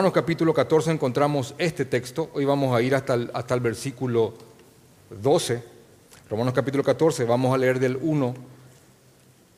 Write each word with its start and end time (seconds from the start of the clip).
Romanos 0.00 0.14
capítulo 0.14 0.54
14 0.54 0.92
encontramos 0.92 1.54
este 1.58 1.84
texto. 1.84 2.30
Hoy 2.32 2.46
vamos 2.46 2.74
a 2.74 2.80
ir 2.80 2.94
hasta 2.94 3.12
el, 3.12 3.30
hasta 3.34 3.52
el 3.52 3.60
versículo 3.60 4.32
12. 5.10 5.62
Romanos 6.30 6.54
capítulo 6.54 6.82
14, 6.82 7.24
vamos 7.24 7.54
a 7.54 7.58
leer 7.58 7.78
del 7.78 7.98
1 8.00 8.34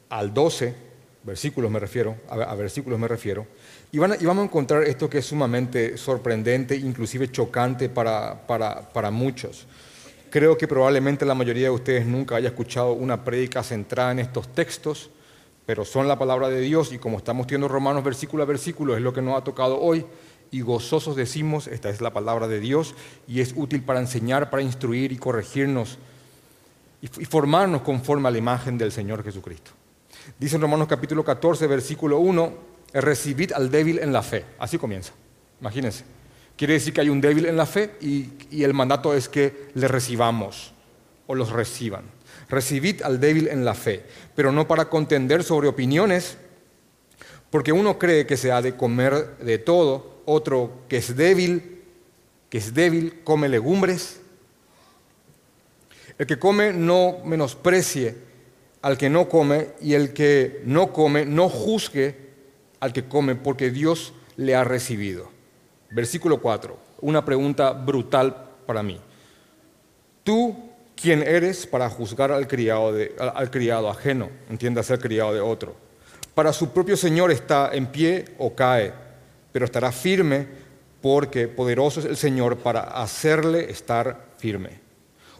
al 0.09 0.35
12, 0.35 0.75
versículos 1.23 1.71
me 1.71 1.79
refiero, 1.79 2.17
a, 2.29 2.57
versículos 2.57 2.99
me 2.99 3.07
refiero. 3.07 3.46
Y, 3.93 3.99
van 3.99 4.17
y, 4.21 4.25
vamos 4.25 4.43
a 4.43 4.46
encontrar 4.46 4.82
esto 4.82 5.09
que 5.09 5.18
es 5.18 5.27
sumamente 5.27 5.96
sorprendente, 5.96 6.75
inclusive 6.75 7.31
chocante 7.31 7.89
para, 7.89 8.45
para, 8.45 8.93
para 8.93 9.13
muchos. 9.13 9.68
Creo 10.29 10.59
que 10.59 10.67
probablemente 10.67 11.25
la 11.25 11.36
mayoría 11.36 11.68
de 11.68 11.71
ustedes 11.71 12.04
nunca 12.04 12.35
haya 12.35 12.49
escuchado 12.49 12.95
una 12.95 13.22
prédica 13.22 13.63
centrada 13.63 14.11
en 14.11 14.18
estos 14.18 14.49
textos, 14.49 15.09
pero 15.67 15.85
son 15.85 16.09
la 16.09 16.18
palabra 16.18 16.49
de 16.49 16.61
Dios 16.61 16.93
y 16.93 16.99
como 16.99 17.18
estamos 17.18 17.46
viendo 17.46 17.68
Romanos 17.68 18.03
versículo 18.03 18.43
a 18.43 18.46
versículo, 18.46 18.96
es 18.96 19.03
lo 19.03 19.13
que 19.13 19.22
nos 19.22 19.39
ha 19.39 19.45
tocado 19.45 19.81
hoy, 19.81 20.04
y 20.53 20.61
gozosos 20.61 21.17
decimos, 21.17 21.67
esta 21.67 21.91
es 21.91 22.01
la 22.01 22.13
palabra 22.13 22.47
de 22.47 22.61
Dios 22.61 22.95
y 23.27 23.41
es 23.41 23.55
útil 23.57 23.83
para 23.83 23.99
enseñar, 23.99 24.51
para 24.51 24.63
instruir 24.63 25.11
y 25.11 25.17
corregirnos 25.17 25.99
y 27.01 27.09
formarnos 27.25 27.83
conforme 27.83 28.29
a 28.29 28.31
la 28.31 28.39
imagen 28.39 28.79
del 28.79 28.93
Señor 28.93 29.25
Jesucristo. 29.25 29.73
Dice 30.39 30.57
en 30.57 30.63
Romanos 30.63 30.87
capítulo 30.89 31.25
14, 31.25 31.67
versículo 31.67 32.19
1, 32.19 32.53
recibid 32.95 33.53
al 33.53 33.70
débil 33.70 33.98
en 33.98 34.12
la 34.12 34.23
fe. 34.23 34.45
Así 34.59 34.78
comienza, 34.78 35.12
imagínense. 35.61 36.05
Quiere 36.56 36.75
decir 36.75 36.92
que 36.92 37.00
hay 37.00 37.09
un 37.09 37.20
débil 37.20 37.47
en 37.47 37.56
la 37.56 37.67
fe 37.67 37.97
y, 38.00 38.62
el 38.62 38.75
mandato 38.75 39.14
es 39.14 39.28
que 39.28 39.70
le 39.75 39.89
recibamos 39.89 40.73
o 41.27 41.34
los 41.34 41.50
reciban. 41.50 42.05
Recibid 42.48 43.03
al 43.03 43.19
débil 43.19 43.48
en 43.48 43.64
la 43.64 43.75
fe, 43.75 44.05
pero 44.37 44.53
no 44.53 44.69
para 44.69 44.89
contender 44.89 45.42
sobre 45.42 45.69
opiniones, 45.69 46.37
porque 47.50 47.72
uno 47.72 47.98
cree 47.98 48.27
que 48.27 48.37
se 48.37 48.53
ha 48.53 48.62
de 48.62 48.77
comer 48.77 49.39
de 49.39 49.59
todo, 49.59 50.11
otro 50.27 50.83
que 50.89 50.98
es 50.98 51.17
débil, 51.17 51.83
que 52.48 52.59
es 52.59 52.75
débil, 52.75 53.23
come 53.25 53.48
legumbres. 53.48 54.20
El 56.19 56.27
que 56.27 56.39
come 56.39 56.73
no 56.73 57.19
menosprecie 57.25 58.17
al 58.83 58.98
que 58.98 59.09
no 59.09 59.28
come 59.28 59.69
y 59.81 59.95
el 59.95 60.12
que 60.12 60.62
no 60.65 60.93
come 60.93 61.25
no 61.25 61.48
juzgue 61.48 62.17
al 62.81 62.93
que 62.93 63.06
come 63.06 63.37
porque 63.37 63.70
Dios 63.70 64.12
le 64.37 64.55
ha 64.55 64.65
recibido. 64.65 65.31
Versículo 65.91 66.41
4, 66.41 66.77
una 67.00 67.25
pregunta 67.25 67.73
brutal 67.73 68.50
para 68.67 68.83
mí. 68.83 69.00
¿Tú 70.25 70.56
quién 70.97 71.23
eres 71.23 71.67
para 71.67 71.89
juzgar 71.89 72.33
al 72.33 72.47
criado, 72.47 72.93
al 73.19 73.50
criado 73.50 73.89
ajeno? 73.89 74.31
Criado 75.00 75.34
de 75.34 75.41
otro. 75.41 75.75
Para 76.34 76.53
su 76.53 76.73
propio 76.73 76.97
Señor 76.97 77.31
está 77.31 77.70
en 77.73 77.87
pie 77.87 78.25
o 78.39 78.55
cae, 78.55 78.93
pero 79.53 79.64
estará 79.64 79.92
firme 79.92 80.47
porque 81.00 81.48
poderoso 81.48 82.00
es 82.00 82.06
el 82.06 82.17
Señor 82.17 82.58
para 82.58 82.81
hacerle 82.81 83.70
estar 83.70 84.33
firme. 84.39 84.81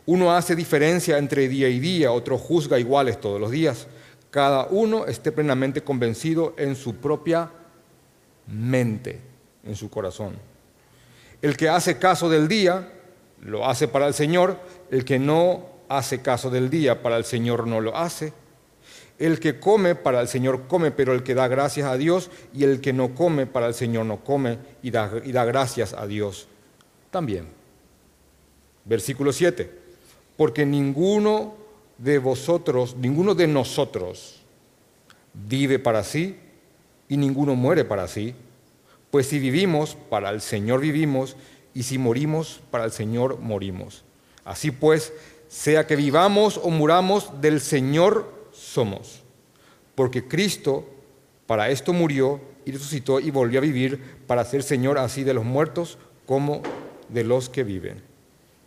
Uno 0.07 0.33
hace 0.33 0.57
diferencia 0.57 1.19
entre 1.19 1.49
día 1.49 1.69
y 1.69 1.79
día, 1.79 2.13
otro 2.13 2.37
juzga 2.37 2.79
iguales 2.79 3.21
todos 3.21 3.41
los 3.41 3.51
días. 3.51 3.87
Cada 4.31 4.67
uno 4.67 5.07
esté 5.07 5.33
plenamente 5.33 5.83
convencido 5.83 6.55
en 6.57 6.75
su 6.75 6.97
propia 6.97 7.51
mente 8.47 9.21
en 9.65 9.77
su 9.77 9.91
corazón. 9.91 10.37
El 11.41 11.57
que 11.57 11.69
hace 11.69 11.99
caso 11.99 12.29
del 12.29 12.49
día, 12.49 12.93
lo 13.41 13.67
hace 13.67 13.89
para 13.89 14.07
el 14.07 14.15
Señor. 14.15 14.59
El 14.91 15.05
que 15.05 15.19
no 15.19 15.67
hace 15.89 16.21
caso 16.23 16.51
del 16.51 16.71
día, 16.71 17.03
para 17.03 17.17
el 17.17 17.25
Señor 17.25 17.67
no 17.67 17.81
lo 17.81 17.97
hace. 17.97 18.33
El 19.19 19.39
que 19.41 19.61
come, 19.61 19.95
para 19.95 20.21
el 20.21 20.29
Señor 20.29 20.67
come, 20.67 20.91
pero 20.91 21.13
el 21.13 21.23
que 21.23 21.35
da 21.35 21.49
gracias 21.49 21.87
a 21.87 21.97
Dios, 21.97 22.31
y 22.53 22.65
el 22.65 22.81
que 22.81 22.93
no 22.93 23.15
come, 23.15 23.47
para 23.47 23.67
el 23.67 23.75
Señor 23.75 24.07
no 24.07 24.25
come, 24.25 24.59
y 24.83 24.91
da, 24.91 25.13
y 25.25 25.33
da 25.33 25.45
gracias 25.45 25.93
a 25.93 26.07
Dios 26.07 26.49
también. 27.11 27.47
Versículo 28.85 29.33
7. 29.33 29.71
Porque 30.37 30.67
ninguno 30.67 31.55
de 31.99 32.19
vosotros, 32.19 32.97
ninguno 32.97 33.35
de 33.35 33.47
nosotros 33.47 34.43
vive 35.35 35.79
para 35.79 36.03
sí, 36.03 36.37
y 37.09 37.17
ninguno 37.17 37.55
muere 37.55 37.85
para 37.85 38.09
sí. 38.09 38.35
Pues 39.11 39.27
si 39.27 39.39
vivimos, 39.39 39.97
para 40.09 40.31
el 40.31 40.41
Señor 40.41 40.81
vivimos, 40.81 41.37
y 41.75 41.85
si 41.85 41.99
morimos, 41.99 42.61
para 42.71 42.85
el 42.85 42.93
Señor 42.93 43.39
morimos. 43.39 44.05
Así 44.45 44.71
pues, 44.71 45.13
sea 45.49 45.87
que 45.87 45.97
vivamos 45.97 46.59
o 46.63 46.71
muramos, 46.71 47.41
del 47.41 47.61
Señor 47.61 48.42
somos. 48.73 49.23
Porque 49.95 50.27
Cristo 50.27 50.89
para 51.47 51.69
esto 51.69 51.93
murió 51.93 52.41
y 52.65 52.73
resucitó 52.73 53.21
y 53.21 53.31
volvió 53.31 53.59
a 53.59 53.63
vivir 53.63 54.01
para 54.27 54.45
ser 54.45 54.63
Señor 54.63 54.99
así 54.99 55.25
de 55.25 55.35
los 55.35 55.45
muertos 55.45 55.99
como 56.27 56.63
de 57.09 57.25
los 57.25 57.49
que 57.49 57.65
viven. 57.65 58.03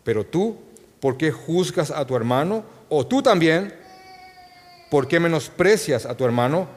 Pero 0.03 0.25
tú, 0.25 0.57
¿por 0.99 1.17
qué 1.17 1.31
juzgas 1.31 1.89
a 1.89 2.05
tu 2.05 2.15
hermano? 2.15 2.63
O 2.89 3.07
tú 3.07 3.23
también, 3.23 3.73
¿por 4.91 5.07
qué 5.07 5.19
menosprecias 5.19 6.05
a 6.05 6.15
tu 6.15 6.25
hermano? 6.25 6.67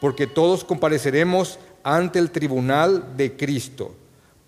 Porque 0.00 0.26
todos 0.26 0.62
compareceremos 0.62 1.58
ante 1.82 2.18
el 2.18 2.30
tribunal 2.30 3.16
de 3.16 3.36
Cristo, 3.36 3.94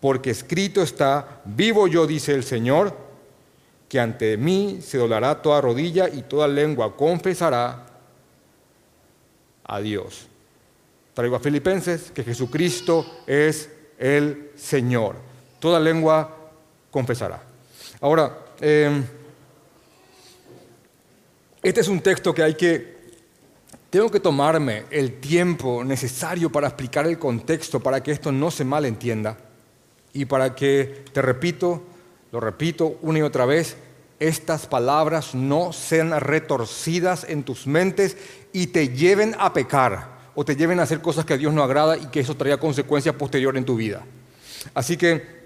porque 0.00 0.31
escrito 0.31 0.83
está, 0.83 1.43
vivo 1.44 1.89
yo, 1.89 2.06
dice 2.06 2.34
el 2.34 2.44
Señor, 2.44 2.97
que 3.89 3.99
ante 3.99 4.37
mí 4.37 4.78
se 4.81 4.99
doblará 4.99 5.43
toda 5.43 5.60
rodilla 5.60 6.09
y 6.09 6.22
toda 6.22 6.47
lengua 6.47 6.97
confesará 6.97 7.91
a 9.64 9.80
Dios. 9.80 10.26
Traigo 11.14 11.36
a 11.36 11.40
Filipenses 11.40 12.10
que 12.10 12.24
Jesucristo 12.24 13.22
es 13.26 13.68
el 13.98 14.50
Señor. 14.56 15.16
Toda 15.60 15.78
lengua 15.78 16.36
confesará. 16.90 17.42
Ahora, 18.00 18.38
em, 18.60 19.04
este 21.62 21.80
es 21.80 21.88
un 21.88 22.00
texto 22.00 22.34
que 22.34 22.42
hay 22.42 22.54
que 22.54 22.92
tengo 23.92 24.10
que 24.10 24.20
tomarme 24.20 24.84
el 24.90 25.20
tiempo 25.20 25.84
necesario 25.84 26.50
para 26.50 26.68
explicar 26.68 27.06
el 27.06 27.18
contexto, 27.18 27.78
para 27.78 28.02
que 28.02 28.10
esto 28.10 28.32
no 28.32 28.50
se 28.50 28.64
malentienda 28.64 29.36
y 30.14 30.24
para 30.24 30.54
que, 30.54 31.04
te 31.12 31.20
repito, 31.20 31.82
lo 32.32 32.40
repito 32.40 32.96
una 33.02 33.18
y 33.18 33.22
otra 33.22 33.44
vez, 33.44 33.76
estas 34.18 34.66
palabras 34.66 35.34
no 35.34 35.74
sean 35.74 36.18
retorcidas 36.18 37.24
en 37.28 37.42
tus 37.42 37.66
mentes 37.66 38.16
y 38.52 38.68
te 38.68 38.88
lleven 38.88 39.34
a 39.38 39.52
pecar 39.52 40.12
o 40.34 40.44
te 40.44 40.56
lleven 40.56 40.80
a 40.80 40.84
hacer 40.84 41.00
cosas 41.00 41.24
que 41.24 41.34
a 41.34 41.38
Dios 41.38 41.52
no 41.52 41.62
agrada 41.62 41.96
y 41.96 42.06
que 42.06 42.20
eso 42.20 42.36
traiga 42.36 42.58
consecuencias 42.58 43.14
posteriores 43.14 43.58
en 43.58 43.64
tu 43.64 43.76
vida. 43.76 44.02
Así 44.74 44.96
que 44.96 45.42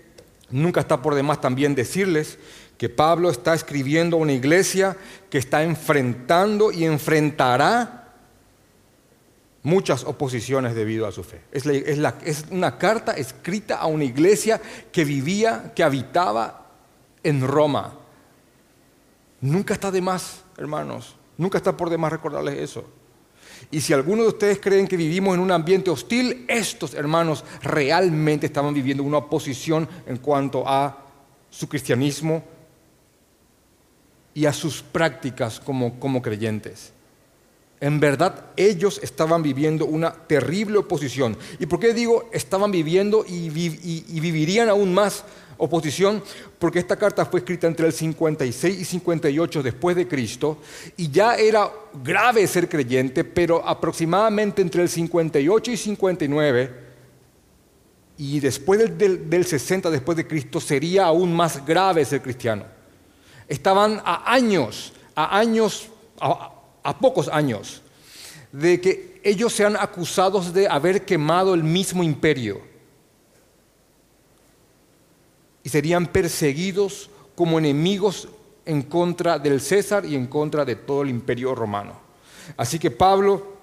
nunca 0.50 0.80
está 0.80 1.02
por 1.02 1.14
demás 1.14 1.40
también 1.40 1.74
decirles 1.74 2.38
que 2.78 2.88
Pablo 2.88 3.30
está 3.30 3.54
escribiendo 3.54 4.16
a 4.16 4.20
una 4.20 4.32
iglesia 4.32 4.96
que 5.30 5.38
está 5.38 5.62
enfrentando 5.62 6.70
y 6.70 6.84
enfrentará 6.84 8.06
muchas 9.62 10.04
oposiciones 10.04 10.74
debido 10.74 11.06
a 11.08 11.12
su 11.12 11.24
fe. 11.24 11.40
Es, 11.50 12.44
una 12.50 12.78
carta 12.78 13.12
escrita 13.12 13.76
a 13.76 13.86
una 13.86 14.04
iglesia 14.04 14.60
que 14.92 15.04
vivía, 15.04 15.72
que 15.74 15.82
habitaba 15.82 16.66
en 17.24 17.44
Roma. 17.44 17.94
Nunca 19.40 19.74
está 19.74 19.90
de 19.90 20.00
más, 20.00 20.42
hermanos, 20.56 21.16
nunca 21.36 21.58
está 21.58 21.76
por 21.76 21.90
demás 21.90 22.12
recordarles 22.12 22.58
eso. 22.58 22.84
Y 23.70 23.80
si 23.80 23.92
algunos 23.92 24.26
de 24.26 24.28
ustedes 24.28 24.60
creen 24.60 24.86
que 24.86 24.96
vivimos 24.96 25.34
en 25.34 25.40
un 25.40 25.50
ambiente 25.50 25.90
hostil, 25.90 26.44
estos 26.48 26.94
hermanos 26.94 27.44
realmente 27.62 28.46
estaban 28.46 28.74
viviendo 28.74 29.02
una 29.02 29.18
oposición 29.18 29.88
en 30.06 30.18
cuanto 30.18 30.68
a 30.68 31.04
su 31.50 31.68
cristianismo 31.68 32.44
y 34.34 34.46
a 34.46 34.52
sus 34.52 34.82
prácticas 34.82 35.58
como, 35.58 35.98
como 35.98 36.22
creyentes. 36.22 36.92
En 37.80 38.00
verdad 38.00 38.46
ellos 38.56 39.00
estaban 39.02 39.42
viviendo 39.42 39.84
una 39.84 40.12
terrible 40.12 40.78
oposición. 40.78 41.36
¿Y 41.58 41.66
por 41.66 41.80
qué 41.80 41.92
digo 41.92 42.28
estaban 42.32 42.70
viviendo 42.70 43.24
y, 43.26 43.50
vivirían 43.50 44.68
aún 44.68 44.94
más 44.94 45.24
oposición? 45.58 46.22
Porque 46.58 46.78
esta 46.78 46.96
carta 46.96 47.24
fue 47.26 47.40
escrita 47.40 47.66
entre 47.66 47.86
el 47.86 47.92
56 47.92 48.80
y 48.80 48.84
58 48.84 49.62
después 49.62 49.96
de 49.96 50.08
Cristo 50.08 50.58
y 50.96 51.10
ya 51.10 51.36
era 51.36 51.70
grave 52.02 52.46
ser 52.46 52.68
creyente, 52.68 53.24
pero 53.24 53.66
aproximadamente 53.66 54.62
entre 54.62 54.82
el 54.82 54.88
58 54.88 55.70
y 55.70 55.76
59 55.76 56.86
y 58.18 58.40
después 58.40 58.98
del, 58.98 59.44
60 59.44 59.90
después 59.90 60.16
de 60.16 60.26
Cristo 60.26 60.60
sería 60.60 61.06
aún 61.06 61.34
más 61.34 61.64
grave 61.64 62.04
ser 62.04 62.22
cristiano. 62.22 62.64
Estaban 63.48 64.00
a 64.04 64.32
años, 64.32 64.92
a 65.14 65.38
años, 65.38 65.88
a 66.20 66.98
pocos 66.98 67.28
años 67.28 67.82
de 68.52 68.80
que 68.80 69.20
ellos 69.22 69.52
sean 69.52 69.76
acusados 69.76 70.52
de 70.54 70.68
haber 70.68 71.04
quemado 71.04 71.52
el 71.54 71.62
mismo 71.62 72.02
imperio 72.02 72.60
y 75.66 75.68
serían 75.68 76.06
perseguidos 76.06 77.10
como 77.34 77.58
enemigos 77.58 78.28
en 78.66 78.82
contra 78.82 79.36
del 79.40 79.60
César 79.60 80.04
y 80.04 80.14
en 80.14 80.28
contra 80.28 80.64
de 80.64 80.76
todo 80.76 81.02
el 81.02 81.10
imperio 81.10 81.56
romano. 81.56 81.98
Así 82.56 82.78
que 82.78 82.92
Pablo 82.92 83.56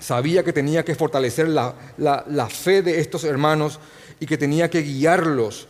sabía 0.00 0.42
que 0.42 0.52
tenía 0.52 0.84
que 0.84 0.96
fortalecer 0.96 1.48
la, 1.48 1.76
la 1.96 2.48
fe 2.48 2.82
de 2.82 2.98
estos 2.98 3.22
hermanos 3.22 3.78
y 4.18 4.26
que 4.26 4.36
tenía 4.36 4.68
que 4.68 4.82
guiarlos 4.82 5.68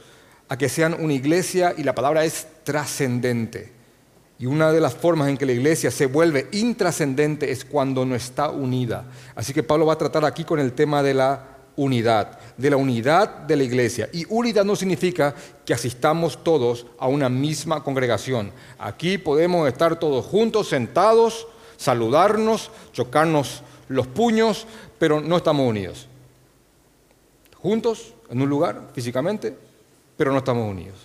a 0.48 0.56
que 0.56 0.70
sean 0.70 0.96
una 0.98 1.12
iglesia, 1.12 1.74
y 1.76 1.82
la 1.82 1.94
palabra 1.94 2.24
es 2.24 2.46
trascendente. 2.64 3.70
Y 4.38 4.46
una 4.46 4.72
de 4.72 4.80
las 4.80 4.94
formas 4.94 5.28
en 5.28 5.36
que 5.36 5.44
la 5.44 5.52
iglesia 5.52 5.90
se 5.90 6.06
vuelve 6.06 6.48
intrascendente 6.52 7.52
es 7.52 7.62
cuando 7.62 8.06
no 8.06 8.14
está 8.14 8.48
unida. 8.48 9.04
Así 9.34 9.52
que 9.52 9.62
Pablo 9.62 9.84
va 9.84 9.92
a 9.92 9.98
tratar 9.98 10.24
aquí 10.24 10.44
con 10.44 10.58
el 10.58 10.72
tema 10.72 11.02
de 11.02 11.12
la 11.12 11.53
unidad, 11.76 12.38
de 12.56 12.70
la 12.70 12.76
unidad 12.76 13.28
de 13.28 13.56
la 13.56 13.64
iglesia. 13.64 14.08
Y 14.12 14.24
unidad 14.28 14.64
no 14.64 14.76
significa 14.76 15.34
que 15.64 15.74
asistamos 15.74 16.42
todos 16.42 16.86
a 16.98 17.08
una 17.08 17.28
misma 17.28 17.82
congregación. 17.82 18.52
Aquí 18.78 19.18
podemos 19.18 19.68
estar 19.68 19.98
todos 19.98 20.24
juntos, 20.24 20.68
sentados, 20.68 21.46
saludarnos, 21.76 22.70
chocarnos 22.92 23.62
los 23.88 24.06
puños, 24.06 24.66
pero 24.98 25.20
no 25.20 25.36
estamos 25.36 25.68
unidos. 25.68 26.08
Juntos, 27.60 28.14
en 28.30 28.42
un 28.42 28.48
lugar, 28.48 28.90
físicamente, 28.94 29.56
pero 30.16 30.32
no 30.32 30.38
estamos 30.38 30.70
unidos. 30.70 30.96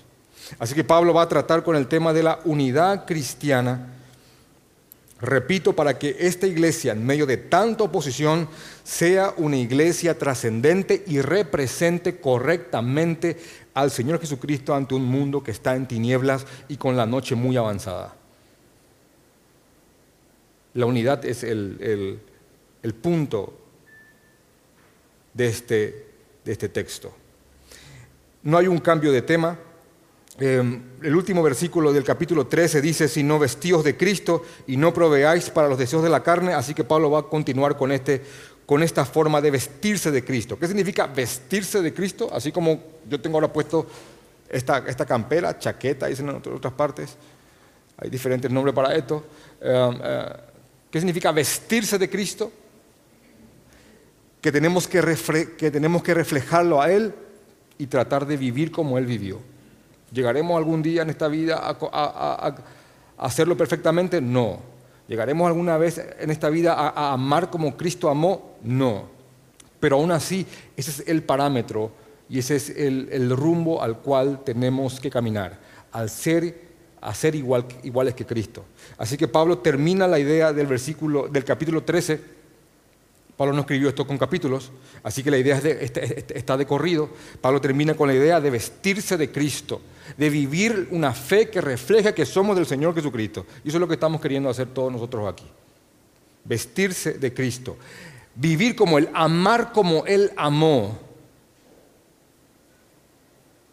Así 0.58 0.74
que 0.74 0.84
Pablo 0.84 1.14
va 1.14 1.24
a 1.24 1.30
tratar 1.30 1.64
con 1.64 1.76
el 1.76 1.88
tema 1.88 2.14
de 2.14 2.24
la 2.24 2.40
unidad 2.46 3.06
cristiana. 3.06 3.99
Repito, 5.22 5.76
para 5.76 6.00
que 6.00 6.16
esta 6.20 6.48
iglesia, 6.48 6.94
en 6.94 7.06
medio 7.06 7.26
de 7.26 7.36
tanta 7.36 7.84
oposición, 7.84 8.48
sea 8.84 9.34
una 9.36 9.58
iglesia 9.58 10.18
trascendente 10.18 11.04
y 11.08 11.20
represente 11.20 12.20
correctamente 12.22 13.38
al 13.74 13.92
Señor 13.92 14.22
Jesucristo 14.22 14.74
ante 14.74 14.96
un 14.96 15.04
mundo 15.04 15.44
que 15.44 15.52
está 15.52 15.76
en 15.76 15.88
tinieblas 15.88 16.46
y 16.70 16.78
con 16.78 16.96
la 16.96 17.06
noche 17.06 17.36
muy 17.36 17.58
avanzada. 17.58 18.16
La 20.74 20.86
unidad 20.86 21.26
es 21.26 21.44
el, 21.44 22.22
punto 23.02 23.54
de 25.34 25.48
este, 25.48 26.08
de 26.46 26.52
este 26.52 26.70
texto. 26.70 27.14
No 28.44 28.58
hay 28.58 28.68
un 28.68 28.80
cambio 28.80 29.12
de 29.12 29.22
tema. 29.22 29.58
Em, 30.42 30.82
el 31.02 31.16
último 31.16 31.44
versículo 31.44 31.92
del 31.92 32.06
capítulo 32.06 32.48
13 32.48 32.82
dice, 32.82 33.10
si 33.10 33.24
no 33.24 33.40
vestíos 33.40 33.84
de 33.84 33.98
Cristo 33.98 34.46
y 34.68 34.78
no 34.78 34.94
proveáis 34.94 35.50
para 35.50 35.68
los 35.68 35.78
deseos 35.78 36.02
de 36.02 36.10
la 36.10 36.24
carne, 36.24 36.54
así 36.54 36.74
que 36.74 36.86
Pablo 36.86 37.12
va 37.12 37.20
a 37.20 37.24
continuar 37.24 37.76
con, 37.76 37.92
este, 37.92 38.22
con 38.66 38.82
esta 38.82 39.04
forma 39.04 39.42
de 39.42 39.52
vestirse 39.52 40.12
de 40.12 40.24
Cristo. 40.24 40.58
¿Qué 40.58 40.68
significa 40.68 41.08
vestirse 41.08 41.82
de 41.82 41.94
Cristo? 41.94 42.30
Así 42.32 42.54
como 42.54 42.82
yo 43.10 43.20
tengo 43.20 43.36
ahora 43.36 43.52
puesto 43.52 43.86
esta, 44.50 44.82
campera, 45.06 45.60
chaqueta, 45.60 46.08
dicen 46.08 46.30
en 46.30 46.36
otras 46.36 46.74
partes, 46.74 47.18
hay 47.98 48.10
diferentes 48.10 48.50
nombres 48.50 48.74
para 48.74 48.96
esto. 48.96 49.26
Em, 49.60 50.00
eh, 50.02 50.26
¿Qué 50.90 51.00
significa 51.00 51.34
vestirse 51.34 51.98
de 51.98 52.10
Cristo? 52.10 52.50
Que 54.42 54.54
tenemos 54.54 54.88
que 54.88 55.02
reflejarlo 55.02 56.82
a 56.82 56.90
Él 56.90 57.14
y 57.78 57.88
tratar 57.88 58.26
de 58.26 58.38
vivir 58.38 58.72
como 58.72 58.98
Él 58.98 59.06
vivió. 59.06 59.42
¿Llegaremos 60.12 60.58
algún 60.58 60.82
día 60.82 61.02
en 61.04 61.10
esta 61.10 61.28
vida 61.28 61.60
a, 61.62 62.56
hacerlo 63.18 63.56
perfectamente? 63.56 64.22
No. 64.22 64.60
¿Llegaremos 65.08 65.48
alguna 65.48 65.78
vez 65.78 66.02
en 66.20 66.30
esta 66.32 66.50
vida 66.50 66.74
a, 66.74 67.14
amar 67.14 67.50
como 67.50 67.76
Cristo 67.76 68.10
amó? 68.10 68.56
No. 68.64 69.06
Pero 69.80 69.98
aún 69.98 70.12
así, 70.12 70.46
ese 70.76 70.92
es 70.92 71.04
el 71.08 71.24
parámetro 71.24 71.92
y 72.30 72.40
ese 72.40 72.56
es 72.56 72.70
el, 72.70 73.30
rumbo 73.36 73.82
al 73.82 73.98
cual 74.00 74.44
tenemos 74.44 75.00
que 75.00 75.10
caminar, 75.10 75.58
al 75.92 76.10
ser, 76.10 76.62
a 77.02 77.14
ser 77.14 77.36
igual, 77.36 77.66
iguales 77.84 78.14
que 78.14 78.26
Cristo. 78.26 78.66
Así 78.98 79.18
que 79.18 79.28
Pablo 79.28 79.60
termina 79.60 80.08
la 80.08 80.20
idea 80.20 80.54
del 80.54 80.68
versículo 80.68 81.28
del 81.28 81.44
capítulo 81.44 81.84
13 81.84 82.40
Pablo 83.40 83.54
no 83.54 83.62
escribió 83.62 83.88
esto 83.88 84.06
con 84.06 84.18
capítulos, 84.18 84.70
así 85.02 85.24
que 85.24 85.32
la 85.32 85.38
idea 85.38 85.56
este, 85.56 85.86
este, 85.86 86.38
está 86.38 86.58
de 86.58 86.66
corrido. 86.66 87.10
Pablo 87.40 87.62
termina 87.62 87.94
con 87.94 88.10
la 88.10 88.14
idea 88.14 88.42
de 88.42 88.50
vestirse 88.50 89.16
de 89.16 89.32
Cristo, 89.32 89.80
de 90.18 90.30
vivir 90.30 90.88
una 90.92 91.14
fe 91.14 91.50
que 91.50 91.62
refleja 91.62 92.14
que 92.14 92.26
somos 92.26 92.56
del 92.56 92.66
Señor 92.66 92.96
Jesucristo. 92.96 93.46
Y 93.64 93.70
eso 93.70 93.78
es 93.78 93.82
lo 93.82 93.88
que 93.88 93.96
estamos 93.96 94.22
queriendo 94.22 94.50
hacer 94.50 94.68
todos 94.68 94.92
nosotros 94.92 95.28
aquí. 95.32 95.46
Vestirse 96.44 97.14
de 97.14 97.34
Cristo. 97.34 97.78
Vivir 98.36 98.76
como 98.76 98.98
Él, 98.98 99.10
amar 99.14 99.72
como 99.72 100.06
Él 100.06 100.32
amó. 100.36 100.98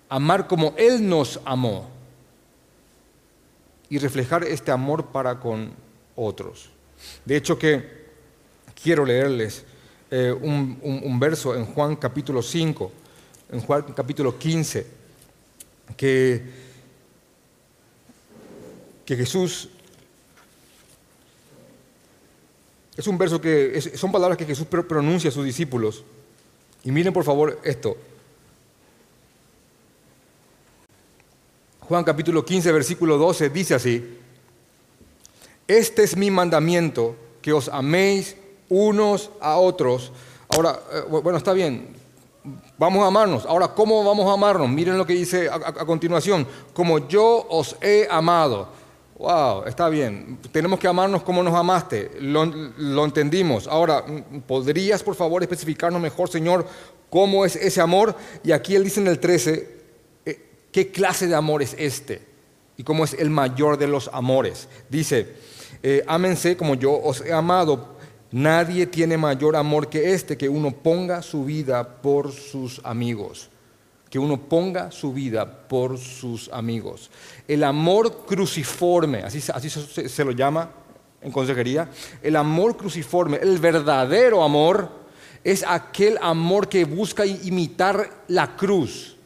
Amar 0.09 0.47
como 0.47 0.75
Él 0.77 1.09
nos 1.09 1.41
amó. 1.44 1.88
Y 3.88 3.99
reflejar 3.99 4.44
este 4.44 4.71
amor 4.71 5.06
para 5.06 5.38
con 5.38 5.71
otros. 6.17 6.71
De 7.25 7.37
hecho 7.37 7.59
que 7.59 8.06
quiero 8.83 9.05
leerles 9.05 9.65
eh, 10.11 10.33
un, 10.33 11.19
verso 11.19 11.55
en 11.55 11.67
Juan 11.67 11.97
capítulo 11.97 12.43
5, 12.43 12.93
en 13.53 13.61
Juan 13.61 13.83
capítulo 13.94 14.38
15, 14.38 14.87
que, 15.97 16.43
que 19.05 19.17
Jesús... 19.17 19.71
Es 22.97 23.06
un 23.06 23.19
verso 23.19 23.41
que 23.41 23.79
son 23.94 24.11
palabras 24.11 24.38
que 24.38 24.47
Jesús 24.47 24.67
pronuncia 24.67 25.29
a 25.29 25.33
sus 25.33 25.44
discípulos. 25.44 26.03
Y 26.83 26.91
miren 26.91 27.12
por 27.12 27.25
favor 27.25 27.61
esto. 27.62 27.97
Juan 31.81 32.05
capítulo 32.05 32.44
15, 32.44 32.73
versículo 32.73 33.19
12 33.19 33.50
dice 33.50 33.75
así, 33.75 34.19
este 35.69 36.03
es 36.03 36.17
mi 36.17 36.31
mandamiento, 36.31 37.17
que 37.43 37.53
os 37.53 37.69
améis 37.69 38.37
unos 38.69 39.31
a 39.41 39.59
otros. 39.59 40.12
Ahora, 40.49 40.81
eh, 40.93 41.03
bueno, 41.09 41.38
está 41.38 41.53
bien, 41.53 41.88
vamos 42.79 43.03
a 43.03 43.09
amarnos. 43.09 43.47
Ahora, 43.47 43.69
¿cómo 43.69 44.03
vamos 44.05 44.29
a 44.29 44.35
amarnos? 44.35 44.69
Miren 44.69 44.99
lo 44.99 45.07
que 45.07 45.15
dice 45.15 45.49
a, 45.49 45.85
continuación, 45.85 46.47
como 46.73 47.09
yo 47.09 47.47
os 47.49 47.77
he 47.81 48.07
amado. 48.11 48.69
Wow, 49.19 49.65
está 49.67 49.89
bien. 49.89 50.39
Tenemos 50.53 50.79
que 50.79 50.89
amarnos 50.89 51.23
como 51.23 51.43
nos 51.43 51.55
amaste. 51.55 52.11
Lo, 52.21 53.05
entendimos. 53.05 53.67
Ahora, 53.67 54.05
¿podrías 54.47 55.03
por 55.03 55.15
favor 55.15 55.43
especificarnos 55.43 56.01
mejor, 56.01 56.29
Señor, 56.29 56.67
cómo 57.09 57.45
es 57.45 57.57
ese 57.57 57.81
amor? 57.81 58.15
Y 58.45 58.53
aquí 58.53 58.75
él 58.75 58.85
dice 58.85 59.01
en 59.01 59.07
el 59.07 59.19
13, 59.19 59.77
eh, 60.27 60.49
¿qué 60.71 60.91
clase 60.91 61.27
de 61.27 61.35
amor 61.35 61.63
es 61.63 61.75
este? 61.79 62.23
Y 62.77 62.83
cómo 62.83 63.05
es 63.05 63.15
el 63.15 63.31
mayor 63.31 63.79
de 63.79 63.87
los 63.87 64.11
amores. 64.13 64.69
Dice, 64.91 65.35
eh, 65.83 66.05
ámense 66.07 66.57
como 66.57 66.75
yo 66.75 66.93
os 66.93 67.23
he 67.23 67.33
amado. 67.33 67.96
Nadie 68.33 68.87
tiene 68.87 69.16
mayor 69.16 69.56
amor 69.56 69.88
que 69.88 70.12
este, 70.12 70.37
que 70.37 70.49
uno 70.49 70.71
ponga 70.71 71.23
su 71.23 71.45
vida 71.45 71.87
por 72.02 72.33
sus 72.33 72.80
amigos. 72.85 73.49
Que 74.11 74.18
uno 74.18 74.40
ponga 74.40 74.90
su 74.90 75.12
vida 75.12 75.68
por 75.68 75.99
sus 75.99 76.49
amigos. 76.52 77.11
El 77.47 77.64
amor 77.64 78.25
cruciforme, 78.26 79.18
así, 79.18 79.40
se 79.40 80.25
lo 80.25 80.33
llama 80.33 80.71
en 81.23 81.33
consejería, 81.33 81.88
el 82.23 82.37
amor 82.37 82.76
cruciforme, 82.76 83.38
el 83.38 83.59
verdadero 83.59 84.42
amor, 84.42 84.90
es 85.42 85.64
aquel 85.66 86.18
amor 86.21 86.68
que 86.68 86.85
busca 86.85 87.25
imitar 87.25 88.25
la 88.28 88.56
cruz. 88.56 89.16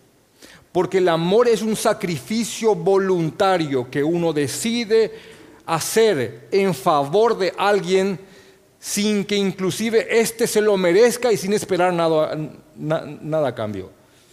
Porque 0.72 0.98
el 0.98 1.08
amor 1.08 1.48
es 1.48 1.62
un 1.62 1.74
sacrificio 1.74 2.74
voluntario 2.74 3.90
que 3.90 4.04
uno 4.04 4.32
decide 4.32 5.12
hacer 5.66 6.48
en 6.52 6.74
favor 6.74 7.36
de 7.38 7.52
alguien 7.56 8.20
sin 8.80 9.26
que 9.26 9.36
inclusive 9.36 10.20
éste 10.20 10.46
se 10.46 10.62
lo 10.62 10.76
merezca 10.78 11.30
y 11.30 11.36
sin 11.36 11.52
esperar 11.52 11.92
nada, 11.92 12.36
nada 12.74 13.48
a 13.48 13.54
cambio. 13.54 13.90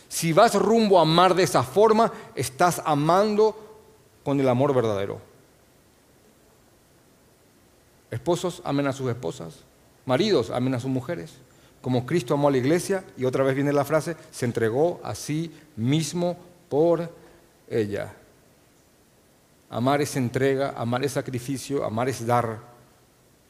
Si 0.07 0.31
vas 0.31 0.55
rumbo 0.55 0.97
a 0.97 1.01
amar 1.01 1.35
de 1.35 1.43
esa 1.43 1.63
forma, 1.63 2.11
estás 2.33 2.81
amando 2.85 3.55
con 4.23 4.39
el 4.39 4.47
amor 4.47 4.73
verdadero. 4.73 5.19
Esposos 8.09 8.61
amen 8.63 8.87
a 8.87 8.93
sus 8.93 9.09
esposas, 9.09 9.55
maridos 10.05 10.49
amen 10.49 10.75
a 10.75 10.79
sus 10.79 10.89
mujeres, 10.89 11.33
como 11.81 12.05
Cristo 12.05 12.33
amó 12.33 12.47
a 12.47 12.51
la 12.51 12.57
iglesia, 12.57 13.03
y 13.17 13.25
otra 13.25 13.43
vez 13.43 13.53
viene 13.53 13.73
la 13.73 13.83
frase, 13.83 14.15
se 14.31 14.45
entregó 14.45 15.01
a 15.03 15.13
sí 15.13 15.53
mismo 15.75 16.37
por 16.69 17.11
ella. 17.69 18.13
Amar 19.69 20.01
es 20.01 20.15
entrega, 20.15 20.73
amar 20.77 21.03
es 21.03 21.11
sacrificio, 21.11 21.83
amar 21.83 22.07
es 22.07 22.25
dar 22.25 22.59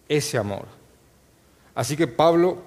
ese 0.09 0.39
amor. 0.39 0.76
Así 1.77 1.95
que 1.95 2.07
Pablo, 2.07 2.57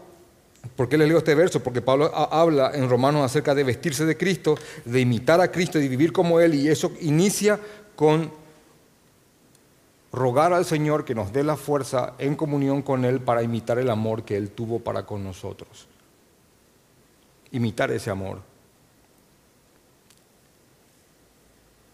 ¿por 0.76 0.88
qué 0.88 0.96
les 0.96 1.08
leo 1.08 1.18
este 1.18 1.34
verso? 1.34 1.60
Porque 1.60 1.82
Pablo 1.82 2.14
habla 2.14 2.70
en 2.74 2.88
Romanos 2.88 3.24
acerca 3.24 3.56
de 3.56 3.64
vestirse 3.64 4.04
de 4.04 4.16
Cristo, 4.16 4.56
de 4.84 5.00
imitar 5.00 5.40
a 5.40 5.50
Cristo 5.50 5.80
y 5.80 5.82
de 5.82 5.88
vivir 5.88 6.12
como 6.12 6.38
Él, 6.38 6.54
y 6.54 6.68
eso 6.68 6.92
inicia 7.00 7.58
con 7.96 8.30
rogar 10.12 10.52
al 10.52 10.64
Señor 10.64 11.04
que 11.04 11.16
nos 11.16 11.32
dé 11.32 11.42
la 11.42 11.56
fuerza 11.56 12.14
en 12.18 12.36
comunión 12.36 12.82
con 12.82 13.04
Él 13.04 13.18
para 13.18 13.42
imitar 13.42 13.80
el 13.80 13.90
amor 13.90 14.22
que 14.22 14.36
Él 14.36 14.52
tuvo 14.52 14.78
para 14.78 15.04
con 15.04 15.24
nosotros. 15.24 15.88
Imitar 17.50 17.90
ese 17.90 18.10
amor. 18.10 18.38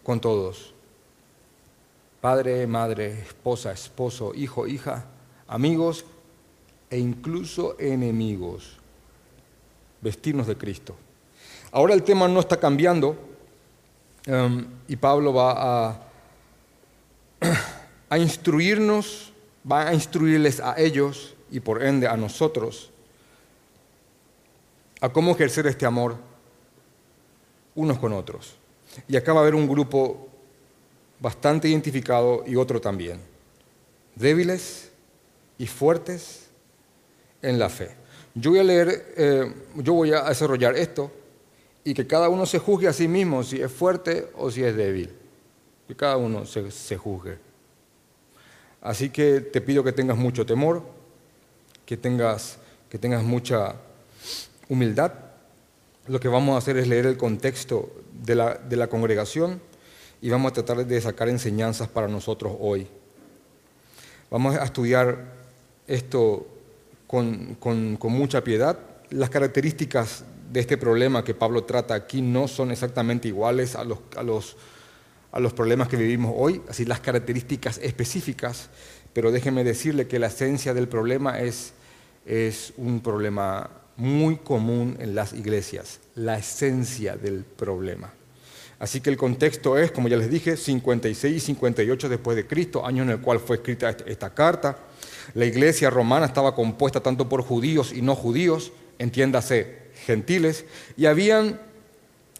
Con 0.03 0.19
todos. 0.19 0.75
Padre, 2.21 2.67
madre, 2.67 3.21
esposa, 3.21 3.71
esposo, 3.71 4.35
hijo, 4.35 4.67
hija, 4.67 5.05
amigos 5.47 6.05
e 6.89 6.97
incluso 6.97 7.75
enemigos. 7.79 8.77
Vestirnos 10.01 10.47
de 10.47 10.57
Cristo. 10.57 10.95
Ahora 11.71 11.93
el 11.93 12.03
tema 12.03 12.27
no 12.27 12.39
está 12.39 12.57
cambiando 12.57 13.17
um, 14.27 14.65
y 14.87 14.95
Pablo 14.95 15.33
va 15.33 15.89
a, 15.89 16.01
a 18.09 18.17
instruirnos, 18.17 19.33
va 19.69 19.87
a 19.87 19.93
instruirles 19.93 20.59
a 20.59 20.79
ellos 20.79 21.35
y 21.51 21.59
por 21.59 21.83
ende 21.83 22.07
a 22.07 22.15
nosotros 22.15 22.91
a 25.01 25.09
cómo 25.09 25.31
ejercer 25.31 25.67
este 25.67 25.85
amor 25.85 26.17
unos 27.75 27.99
con 27.99 28.13
otros. 28.13 28.55
Y 29.07 29.15
acá 29.15 29.33
va 29.33 29.39
a 29.39 29.43
haber 29.43 29.55
un 29.55 29.67
grupo 29.67 30.27
bastante 31.19 31.67
identificado 31.67 32.43
y 32.47 32.55
otro 32.55 32.81
también. 32.81 33.19
Débiles 34.15 34.91
y 35.57 35.67
fuertes 35.67 36.46
en 37.41 37.59
la 37.59 37.69
fe. 37.69 37.91
Yo 38.35 38.51
voy 38.51 38.59
a 38.59 38.63
leer, 38.63 39.13
eh, 39.17 39.53
yo 39.75 39.93
voy 39.93 40.13
a 40.13 40.23
desarrollar 40.23 40.75
esto 40.75 41.11
y 41.83 41.93
que 41.93 42.05
cada 42.05 42.29
uno 42.29 42.45
se 42.45 42.59
juzgue 42.59 42.87
a 42.87 42.93
sí 42.93 43.07
mismo 43.07 43.43
si 43.43 43.61
es 43.61 43.71
fuerte 43.71 44.27
o 44.35 44.51
si 44.51 44.63
es 44.63 44.75
débil. 44.75 45.11
Que 45.87 45.95
cada 45.95 46.17
uno 46.17 46.45
se, 46.45 46.69
se 46.69 46.97
juzgue. 46.97 47.37
Así 48.81 49.09
que 49.09 49.41
te 49.41 49.61
pido 49.61 49.83
que 49.83 49.91
tengas 49.91 50.17
mucho 50.17 50.45
temor, 50.45 50.83
que 51.85 51.97
tengas, 51.97 52.57
que 52.89 52.97
tengas 52.99 53.23
mucha 53.23 53.75
humildad. 54.69 55.13
Lo 56.07 56.19
que 56.19 56.27
vamos 56.27 56.55
a 56.55 56.57
hacer 56.59 56.77
es 56.77 56.87
leer 56.87 57.05
el 57.05 57.17
contexto 57.17 57.91
de 58.13 58.35
la, 58.35 58.53
de 58.55 58.75
la 58.75 58.87
congregación 58.87 59.61
y 60.21 60.29
vamos 60.29 60.51
a 60.51 60.53
tratar 60.53 60.85
de 60.85 61.01
sacar 61.01 61.29
enseñanzas 61.29 61.87
para 61.87 62.07
nosotros 62.07 62.53
hoy. 62.59 62.87
Vamos 64.29 64.55
a 64.57 64.63
estudiar 64.63 65.17
esto 65.87 66.47
con, 67.07 67.57
mucha 68.03 68.43
piedad. 68.43 68.77
Las 69.09 69.29
características 69.29 70.25
de 70.51 70.59
este 70.59 70.77
problema 70.77 71.23
que 71.23 71.33
Pablo 71.33 71.63
trata 71.63 71.93
aquí 71.93 72.21
no 72.21 72.47
son 72.47 72.71
exactamente 72.71 73.27
iguales 73.27 73.75
a 73.75 73.83
los 73.83 75.53
problemas 75.53 75.87
que 75.87 75.97
vivimos 75.97 76.33
hoy, 76.37 76.61
así 76.69 76.85
las 76.85 76.99
características 76.99 77.79
específicas, 77.79 78.69
pero 79.13 79.31
déjeme 79.31 79.63
decirle 79.63 80.07
que 80.07 80.19
la 80.19 80.27
esencia 80.27 80.73
del 80.73 80.87
problema 80.87 81.39
es, 81.39 81.73
es 82.25 82.73
un 82.77 82.99
problema 83.01 83.69
muy 83.95 84.37
común 84.37 84.95
en 84.99 85.15
las 85.15 85.33
iglesias, 85.33 85.99
la 86.15 86.37
esencia 86.37 87.17
del 87.17 87.43
problema. 87.43 88.13
Así 88.79 89.01
que 89.01 89.09
el 89.09 89.17
contexto 89.17 89.77
es, 89.77 89.91
como 89.91 90.07
ya 90.07 90.17
les 90.17 90.29
dije, 90.29 90.55
56 90.55 91.35
y 91.35 91.39
58 91.39 92.09
después 92.09 92.37
de 92.37 92.45
Cristo, 92.45 92.85
año 92.85 93.03
en 93.03 93.09
el 93.09 93.19
cual 93.19 93.39
fue 93.39 93.55
escrita 93.55 93.89
esta 94.05 94.33
carta. 94.33 94.77
La 95.33 95.45
iglesia 95.45 95.89
romana 95.89 96.25
estaba 96.25 96.55
compuesta 96.55 97.01
tanto 97.01 97.27
por 97.29 97.41
judíos 97.41 97.93
y 97.93 98.01
no 98.01 98.15
judíos, 98.15 98.71
entiéndase, 98.97 99.87
gentiles, 100.05 100.65
y 100.95 101.05
habían 101.05 101.59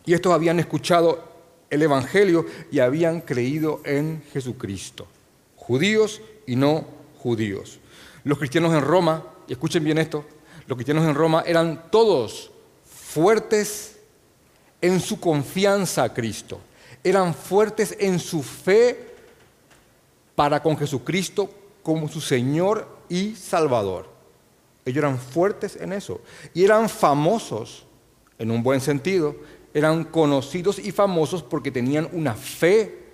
y 0.08 0.14
estos 0.14 0.34
habían 0.34 0.58
escuchado 0.60 1.22
el 1.70 1.84
evangelio 1.84 2.46
y 2.72 2.80
habían 2.80 3.20
creído 3.20 3.82
en 3.84 4.24
Jesucristo. 4.32 5.06
Judíos 5.58 6.22
y 6.48 6.56
no 6.56 6.86
judíos. 7.18 7.80
Los 8.24 8.38
cristianos 8.38 8.74
en 8.74 8.82
Roma, 8.82 9.26
y 9.50 9.52
escuchen 9.52 9.84
bien 9.84 9.98
esto, 9.98 10.26
los 10.66 10.78
cristianos 10.78 11.06
en 11.06 11.14
Roma 11.14 11.44
eran 11.46 11.92
todos 11.92 12.52
fuertes 12.86 13.98
en 14.80 15.02
su 15.02 15.20
confianza 15.20 16.04
a 16.04 16.14
Cristo, 16.14 16.62
eran 17.04 17.34
fuertes 17.34 17.94
en 18.00 18.18
su 18.18 18.42
fe 18.42 19.14
para 20.36 20.64
con 20.64 20.78
Jesucristo 20.78 21.50
como 21.88 22.10
su 22.10 22.20
Señor 22.20 22.86
y 23.08 23.34
Salvador. 23.36 24.10
Ellos 24.84 24.98
eran 24.98 25.18
fuertes 25.18 25.78
en 25.78 25.94
eso 25.94 26.20
y 26.54 26.66
eran 26.66 26.90
famosos, 26.90 27.86
en 28.38 28.52
un 28.52 28.62
buen 28.62 28.82
sentido, 28.82 29.38
eran 29.74 30.04
conocidos 30.04 30.80
y 30.80 30.92
famosos 30.92 31.42
porque 31.42 31.72
tenían 31.72 32.10
una 32.12 32.34
fe 32.34 33.06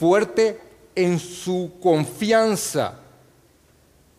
fuerte 0.00 0.58
en 0.96 1.20
su 1.20 1.74
confianza 1.80 2.98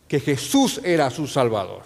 que 0.08 0.18
Jesús 0.18 0.80
era 0.82 1.10
su 1.10 1.26
Salvador. 1.26 1.82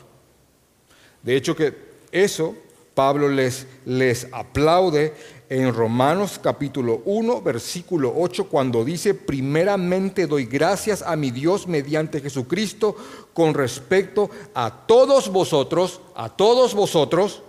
De 1.20 1.34
hecho 1.34 1.56
que 1.56 1.74
eso 2.12 2.54
Pablo 2.94 3.28
les, 3.28 3.66
les 3.84 4.28
aplaude 4.30 5.14
en 5.48 5.72
Romanos 5.72 6.40
capítulo 6.42 7.02
1, 7.04 7.40
versículo 7.40 8.12
8, 8.16 8.48
cuando 8.48 8.84
dice, 8.84 9.14
primeramente 9.14 10.26
doy 10.26 10.44
gracias 10.46 11.02
a 11.02 11.14
mi 11.14 11.30
Dios 11.30 11.68
mediante 11.68 12.20
Jesucristo 12.20 12.96
con 13.32 13.54
respecto 13.54 14.28
a 14.54 14.86
todos 14.86 15.30
vosotros, 15.30 16.00
a 16.16 16.28
todos 16.30 16.74
vosotros, 16.74 17.42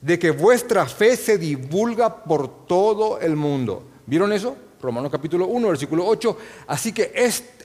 de 0.00 0.18
que 0.18 0.30
vuestra 0.30 0.86
fe 0.86 1.16
se 1.16 1.38
divulga 1.38 2.24
por 2.24 2.66
todo 2.66 3.20
el 3.20 3.36
mundo. 3.36 3.82
¿Vieron 4.06 4.32
eso? 4.32 4.56
Romanos 4.80 5.10
capítulo 5.10 5.46
1, 5.46 5.68
versículo 5.68 6.06
8. 6.06 6.36
Así 6.66 6.92
que 6.92 7.12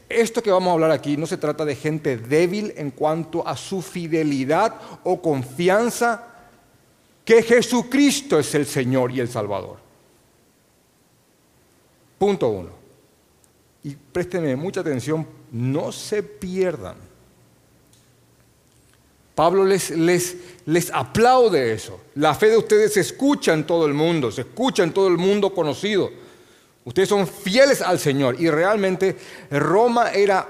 esto 0.10 0.42
que 0.42 0.52
vamos 0.52 0.70
a 0.70 0.74
hablar 0.74 0.92
aquí 0.92 1.18
no 1.18 1.26
se 1.26 1.38
trata 1.38 1.66
de 1.66 1.76
gente 1.76 2.18
débil 2.18 2.74
en 2.78 2.92
cuanto 2.92 3.46
a 3.46 3.58
su 3.58 3.82
fidelidad 3.82 4.76
o 5.04 5.22
confianza 5.22 6.26
que 7.30 7.44
Jesucristo 7.44 8.40
es 8.40 8.56
el 8.56 8.66
Señor 8.66 9.12
y 9.12 9.20
el 9.20 9.30
Salvador. 9.30 9.78
Punto 12.18 12.50
uno. 12.50 12.72
Y 13.84 13.96
préstenme 13.96 14.56
mucha 14.56 14.82
atención, 14.82 15.28
no 15.52 15.92
se 15.92 16.24
pierdan. 16.24 16.96
Pablo 19.36 19.64
les, 19.64 19.92
les, 19.92 20.38
les 20.66 20.92
aplaude 20.92 21.72
eso. 21.72 22.02
La 22.16 22.34
fe 22.34 22.48
de 22.48 22.58
ustedes 22.58 22.94
se 22.96 23.02
escucha 23.02 23.54
en 23.54 23.68
todo 23.68 23.86
el 23.86 23.94
mundo, 23.94 24.32
se 24.32 24.42
escucha 24.42 24.82
en 24.82 24.92
todo 24.92 25.08
el 25.08 25.20
mundo 25.20 25.54
conocido. 25.54 26.10
Ustedes 26.84 27.10
son 27.10 27.28
fieles 27.28 27.84
al 27.84 28.00
Señor 28.00 28.42
y 28.42 28.50
realmente 28.50 29.16
Roma 29.52 30.14
era 30.14 30.50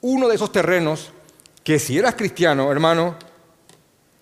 uno 0.00 0.28
de 0.28 0.34
esos 0.36 0.50
terrenos 0.50 1.10
que 1.62 1.78
si 1.78 1.98
eras 1.98 2.14
cristiano, 2.14 2.72
hermano, 2.72 3.16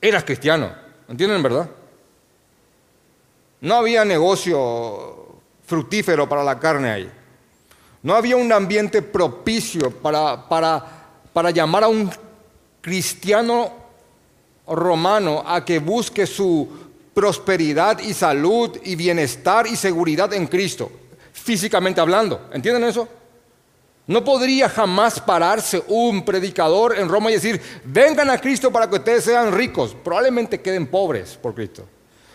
eras 0.01 0.25
cristiano. 0.25 0.75
¿Entienden, 1.09 1.41
verdad? 1.41 1.71
No 3.65 3.77
había 3.77 4.05
negocio 4.05 5.41
fructífero 5.67 6.29
para 6.29 6.45
la 6.45 6.61
carne 6.61 6.91
ahí. 6.91 7.11
No 8.03 8.15
había 8.15 8.37
un 8.37 8.53
ambiente 8.53 9.01
propicio 9.01 9.91
para, 9.91 10.47
para, 10.47 10.85
para 11.33 11.51
llamar 11.51 11.85
a 11.85 11.89
un 11.89 12.11
cristiano 12.83 13.73
romano 14.67 15.43
a 15.47 15.65
que 15.65 15.79
busque 15.79 16.27
su 16.27 16.69
prosperidad 17.15 18.01
y 18.01 18.13
salud 18.13 18.79
y 18.83 18.97
bienestar 18.97 19.67
y 19.67 19.77
seguridad 19.77 20.35
en 20.35 20.47
Cristo 20.47 20.93
físicamente 21.33 22.03
hablando. 22.03 22.51
¿Entienden 22.53 22.85
eso? 22.85 23.09
No 24.07 24.23
podría 24.23 24.69
jamás 24.69 25.19
pararse 25.19 25.83
un 25.89 26.23
predicador 26.23 26.99
en 26.99 27.09
Roma 27.09 27.31
y 27.31 27.35
decir, 27.37 27.63
vengan 27.83 28.29
a 28.29 28.39
Cristo 28.39 28.71
para 28.71 28.91
que 28.91 28.97
ustedes 28.97 29.25
sean 29.25 29.53
ricos. 29.53 29.97
Probablemente 30.05 30.61
queden 30.61 30.87
pobres 30.87 31.39
por 31.41 31.55
Cristo. 31.55 31.87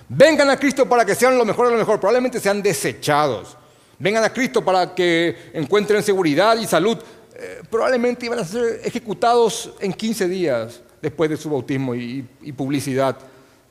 Vengan 0.10 0.50
a 0.50 0.58
Cristo 0.58 0.88
para 0.90 1.06
que 1.06 1.16
sean 1.16 1.38
lo 1.38 1.46
mejor 1.46 1.68
de 1.68 1.74
lo 1.74 1.80
mejor. 1.80 2.00
Probablemente 2.00 2.40
sean 2.40 2.62
desechados. 2.62 3.56
Vengan 3.98 4.24
a 4.24 4.34
Cristo 4.34 4.64
para 4.64 4.94
que 4.94 5.52
encuentren 5.54 6.04
seguridad 6.04 6.58
y 6.58 6.66
salud. 6.66 6.98
Eh, 7.36 7.62
probablemente 7.70 8.26
iban 8.26 8.40
a 8.40 8.46
ser 8.46 8.82
ejecutados 8.84 9.74
en 9.80 9.94
15 9.94 10.28
días 10.28 10.82
después 11.02 11.30
de 11.30 11.38
su 11.38 11.50
bautismo 11.50 11.96
y 11.96 12.24
publicidad 12.58 13.18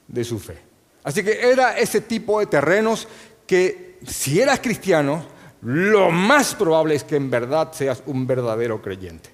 de 0.06 0.24
su 0.24 0.38
fe. 0.38 0.58
Así 1.04 1.22
que 1.22 1.50
era 1.50 1.78
ese 1.78 2.00
tipo 2.00 2.40
de 2.40 2.46
terrenos 2.46 3.06
que 3.46 3.98
si 4.06 4.40
eras 4.40 4.60
cristiano, 4.60 5.24
lo 5.62 6.10
más 6.10 6.54
probable 6.54 6.94
es 6.94 7.04
que 7.04 7.16
en 7.16 7.30
verdad 7.30 7.72
seas 7.72 8.02
un 8.06 8.26
verdadero 8.26 8.80
creyente. 8.80 9.30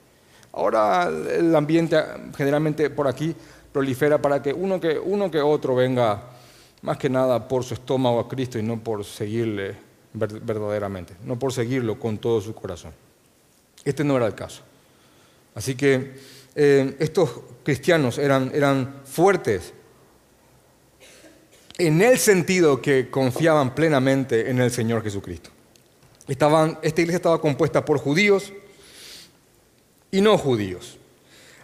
Ahora 0.53 1.09
el 1.09 1.55
ambiente 1.55 1.97
generalmente 2.37 2.91
por 2.91 3.09
aquí 3.09 3.35
prolifera 3.73 4.19
para 4.23 4.41
que 4.41 4.53
uno 4.53 4.81
que, 4.81 4.99
uno 4.99 5.31
que 5.31 5.41
otro 5.41 5.75
venga 5.75 6.23
más 6.85 6.99
que 6.99 7.09
nada 7.09 7.49
por 7.49 7.65
su 7.65 7.73
estómago 7.73 8.21
a 8.21 8.29
Cristo 8.29 8.59
y 8.59 8.63
no 8.63 8.79
por 8.79 9.07
seguirle 9.07 9.75
verdaderamente, 10.13 11.15
no 11.25 11.39
por 11.39 11.51
seguirlo 11.51 11.99
con 11.99 12.19
todo 12.19 12.43
su 12.43 12.55
corazón. 12.55 12.93
Este 13.83 14.05
no 14.05 14.19
era 14.19 14.27
el 14.27 14.35
caso. 14.35 14.63
Así 15.55 15.75
que 15.75 16.13
eh, 16.55 16.95
estos 16.99 17.31
cristianos 17.63 18.19
eran, 18.19 18.51
eran 18.55 19.01
fuertes, 19.05 19.73
en 21.79 22.03
el 22.03 22.19
sentido 22.19 22.83
que 22.83 23.11
confiaban 23.11 23.75
plenamente 23.75 24.51
en 24.51 24.61
el 24.61 24.71
Señor 24.71 25.03
Jesucristo. 25.03 25.51
Estaban, 26.29 26.79
esta 26.83 27.01
iglesia 27.01 27.17
estaba 27.17 27.41
compuesta 27.41 27.85
por 27.85 27.99
judíos 27.99 28.53
y 30.11 30.21
no 30.21 30.37
judíos. 30.37 30.99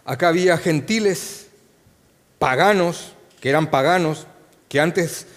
Acá 0.03 0.29
había 0.29 0.57
gentiles, 0.57 1.47
paganos, 2.39 3.13
que 3.39 3.49
eran 3.49 3.69
paganos, 3.69 4.27
que 4.71 4.79
antes 4.79 5.27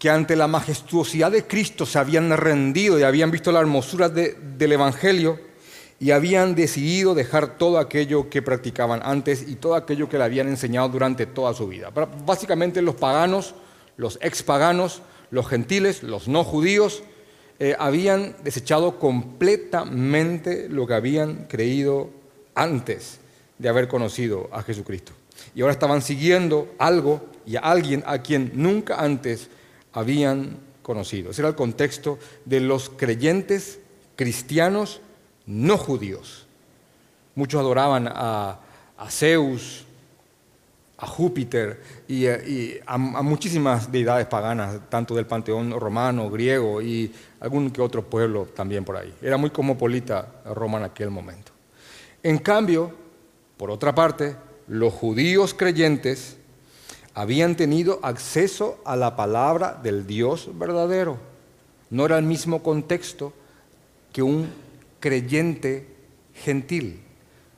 que 0.00 0.10
ante 0.10 0.34
la 0.34 0.48
majestuosidad 0.48 1.30
de 1.30 1.46
Cristo 1.46 1.86
se 1.86 1.96
habían 1.96 2.36
rendido 2.36 2.98
y 2.98 3.04
habían 3.04 3.30
visto 3.30 3.52
la 3.52 3.60
hermosura 3.60 4.08
del 4.08 4.72
Evangelio, 4.72 5.38
y 6.00 6.10
habían 6.10 6.56
decidido 6.56 7.14
dejar 7.14 7.56
todo 7.56 7.78
aquello 7.78 8.28
que 8.28 8.42
practicaban 8.42 9.00
antes 9.04 9.48
y 9.48 9.54
todo 9.54 9.76
aquello 9.76 10.08
que 10.08 10.18
le 10.18 10.24
habían 10.24 10.48
enseñado 10.48 10.88
durante 10.88 11.24
toda 11.26 11.54
su 11.54 11.68
vida. 11.68 11.90
Básicamente 12.26 12.82
los 12.82 12.96
paganos, 12.96 13.54
los 13.96 14.18
expaganos, 14.22 15.02
los 15.30 15.46
gentiles, 15.46 16.02
los 16.02 16.26
no 16.26 16.42
judíos, 16.42 17.04
eh, 17.60 17.76
habían 17.78 18.34
desechado 18.42 18.98
completamente 18.98 20.68
lo 20.68 20.84
que 20.88 20.94
habían 20.94 21.46
creído 21.46 22.10
antes 22.56 23.20
de 23.56 23.68
haber 23.68 23.86
conocido 23.86 24.48
a 24.50 24.64
Jesucristo. 24.64 25.12
Y 25.54 25.60
ahora 25.60 25.72
estaban 25.72 26.02
siguiendo 26.02 26.74
algo 26.78 27.37
y 27.48 27.56
a 27.56 27.60
alguien 27.60 28.04
a 28.06 28.18
quien 28.18 28.52
nunca 28.54 28.96
antes 29.00 29.48
habían 29.94 30.58
conocido. 30.82 31.30
Ese 31.30 31.40
era 31.40 31.48
el 31.48 31.54
contexto 31.54 32.18
de 32.44 32.60
los 32.60 32.90
creyentes 32.90 33.80
cristianos 34.16 35.00
no 35.46 35.78
judíos. 35.78 36.46
Muchos 37.34 37.58
adoraban 37.58 38.06
a, 38.06 38.60
Zeus, 39.08 39.86
a 40.98 41.06
Júpiter 41.06 41.80
y, 42.06 42.26
a, 42.84 42.98
muchísimas 42.98 43.90
deidades 43.90 44.26
paganas, 44.26 44.80
tanto 44.90 45.14
del 45.14 45.24
panteón 45.24 45.70
romano, 45.70 46.28
griego 46.28 46.82
y 46.82 47.10
algún 47.40 47.70
que 47.70 47.80
otro 47.80 48.04
pueblo 48.04 48.44
también 48.54 48.84
por 48.84 48.98
ahí. 48.98 49.14
Era 49.22 49.38
muy 49.38 49.48
cosmopolita 49.48 50.42
Roma 50.54 50.76
en 50.78 50.84
aquel 50.84 51.10
momento. 51.10 51.52
En 52.22 52.38
cambio, 52.38 52.92
por 53.56 53.70
otra 53.70 53.94
parte, 53.94 54.36
los 54.66 54.92
judíos 54.92 55.54
creyentes 55.54 56.37
habían 57.18 57.56
tenido 57.56 57.98
acceso 58.04 58.78
a 58.84 58.94
la 58.94 59.16
palabra 59.16 59.76
del 59.82 60.06
Dios 60.06 60.50
verdadero. 60.56 61.18
No 61.90 62.06
era 62.06 62.16
el 62.16 62.24
mismo 62.24 62.62
contexto 62.62 63.32
que 64.12 64.22
un 64.22 64.48
creyente 65.00 65.88
gentil. 66.32 67.00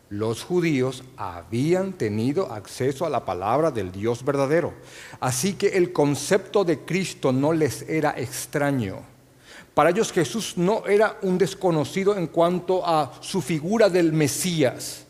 Los 0.09 0.45
judíos 0.45 1.05
habían 1.19 1.93
tenido 1.93 2.51
acceso 2.51 3.05
a 3.05 3.11
la 3.11 3.27
palabra 3.27 3.71
del 3.71 3.93
Dios 3.93 4.25
verdadero. 4.25 4.73
Así 5.21 5.53
que 5.53 5.77
el 5.77 5.93
concepto 5.93 6.65
de 6.65 6.79
Cristo 6.79 7.31
no 7.31 7.53
les 7.53 7.83
era 7.83 8.19
extraño. 8.19 9.01
Para 9.75 9.91
ellos 9.91 10.11
Jesús 10.11 10.55
no 10.57 10.87
era 10.87 11.19
un 11.21 11.37
desconocido 11.37 12.17
en 12.17 12.29
cuanto 12.29 12.81
a 12.87 13.13
su 13.21 13.43
figura 13.43 13.91
del 13.91 14.15
Mesías. 14.15 15.05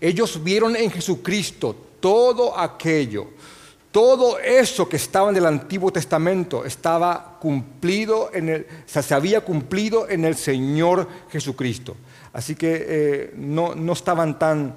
Ellos 0.00 0.42
vieron 0.42 0.74
en 0.74 0.90
Jesucristo 0.90 1.76
todo 2.06 2.56
aquello, 2.56 3.26
todo 3.90 4.38
eso 4.38 4.88
que 4.88 4.94
estaba 4.94 5.30
en 5.30 5.38
el 5.38 5.46
Antiguo 5.46 5.90
Testamento 5.90 6.64
estaba 6.64 7.36
cumplido 7.40 8.30
en 8.32 8.48
el, 8.48 8.66
se 8.86 9.12
había 9.12 9.40
cumplido 9.40 10.08
en 10.08 10.24
el 10.24 10.36
Señor 10.36 11.08
Jesucristo. 11.32 11.96
Así 12.32 12.54
que 12.54 12.86
eh, 12.88 13.34
no, 13.36 13.92
estaban 13.92 14.38
tan, 14.38 14.72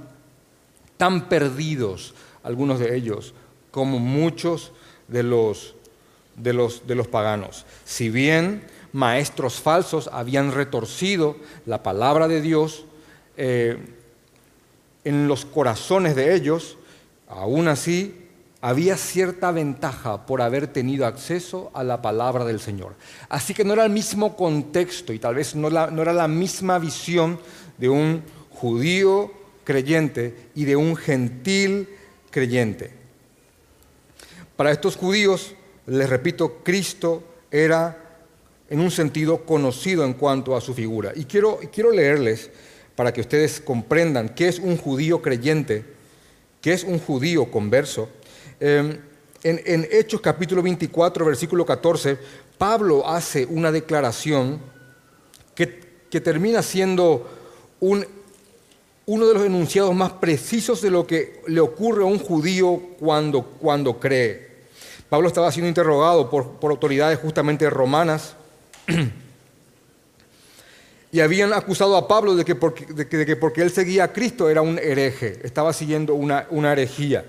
tan 0.97 1.29
perdidos 1.29 2.15
algunos 2.41 2.79
de 2.79 2.95
ellos 2.95 3.35
como 3.69 3.99
muchos 3.99 4.71
de 5.07 5.21
los, 5.21 5.75
de 6.35 6.53
los, 6.53 6.87
de 6.87 6.95
los 6.95 7.07
paganos. 7.07 7.67
Si 7.85 8.09
bien 8.09 8.63
maestros 8.91 9.59
falsos 9.59 10.09
habían 10.11 10.51
retorcido 10.51 11.37
la 11.67 11.83
palabra 11.83 12.27
de 12.27 12.41
Dios 12.41 12.85
eh, 13.37 13.77
en 15.03 15.27
los 15.27 15.45
corazones 15.45 16.15
de 16.15 16.33
ellos, 16.33 16.78
aún 17.29 17.67
así 17.67 18.13
había 18.61 18.97
cierta 18.97 19.51
ventaja 19.51 20.25
por 20.25 20.41
haber 20.41 20.67
tenido 20.67 21.05
acceso 21.05 21.71
a 21.73 21.83
la 21.83 22.01
palabra 22.01 22.43
del 22.43 22.59
Señor. 22.59 22.95
Así 23.29 23.53
que 23.53 23.63
no 23.63 23.73
era 23.73 23.85
el 23.85 23.91
mismo 23.91 24.35
contexto 24.35 25.13
y 25.13 25.19
tal 25.19 25.35
vez 25.35 25.55
no, 25.55 25.69
era 25.69 26.13
la 26.13 26.27
misma 26.27 26.77
visión 26.77 27.39
de 27.77 27.87
un 27.87 28.23
judío 28.49 29.31
creyente 29.63 30.49
y 30.55 30.65
de 30.65 30.75
un 30.75 30.95
gentil 30.97 31.87
creyente. 32.31 32.91
Para 34.57 34.71
estos 34.71 34.97
judíos, 34.97 35.55
les 35.85 36.09
repito, 36.09 36.57
Cristo 36.63 37.23
era 37.49 37.97
en 38.69 38.81
un 38.81 38.91
sentido 38.91 39.45
conocido 39.45 40.03
en 40.03 40.13
cuanto 40.13 40.55
a 40.55 40.61
su 40.61 40.73
figura. 40.73 41.13
Y 41.15 41.23
quiero, 41.23 41.59
quiero 41.71 41.91
leerles 41.91 42.51
para 42.95 43.13
que 43.13 43.21
ustedes 43.21 43.61
comprendan 43.61 44.29
qué 44.29 44.49
es 44.49 44.59
un 44.59 44.75
judío 44.75 45.21
creyente, 45.21 45.85
qué 46.61 46.73
es 46.73 46.83
un 46.83 46.99
judío 46.99 47.49
converso 47.51 48.09
Em, 48.59 48.99
en, 49.43 49.87
Hechos 49.89 50.19
capítulo 50.19 50.61
24, 50.61 51.25
versículo 51.25 51.65
14, 51.65 52.17
Pablo 52.57 53.07
hace 53.07 53.45
una 53.45 53.71
declaración 53.71 54.59
que, 55.55 56.19
termina 56.19 56.61
siendo 56.61 57.29
uno 57.79 59.27
de 59.27 59.33
los 59.33 59.45
enunciados 59.45 59.95
más 59.95 60.11
precisos 60.13 60.81
de 60.81 60.89
lo 60.89 61.07
que 61.07 61.41
le 61.47 61.61
ocurre 61.61 62.03
a 62.03 62.07
un 62.07 62.19
judío 62.19 62.81
cuando, 62.99 63.43
cuando 63.43 63.97
cree. 63.97 64.49
Pablo 65.07 65.29
estaba 65.29 65.51
siendo 65.51 65.69
interrogado 65.69 66.29
por, 66.29 66.57
autoridades 66.69 67.19
justamente 67.19 67.69
romanas 67.69 68.35
y 71.11 71.21
habían 71.21 71.53
acusado 71.53 71.95
a 71.97 72.07
Pablo 72.07 72.35
de 72.35 72.45
que 72.45 72.55
porque, 72.55 72.85
de 72.85 73.25
que 73.25 73.35
porque 73.35 73.61
él 73.61 73.71
seguía 73.71 74.05
a 74.05 74.13
Cristo 74.13 74.49
era 74.49 74.61
un 74.61 74.77
hereje, 74.77 75.39
estaba 75.43 75.73
siguiendo 75.73 76.13
una, 76.13 76.45
una 76.51 76.71
herejía. 76.71 77.25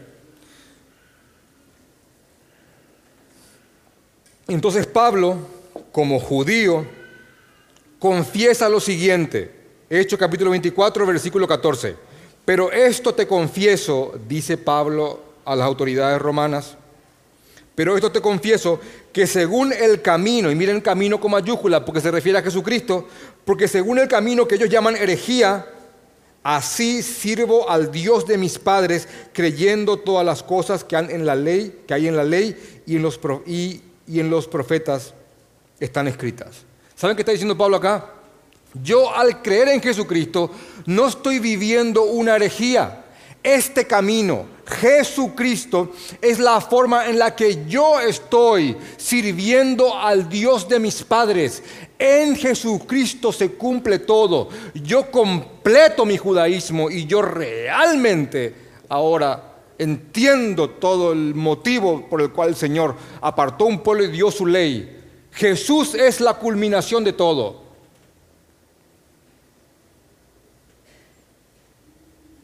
Entonces 4.49 4.87
Pablo, 4.87 5.37
como 5.93 6.19
judío, 6.19 6.85
confiesa 7.99 8.69
lo 8.69 8.81
siguiente, 8.81 9.61
Hechos 9.89 10.19
capítulo 10.19 10.51
24, 10.51 11.07
versículo 11.07 11.49
14. 11.49 11.97
Pero 12.45 12.71
esto 12.71 13.15
te 13.15 13.27
confieso, 13.27 14.15
dice 14.29 14.57
Pablo 14.57 15.21
a 15.45 15.57
las 15.57 15.67
autoridades 15.67 16.21
romanas, 16.21 16.77
pero 17.75 17.95
esto 17.95 18.13
te 18.13 18.21
confieso 18.21 18.81
que 19.13 19.27
según 19.27 19.73
el 19.73 20.03
camino, 20.03 20.51
y 20.51 20.55
miren 20.55 20.81
camino 20.81 21.21
con 21.21 21.33
mayúscula 21.33 21.85
porque 21.85 22.01
se 22.01 22.11
refiere 22.11 22.39
a 22.39 22.43
Jesucristo, 22.43 23.09
porque 23.45 23.69
según 23.69 23.99
el 23.99 24.09
camino 24.09 24.47
que 24.47 24.55
ellos 24.55 24.69
llaman 24.69 24.97
herejía, 24.97 25.67
así 26.43 27.03
sirvo 27.03 27.69
al 27.69 27.91
Dios 27.91 28.27
de 28.27 28.39
mis 28.39 28.59
padres, 28.59 29.09
creyendo 29.33 29.99
todas 29.99 30.25
las 30.25 30.43
cosas 30.43 30.85
que, 30.85 30.97
han 30.97 31.11
en 31.11 31.27
la 31.27 31.35
ley, 31.35 31.81
que 31.87 31.95
hay 31.95 32.09
en 32.09 32.17
la 32.17 32.25
ley 32.25 32.83
y 32.87 32.97
en 32.97 33.03
los, 33.03 33.19
y 33.47 33.83
y 34.11 34.19
en 34.19 34.29
los 34.29 34.49
profetas 34.49 35.15
están 35.79 36.09
escritas. 36.09 36.65
¿Saben 36.97 37.15
qué 37.15 37.23
está 37.23 37.33
diciendo 37.33 37.57
Pablo 37.57 37.77
acá? 37.77 38.13
Yo 38.83 39.15
al 39.15 39.41
creer 39.41 39.69
en 39.69 39.81
Jesucristo 39.81 40.51
no 40.87 41.07
estoy 41.07 41.39
viviendo 41.39 42.03
una 42.03 42.37
herejía. 42.37 43.00
Este 43.43 43.87
camino, 43.87 44.45
Jesucristo, 44.67 45.93
es 46.21 46.39
la 46.39 46.61
forma 46.61 47.09
en 47.09 47.19
la 47.19 47.35
que 47.35 47.65
yo 47.67 47.99
estoy 47.99 48.77
sirviendo 48.99 49.97
al 49.97 50.29
Dios 50.29 50.69
de 50.69 50.79
mis 50.79 51.03
padres. 51.03 51.63
En 51.99 52.37
Jesucristo 52.37 53.33
se 53.33 53.53
cumple 53.53 54.01
todo. 54.01 54.51
Yo 54.75 55.11
completo 55.11 56.05
mi 56.05 56.19
judaísmo 56.19 56.91
y 56.91 57.07
yo 57.07 57.23
realmente 57.23 58.55
ahora 58.91 59.51
entiendo 59.79 60.69
todo 60.69 61.13
el 61.13 61.35
motivo 61.35 62.07
por 62.11 62.21
el 62.21 62.31
cual 62.33 62.51
el 62.51 62.57
Señor 62.57 62.95
apartó 63.23 63.65
un 63.65 63.83
pueblo 63.83 64.05
y 64.05 64.11
dio 64.11 64.31
su 64.31 64.45
ley. 64.45 64.99
Jesús 65.33 65.95
es 65.95 66.21
la 66.21 66.35
culminación 66.35 67.05
de 67.05 67.15
todo. 67.15 67.70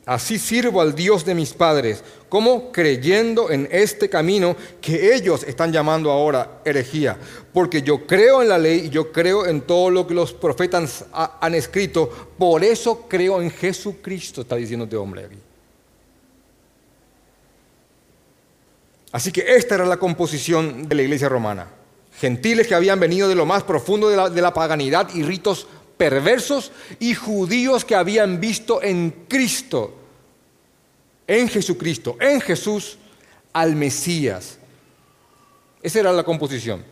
Así 0.06 0.38
sirvo 0.38 0.80
al 0.80 0.94
Dios 0.94 1.24
de 1.24 1.34
mis 1.34 1.52
padres, 1.52 2.04
como 2.28 2.70
creyendo 2.70 3.50
en 3.50 3.68
este 3.72 4.08
camino 4.08 4.54
que 4.80 5.12
ellos 5.16 5.42
están 5.42 5.72
llamando 5.72 6.12
ahora 6.12 6.60
herejía. 6.64 7.18
Porque 7.52 7.82
yo 7.82 8.06
creo 8.06 8.40
en 8.40 8.48
la 8.48 8.56
ley 8.56 8.86
y 8.86 8.88
yo 8.88 9.10
creo 9.10 9.46
en 9.46 9.62
todo 9.62 9.90
lo 9.90 10.06
que 10.06 10.14
los 10.14 10.32
profetas 10.32 11.06
han 11.12 11.54
escrito. 11.56 12.08
Por 12.38 12.62
eso 12.62 13.06
creo 13.08 13.42
en 13.42 13.50
Jesucristo, 13.50 14.42
está 14.42 14.54
diciendo 14.54 14.84
este 14.84 14.96
hombre 14.96 15.24
aquí. 15.24 15.38
Así 19.10 19.32
que 19.32 19.56
esta 19.56 19.74
era 19.74 19.86
la 19.86 19.96
composición 19.96 20.88
de 20.88 20.94
la 20.94 21.02
iglesia 21.02 21.28
romana. 21.28 21.66
Gentiles 22.18 22.66
que 22.66 22.74
habían 22.74 22.98
venido 22.98 23.28
de 23.28 23.34
lo 23.34 23.44
más 23.44 23.62
profundo 23.62 24.08
de 24.08 24.40
la, 24.40 24.54
paganidad 24.54 25.08
y 25.14 25.22
ritos 25.22 25.66
perversos 25.96 26.72
y 26.98 27.14
judíos 27.14 27.84
que 27.84 27.94
habían 27.94 28.40
visto 28.40 28.82
en 28.82 29.24
Cristo, 29.28 29.94
en 31.26 31.48
Jesucristo, 31.48 32.16
en 32.20 32.40
Jesús, 32.40 32.98
al 33.52 33.74
Mesías. 33.74 34.58
Esa 35.82 36.00
era 36.00 36.12
la 36.12 36.22
composición. 36.22 36.84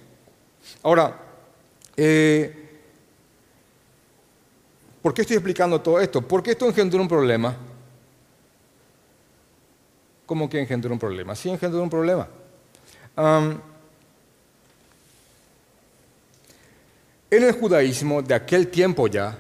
Ahora, 0.83 1.21
eh, 1.97 2.81
¿por 5.03 5.12
qué 5.12 5.23
estoy 5.23 5.37
explicando 5.37 5.81
todo 5.81 6.01
esto? 6.01 6.23
Porque 6.23 6.53
esto 6.53 6.67
engendró 6.67 7.01
un 7.01 7.09
problema 7.09 7.57
¿Cómo 10.27 10.49
que 10.49 10.59
engendró 10.59 10.93
un 10.93 10.99
problema? 10.99 11.35
Sí 11.35 11.51
engendró 11.51 11.83
un 11.83 11.90
problema. 11.90 12.29
En 17.37 17.44
el 17.44 17.53
judaísmo 17.53 18.23
de 18.23 18.35
aquel 18.35 18.68
tiempo 18.68 19.07
ya, 19.07 19.38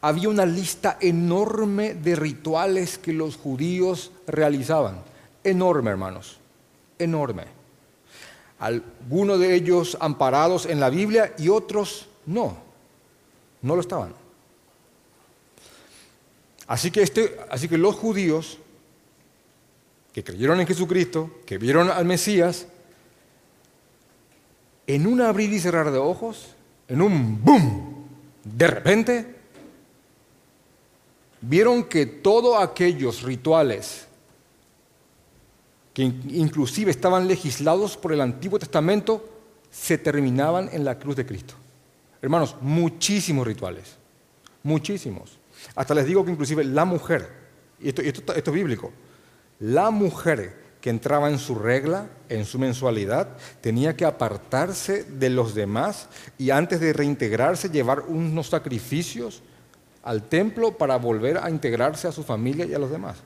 había 0.00 0.28
una 0.28 0.46
lista 0.46 0.98
enorme 1.00 1.94
de 1.94 2.14
rituales 2.14 2.98
que 2.98 3.12
los 3.12 3.36
judíos 3.36 4.12
realizaban. 4.26 5.02
Enorme, 5.42 5.90
hermanos. 5.90 6.38
Enorme. 6.98 7.44
Algunos 8.58 9.40
de 9.40 9.54
ellos 9.54 9.96
amparados 10.00 10.66
en 10.66 10.80
la 10.80 10.90
Biblia 10.90 11.34
y 11.38 11.48
otros 11.48 12.08
no. 12.26 12.56
No 13.62 13.74
lo 13.74 13.80
estaban. 13.80 14.14
Así 16.66 16.90
que, 16.90 17.02
este, 17.02 17.36
así 17.50 17.68
que 17.68 17.78
los 17.78 17.94
judíos 17.94 18.58
que 20.12 20.24
creyeron 20.24 20.60
en 20.60 20.66
Jesucristo, 20.66 21.30
que 21.44 21.58
vieron 21.58 21.90
al 21.90 22.04
Mesías, 22.04 22.66
en 24.86 25.06
un 25.06 25.20
abrir 25.20 25.52
y 25.52 25.60
cerrar 25.60 25.90
de 25.90 25.98
ojos, 25.98 26.54
en 26.88 27.02
un 27.02 27.42
boom, 27.44 28.06
de 28.44 28.66
repente, 28.66 29.36
vieron 31.40 31.84
que 31.84 32.06
todos 32.06 32.62
aquellos 32.62 33.22
rituales 33.22 34.06
que 35.96 36.02
inclusive 36.02 36.90
estaban 36.90 37.26
legislados 37.26 37.96
por 37.96 38.12
el 38.12 38.20
Antiguo 38.20 38.58
Testamento, 38.58 39.26
se 39.70 39.96
terminaban 39.96 40.68
en 40.70 40.84
la 40.84 40.98
cruz 40.98 41.16
de 41.16 41.24
Cristo. 41.24 41.54
Hermanos, 42.20 42.56
muchísimos 42.60 43.46
rituales, 43.46 43.96
muchísimos. 44.62 45.38
Hasta 45.74 45.94
les 45.94 46.04
digo 46.04 46.22
que 46.22 46.32
inclusive 46.32 46.64
la 46.64 46.84
mujer, 46.84 47.30
y 47.80 47.88
esto, 47.88 48.02
esto, 48.02 48.34
esto 48.34 48.50
es 48.50 48.54
bíblico, 48.54 48.92
la 49.60 49.90
mujer 49.90 50.65
que 50.86 50.90
entraba 50.90 51.28
en 51.28 51.40
su 51.40 51.56
regla, 51.56 52.06
en 52.28 52.44
su 52.44 52.60
mensualidad, 52.60 53.26
tenía 53.60 53.96
que 53.96 54.04
apartarse 54.04 55.02
de 55.02 55.30
los 55.30 55.52
demás 55.52 56.06
y 56.38 56.50
antes 56.50 56.78
de 56.78 56.92
reintegrarse 56.92 57.70
llevar 57.70 58.02
unos 58.06 58.50
sacrificios 58.50 59.42
al 60.04 60.22
templo 60.28 60.78
para 60.78 60.94
volver 60.94 61.38
a 61.38 61.50
integrarse 61.50 62.06
a 62.06 62.12
su 62.12 62.22
familia 62.22 62.66
y 62.66 62.74
a 62.74 62.78
los 62.78 62.88
demás. 62.88 63.16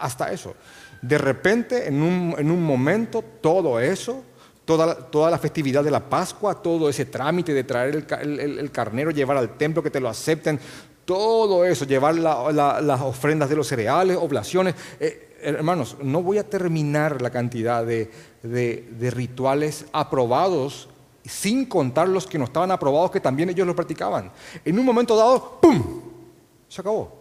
Hasta 0.00 0.32
eso. 0.32 0.56
De 1.00 1.16
repente, 1.16 1.86
en 1.86 2.02
un, 2.02 2.62
momento, 2.64 3.22
todo 3.40 3.78
eso, 3.78 4.24
toda, 4.64 4.96
toda, 4.96 5.30
la 5.30 5.38
festividad 5.38 5.84
de 5.84 5.92
la 5.92 6.00
Pascua, 6.00 6.60
todo 6.60 6.88
ese 6.88 7.04
trámite 7.04 7.54
de 7.54 7.62
traer 7.62 8.04
el, 8.20 8.70
carnero, 8.72 9.12
llevar 9.12 9.36
al 9.36 9.56
templo, 9.56 9.80
que 9.80 9.90
te 9.90 10.00
lo 10.00 10.08
acepten, 10.08 10.58
todo 11.04 11.64
eso, 11.64 11.84
llevar 11.84 12.16
las 12.16 13.00
ofrendas 13.00 13.48
de 13.48 13.54
los 13.54 13.68
cereales, 13.68 14.16
oblaciones. 14.16 14.74
Eh, 14.98 15.25
hermanos, 15.54 15.96
no 16.02 16.22
voy 16.22 16.38
a 16.38 16.48
terminar 16.48 17.22
la 17.22 17.30
cantidad 17.30 17.84
de, 17.84 18.10
rituales 19.12 19.86
aprobados 19.92 20.88
sin 21.24 21.66
contar 21.66 22.08
los 22.08 22.26
que 22.26 22.38
no 22.38 22.44
estaban 22.44 22.70
aprobados, 22.70 23.10
que 23.10 23.20
también 23.20 23.50
ellos 23.50 23.66
lo 23.66 23.74
practicaban. 23.74 24.30
En 24.64 24.78
un 24.78 24.84
momento 24.84 25.16
dado, 25.16 25.58
¡pum! 25.60 26.00
Se 26.68 26.80
acabó. 26.80 27.12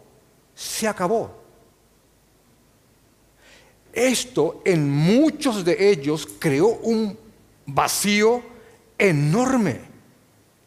Se 0.54 0.88
acabó. 0.88 1.32
Esto 3.94 4.62
en 4.66 4.90
muchos 4.90 5.64
de 5.64 5.90
ellos 5.92 6.28
creó 6.40 6.68
un 6.68 7.18
vacío 7.66 8.44
enorme. 8.98 9.82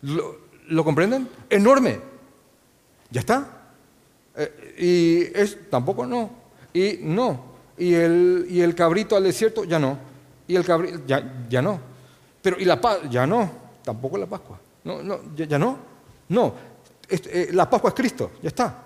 ¿Lo, 0.03 0.85
comprenden? 0.85 1.29
Enorme. 1.51 2.01
¿Ya 3.11 3.21
está? 3.21 3.73
Eh, 4.37 4.75
y 4.79 5.39
es, 5.39 5.71
tampoco 5.71 6.07
no. 6.07 6.31
Y 6.73 6.99
no. 7.03 7.48
Y 7.79 7.95
el, 7.95 8.47
y 8.49 8.61
el 8.61 8.75
cabrito 8.75 9.17
al 9.17 9.25
desierto, 9.25 9.65
ya 9.65 9.79
no. 9.79 9.99
Y 10.47 10.57
el 10.57 10.65
cabrito, 10.65 11.01
ya, 11.07 11.47
ya 11.49 11.63
no. 11.63 11.79
Pero, 12.43 12.59
¿y 12.59 12.65
la 12.65 12.81
paz? 12.81 12.99
Ya 13.11 13.27
no. 13.27 13.51
Tampoco 13.85 14.19
la 14.19 14.27
Pascua. 14.27 14.59
No, 14.85 15.03
no, 15.03 15.21
ya, 15.35 15.59
no. 15.59 15.79
No. 16.29 16.55
Eh, 17.09 17.51
la 17.53 17.69
Pascua 17.69 17.91
es 17.91 17.95
Cristo, 17.95 18.33
ya 18.43 18.49
está. 18.49 18.85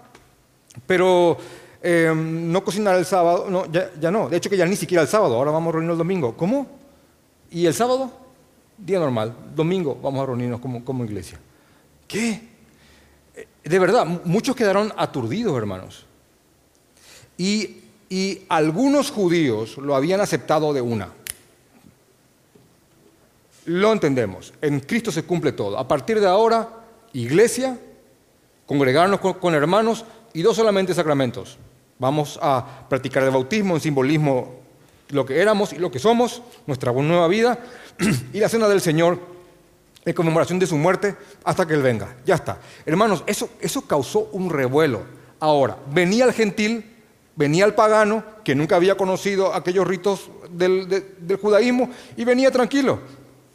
Pero 0.86 1.36
em, 1.82 2.50
no 2.50 2.62
cocinar 2.64 2.96
el 2.96 3.04
sábado, 3.04 3.46
no, 3.50 3.66
ya, 3.70 4.10
no. 4.10 4.28
De 4.28 4.36
hecho, 4.36 4.48
que 4.48 4.56
ya 4.56 4.66
ni 4.66 4.76
siquiera 4.76 5.02
el 5.02 5.08
sábado, 5.08 5.34
ahora 5.34 5.50
vamos 5.50 5.70
a 5.70 5.72
reunirnos 5.72 5.94
el 5.94 5.98
domingo. 5.98 6.36
¿Cómo? 6.36 6.66
¿Y 7.50 7.66
el 7.66 7.74
sábado? 7.74 8.12
Día 8.78 8.98
normal. 8.98 9.34
Domingo 9.54 9.98
vamos 10.00 10.22
a 10.22 10.26
reunirnos 10.26 10.60
como, 10.60 10.84
como 10.84 11.04
iglesia. 11.04 11.38
¿Qué? 12.06 12.48
Eh, 13.34 13.48
de 13.64 13.78
verdad, 13.78 14.06
muchos 14.24 14.56
quedaron 14.56 14.92
aturdidos, 14.96 15.56
hermanos. 15.56 16.06
Y 17.36 17.81
y 18.12 18.42
algunos 18.50 19.10
judíos 19.10 19.78
lo 19.78 19.96
habían 19.96 20.20
aceptado 20.20 20.74
de 20.74 20.82
una. 20.82 21.08
Lo 23.64 23.90
entendemos. 23.90 24.52
En 24.60 24.80
Cristo 24.80 25.10
se 25.10 25.22
cumple 25.22 25.52
todo. 25.52 25.78
A 25.78 25.88
partir 25.88 26.20
de 26.20 26.26
ahora, 26.26 26.68
iglesia, 27.14 27.78
congregarnos 28.66 29.18
con, 29.18 29.54
hermanos 29.54 30.04
y 30.34 30.42
dos 30.42 30.56
solamente 30.56 30.92
sacramentos. 30.92 31.56
Vamos 31.98 32.38
a 32.42 32.86
practicar 32.86 33.22
el 33.22 33.30
bautismo 33.30 33.76
en 33.76 33.80
simbolismo 33.80 34.56
lo 35.08 35.24
que 35.24 35.40
éramos 35.40 35.72
y 35.72 35.78
lo 35.78 35.90
que 35.90 35.98
somos, 35.98 36.42
nuestra 36.66 36.92
nueva 36.92 37.28
vida, 37.28 37.60
y 38.34 38.40
la 38.40 38.50
cena 38.50 38.68
del 38.68 38.82
Señor 38.82 39.18
en 40.04 40.12
conmemoración 40.12 40.58
de 40.58 40.66
su 40.66 40.76
muerte 40.76 41.16
hasta 41.44 41.66
que 41.66 41.72
Él 41.72 41.82
venga. 41.82 42.14
Ya 42.26 42.34
está. 42.34 42.58
Hermanos, 42.84 43.24
eso, 43.26 43.48
eso 43.58 43.86
causó 43.86 44.28
un 44.32 44.50
revuelo. 44.50 45.00
Ahora, 45.40 45.78
venía 45.90 46.26
el 46.26 46.34
gentil 46.34 46.91
Venía 47.34 47.64
el 47.64 47.74
pagano 47.74 48.24
que 48.44 48.54
nunca 48.54 48.76
había 48.76 48.96
conocido 48.96 49.54
aquellos 49.54 49.86
ritos 49.86 50.30
del, 50.50 51.38
judaísmo 51.40 51.90
y 52.16 52.24
venía 52.24 52.50
tranquilo. 52.50 53.00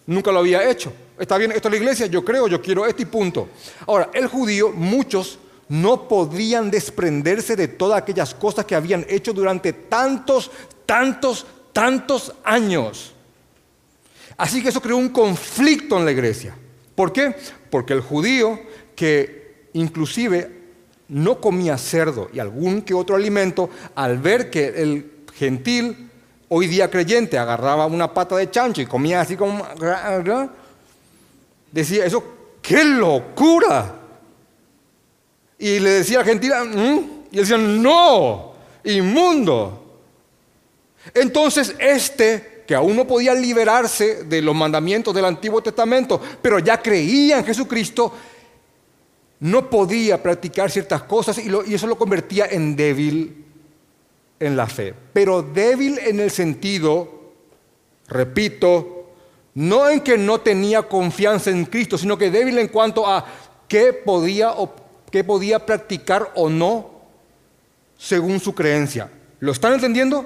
Nunca 0.07 0.31
lo 0.31 0.39
había 0.39 0.67
hecho. 0.69 0.91
Está 1.19 1.37
bien, 1.37 1.51
esto 1.51 1.67
es 1.67 1.71
la 1.71 1.77
iglesia, 1.77 2.05
yo 2.07 2.23
creo, 2.23 2.47
yo 2.47 2.61
quiero 2.61 2.85
este 2.85 3.05
punto. 3.05 3.49
Ahora, 3.85 4.09
el 4.13 4.27
judío, 4.27 4.71
muchos 4.71 5.39
no 5.69 6.07
podían 6.07 6.71
desprenderse 6.71 7.55
de 7.55 7.67
todas 7.67 8.01
aquellas 8.01 8.33
cosas 8.33 8.65
que 8.65 8.75
habían 8.75 9.05
hecho 9.09 9.33
durante 9.33 9.73
tantos, 9.73 10.49
tantos, 10.85 11.45
tantos 11.73 12.33
años. 12.43 13.13
Así 14.37 14.61
que 14.61 14.69
eso 14.69 14.81
creó 14.81 14.97
un 14.97 15.09
conflicto 15.09 15.97
en 15.97 16.05
la 16.05 16.11
iglesia. 16.11 16.55
¿Por 16.95 17.11
qué? 17.11 17.35
Porque 17.69 17.93
el 17.93 18.01
judío 18.01 18.59
que 18.95 19.69
inclusive 19.73 20.56
no 21.09 21.39
comía 21.39 21.77
cerdo 21.77 22.29
y 22.33 22.39
algún 22.39 22.81
que 22.81 22.93
otro 22.93 23.15
alimento, 23.15 23.69
al 23.95 24.17
ver 24.17 24.49
que 24.49 24.67
el 24.67 25.11
gentil, 25.33 26.09
hoy 26.49 26.67
día 26.67 26.89
creyente, 26.89 27.37
agarraba 27.37 27.85
una 27.85 28.13
pata 28.13 28.35
de 28.35 28.49
chancho 28.49 28.81
y 28.81 28.85
comía 28.85 29.21
así 29.21 29.35
como... 29.35 29.65
Decía, 31.71 32.05
eso, 32.05 32.23
qué 32.61 32.83
locura. 32.83 33.95
Y 35.59 35.79
le 35.79 35.89
decía 35.91 36.19
al 36.19 36.25
gentil, 36.25 36.51
mm", 36.51 36.99
y 37.31 37.37
decían, 37.37 37.81
no, 37.81 38.53
inmundo. 38.83 39.99
Entonces 41.13 41.75
este, 41.79 42.63
que 42.67 42.75
aún 42.75 42.95
no 42.95 43.07
podía 43.07 43.33
liberarse 43.33 44.23
de 44.25 44.41
los 44.41 44.55
mandamientos 44.55 45.13
del 45.13 45.25
Antiguo 45.25 45.61
Testamento, 45.61 46.21
pero 46.41 46.59
ya 46.59 46.81
creía 46.81 47.39
en 47.39 47.45
Jesucristo, 47.45 48.13
no 49.39 49.69
podía 49.69 50.21
practicar 50.21 50.71
ciertas 50.71 51.04
cosas 51.04 51.38
y, 51.38 51.73
eso 51.73 51.88
lo 51.88 51.97
convertía 51.97 52.47
en 52.47 52.76
débil 52.76 53.45
en 54.39 54.58
la 54.58 54.67
fe. 54.67 54.93
Pero 55.13 55.41
débil 55.41 56.00
en 56.00 56.19
el 56.19 56.32
sentido, 56.32 57.34
repito, 58.08 59.12
no 59.54 59.89
en 59.89 60.02
que 60.02 60.17
no 60.17 60.39
tenía 60.39 60.84
confianza 60.84 61.50
en 61.50 61.65
Cristo, 61.65 61.97
sino 61.97 62.17
que 62.17 62.32
débil 62.32 62.58
en 62.58 62.67
cuanto 62.67 63.08
a 63.08 63.26
qué 63.67 63.93
podía, 63.93 64.52
o, 64.52 64.73
qué 65.12 65.23
podía 65.23 65.65
practicar 65.65 66.32
o 66.36 66.50
no 66.50 66.91
según 67.97 68.39
su 68.39 68.54
creencia. 68.54 69.10
¿Lo 69.39 69.52
están 69.52 69.73
entendiendo? 69.73 70.26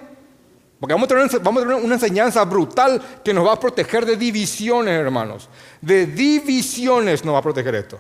Porque 0.80 0.94
vamos 0.94 1.06
a, 1.06 1.10
tener, 1.10 1.40
vamos 1.42 1.64
a 1.64 1.68
tener 1.68 1.84
una 1.84 1.96
enseñanza 1.96 2.44
brutal 2.44 3.02
que 3.24 3.34
nos 3.34 3.46
va 3.46 3.54
a 3.54 3.60
proteger 3.60 4.06
de 4.06 4.16
divisiones, 4.16 5.00
hermanos. 5.00 5.48
De 5.80 6.08
divisiones 6.08 7.24
nos 7.24 7.36
va 7.36 7.40
a 7.40 7.44
proteger 7.44 7.76
esto. 7.76 8.00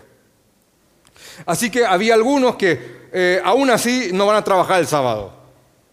Así 1.46 1.70
que 1.70 1.86
había 1.86 2.14
algunos 2.14 2.56
que 2.56 3.02
eh, 3.14 3.42
aún 3.44 3.70
así 3.70 4.12
no 4.14 4.26
van 4.26 4.38
a 4.38 4.44
trabajar 4.44 4.80
el 4.80 4.88
sábado. 4.88 5.34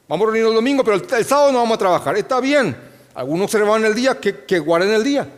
Vamos 0.08 0.24
a 0.24 0.26
reunirnos 0.26 0.52
el 0.52 0.56
domingo, 0.56 0.84
pero 0.84 0.96
el, 0.96 1.24
sábado 1.24 1.52
no 1.52 1.58
vamos 1.58 1.74
a 1.74 1.78
trabajar. 1.78 2.16
Está 2.16 2.40
bien. 2.40 2.76
Algunos 3.14 3.44
observan 3.44 3.84
el 3.84 3.94
día, 3.94 4.18
que, 4.18 4.58
guarden 4.58 4.92
el 4.92 5.04
día. 5.04 5.28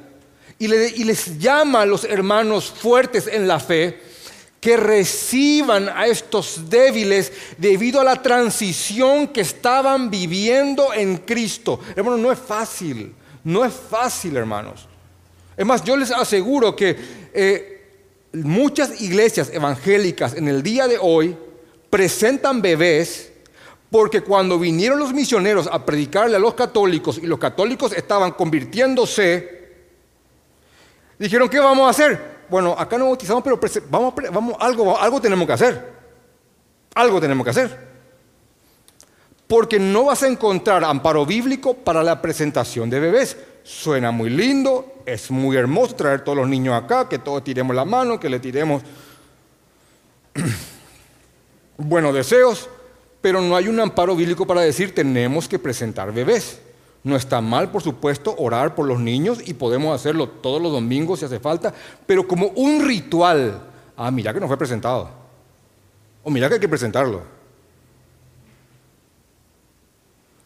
Y, 0.59 0.69
les 0.69 1.39
llama 1.39 1.83
a 1.83 1.87
los 1.87 2.05
hermanos 2.05 2.71
fuertes 2.71 3.27
en 3.27 3.49
la 3.49 3.59
fe 3.59 3.99
que 4.61 4.77
reciban 4.77 5.89
a 5.89 6.07
estos 6.07 6.69
débiles 6.69 7.33
debido 7.57 7.99
a 8.01 8.05
la 8.05 8.21
transición 8.21 9.29
que 9.29 9.41
estaban 9.41 10.11
viviendo 10.11 10.93
en 10.93 11.17
Cristo. 11.17 11.81
Hermanos, 11.97 12.21
no 12.21 12.31
es 12.31 12.39
fácil, 12.39 13.15
no 13.43 13.65
es 13.65 13.73
fácil, 13.73 14.37
hermanos. 14.37 14.87
Es 15.57 15.65
más, 15.65 15.83
yo 15.83 15.97
les 15.97 16.11
aseguro 16.11 16.77
que 16.77 16.97
eh, 17.33 17.80
muchas 18.33 19.01
iglesias 19.01 19.51
evangélicas 19.53 20.35
en 20.35 20.49
el 20.49 20.63
día 20.63 20.87
de 20.87 20.99
hoy 21.01 21.37
presentan 21.89 22.63
bebés 22.63 23.33
porque 23.91 24.21
cuando 24.21 24.59
vinieron 24.59 24.99
los 25.01 25.13
misioneros 25.13 25.69
a 25.71 25.85
predicarle 25.85 26.37
a 26.37 26.39
los 26.39 26.55
católicos 26.55 27.19
y 27.19 27.27
los 27.27 27.41
católicos 27.41 27.93
estaban 27.93 28.33
convirtiéndose, 28.33 29.69
dijeron, 31.19 31.49
¿qué 31.49 31.59
vamos 31.59 31.87
a 31.87 31.91
hacer? 31.91 32.41
Bueno, 32.49 32.75
acá 32.79 32.97
no 32.97 33.07
bautizamos, 33.07 33.43
pero 33.43 33.59
vamos, 33.89 34.15
vamos, 34.33 34.57
algo, 34.61 34.99
algo 34.99 35.21
tenemos 35.21 35.47
que 35.47 35.53
hacer. 35.53 35.93
algo 36.95 37.21
tenemos 37.21 37.45
que 37.45 37.51
hacer. 37.51 37.91
Porque 39.49 39.81
no 39.81 40.05
vas 40.05 40.23
a 40.23 40.29
encontrar 40.29 40.85
amparo 40.85 41.27
bíblico 41.27 41.75
para 41.75 42.05
la 42.05 42.23
presentación 42.23 42.89
de 42.89 43.01
bebés. 43.01 43.37
Suena 43.65 44.13
muy 44.13 44.31
lindo, 44.31 45.00
es 45.13 45.31
muy 45.31 45.57
hermoso 45.57 45.95
traer 45.95 46.23
todos 46.23 46.39
los 46.39 46.49
niños 46.49 46.75
acá, 46.75 47.09
que 47.09 47.19
todos 47.19 47.43
tiremos 47.43 47.75
la 47.75 47.85
mano, 47.85 48.21
que 48.21 48.29
le 48.29 48.39
tiremos 48.39 48.83
buenos 51.77 52.15
deseos, 52.15 52.69
pero 53.21 53.41
no 53.41 53.57
hay 53.57 53.69
un 53.69 53.81
amparo 53.81 54.15
bíblico 54.15 54.47
para 54.47 54.61
decir 54.61 54.95
tenemos 54.95 55.49
que 55.49 55.59
presentar 55.59 56.13
bebés. 56.13 56.61
No 57.03 57.17
está 57.17 57.41
mal, 57.41 57.71
por 57.71 57.83
supuesto, 57.83 58.35
orar 58.39 58.75
por 58.75 58.87
los 58.87 59.01
niños 59.01 59.41
y 59.47 59.55
podemos 59.55 59.95
hacerlo 59.95 60.29
todos 60.29 60.61
los 60.61 60.73
domingos 60.73 61.19
si 61.19 61.25
hace 61.25 61.41
falta, 61.41 61.73
pero 62.07 62.29
como 62.29 62.49
un 62.49 62.87
ritual. 62.87 63.63
Ah, 63.97 64.11
mira 64.11 64.35
que 64.35 64.41
no 64.41 64.49
fue 64.49 64.59
presentado. 64.59 65.11
O 66.23 66.31
mira 66.31 66.49
que 66.49 66.55
hay 66.55 66.61
que 66.61 66.69
presentarlo. 66.69 67.23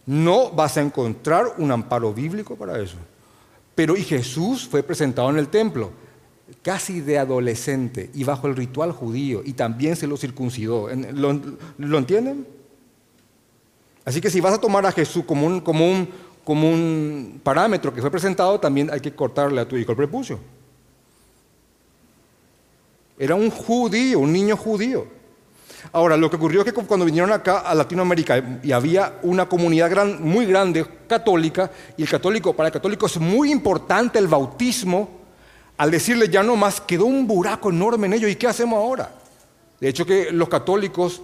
No 0.06 0.50
vas 0.50 0.76
a 0.76 0.82
encontrar 0.82 1.54
un 1.58 1.72
amparo 1.72 2.12
bíblico 2.12 2.54
para 2.54 2.78
eso. 2.78 2.96
Pero 3.74 3.96
y 3.96 4.02
Jesús 4.02 4.68
fue 4.68 4.82
presentado 4.82 5.30
en 5.30 5.38
el 5.38 5.48
templo, 5.48 5.90
casi 6.62 7.00
de 7.00 7.18
adolescente 7.18 8.10
y 8.14 8.24
bajo 8.24 8.46
el 8.46 8.56
ritual 8.56 8.92
judío, 8.92 9.42
y 9.44 9.54
también 9.54 9.96
se 9.96 10.06
lo 10.06 10.16
circuncidó. 10.16 10.88
¿Lo, 11.12 11.40
¿lo 11.78 11.98
entienden? 11.98 12.46
Así 14.04 14.20
que 14.20 14.30
si 14.30 14.40
vas 14.40 14.54
a 14.54 14.60
tomar 14.60 14.84
a 14.86 14.92
Jesús 14.92 15.24
como 15.24 15.46
un, 15.46 15.60
como, 15.60 15.90
un, 15.90 16.08
como 16.44 16.70
un 16.70 17.40
parámetro 17.42 17.92
que 17.92 18.00
fue 18.00 18.10
presentado, 18.10 18.60
también 18.60 18.90
hay 18.92 19.00
que 19.00 19.14
cortarle 19.14 19.60
a 19.60 19.68
tu 19.68 19.76
hijo 19.76 19.92
el 19.92 19.96
prepucio. 19.96 20.38
Era 23.18 23.34
un 23.34 23.50
judío, 23.50 24.18
un 24.18 24.32
niño 24.32 24.56
judío. 24.56 25.06
Ahora, 25.92 26.16
lo 26.16 26.28
que 26.30 26.36
ocurrió 26.36 26.60
es 26.60 26.64
que 26.64 26.72
cuando 26.72 27.06
vinieron 27.06 27.32
acá 27.32 27.60
a 27.60 27.74
Latinoamérica 27.74 28.58
y 28.62 28.72
había 28.72 29.18
una 29.22 29.48
comunidad 29.48 30.06
muy 30.18 30.46
grande 30.46 30.84
católica, 31.06 31.70
y 31.96 32.02
el 32.02 32.08
católico, 32.08 32.54
para 32.54 32.68
el 32.68 32.72
católico 32.72 33.06
es 33.06 33.18
muy 33.18 33.52
importante 33.52 34.18
el 34.18 34.26
bautismo, 34.26 35.08
al 35.76 35.90
decirle 35.90 36.28
ya 36.28 36.42
no 36.42 36.56
más, 36.56 36.80
quedó 36.80 37.04
un 37.04 37.26
buraco 37.26 37.70
enorme 37.70 38.06
en 38.06 38.14
ello, 38.14 38.28
¿y 38.28 38.36
qué 38.36 38.46
hacemos 38.46 38.78
ahora? 38.78 39.12
De 39.80 39.88
hecho 39.88 40.06
que 40.06 40.30
los 40.30 40.48
católicos 40.48 41.20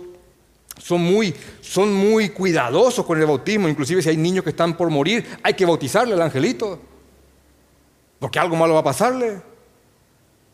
son 0.79 1.03
muy, 1.03 1.35
son 1.61 1.93
muy 1.93 2.31
cuidadosos 2.31 3.05
con 3.05 3.19
el 3.19 3.27
bautismo, 3.27 3.69
inclusive 3.69 4.03
si 4.03 4.11
hay 4.11 4.17
niños 4.17 4.45
que 4.45 4.51
están 4.51 4.77
por 4.77 4.91
morir, 4.91 5.39
hay 5.43 5.55
que 5.55 5.67
bautizarle 5.67 6.15
al 6.15 6.23
angelito, 6.23 6.79
porque 8.19 8.39
algo 8.39 8.57
malo 8.57 8.75
va 8.75 8.81
a 8.81 8.85
pasarle. 8.85 9.41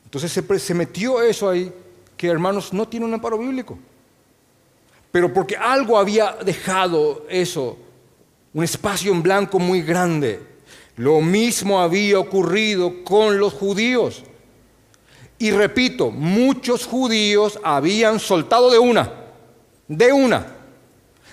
Entonces 0.05 0.31
se, 0.31 0.59
se 0.59 0.75
metió 0.75 1.21
eso 1.21 1.51
ahí, 1.51 1.73
que 2.16 2.29
hermanos 2.29 2.73
no 2.73 2.88
tiene 2.88 3.05
un 3.05 3.12
amparo 3.12 3.37
bíblico 3.37 3.79
pero 5.16 5.33
porque 5.33 5.57
algo 5.57 5.96
había 5.96 6.37
dejado 6.44 7.24
eso, 7.31 7.79
un 8.52 8.62
espacio 8.62 9.11
en 9.11 9.22
blanco 9.22 9.59
muy 9.59 9.81
grande. 9.81 10.42
Lo 10.96 11.22
mismo 11.22 11.81
había 11.81 12.18
ocurrido 12.18 13.02
con 13.02 13.38
los 13.38 13.55
judíos. 13.55 14.24
Y 15.38 15.52
repito, 15.52 16.11
muchos 16.11 16.85
judíos 16.85 17.59
habían 17.64 18.20
soltado 18.20 18.70
de 18.70 18.79
una, 18.79 19.11
de 19.88 20.12
una. 20.12 20.48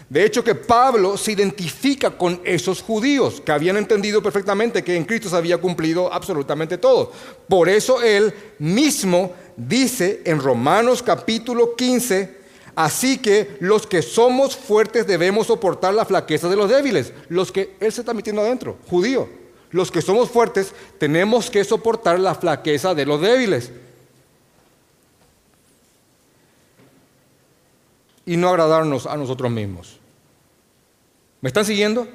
De 0.08 0.24
hecho 0.24 0.46
que 0.46 0.56
Pablo 0.56 1.18
se 1.18 1.34
identifica 1.34 2.12
con 2.12 2.40
esos 2.46 2.82
judíos 2.82 3.42
que 3.42 3.52
habían 3.52 3.76
entendido 3.76 4.24
perfectamente 4.24 4.82
que 4.82 4.96
en 4.96 5.04
Cristo 5.04 5.28
se 5.28 5.36
había 5.36 5.58
cumplido 5.58 6.14
absolutamente 6.14 6.78
todo. 6.78 7.12
Por 7.50 7.68
eso 7.68 8.02
él 8.02 8.34
mismo 8.60 9.34
dice 9.58 10.22
en 10.24 10.40
Romanos 10.40 11.04
capítulo 11.04 11.76
15, 11.76 12.43
Así 12.76 13.20
que 13.20 13.58
los 13.60 13.86
que 13.86 14.02
somos 14.02 14.56
fuertes 14.56 15.06
debemos 15.06 15.48
soportar 15.48 15.94
la 15.94 16.06
flaqueza 16.06 16.50
de 16.50 16.56
los 16.56 16.70
débiles. 16.70 17.14
Los 17.30 17.52
que 17.52 17.76
Él 17.80 17.92
se 17.92 18.02
está 18.02 18.14
metiendo 18.14 18.42
adentro, 18.42 18.78
judío. 18.90 19.30
Los 19.70 19.92
que 19.92 20.02
somos 20.02 20.30
fuertes 20.30 20.74
tenemos 20.98 21.50
que 21.50 21.64
soportar 21.64 22.20
la 22.20 22.36
flaqueza 22.36 22.94
de 22.94 23.06
los 23.06 23.22
débiles. 23.22 23.72
Y 28.26 28.38
no 28.38 28.50
agradarnos 28.50 29.06
a 29.06 29.18
nosotros 29.18 29.52
mismos. 29.52 30.00
¿Me 31.42 31.50
están 31.50 31.66
siguiendo? 31.66 32.08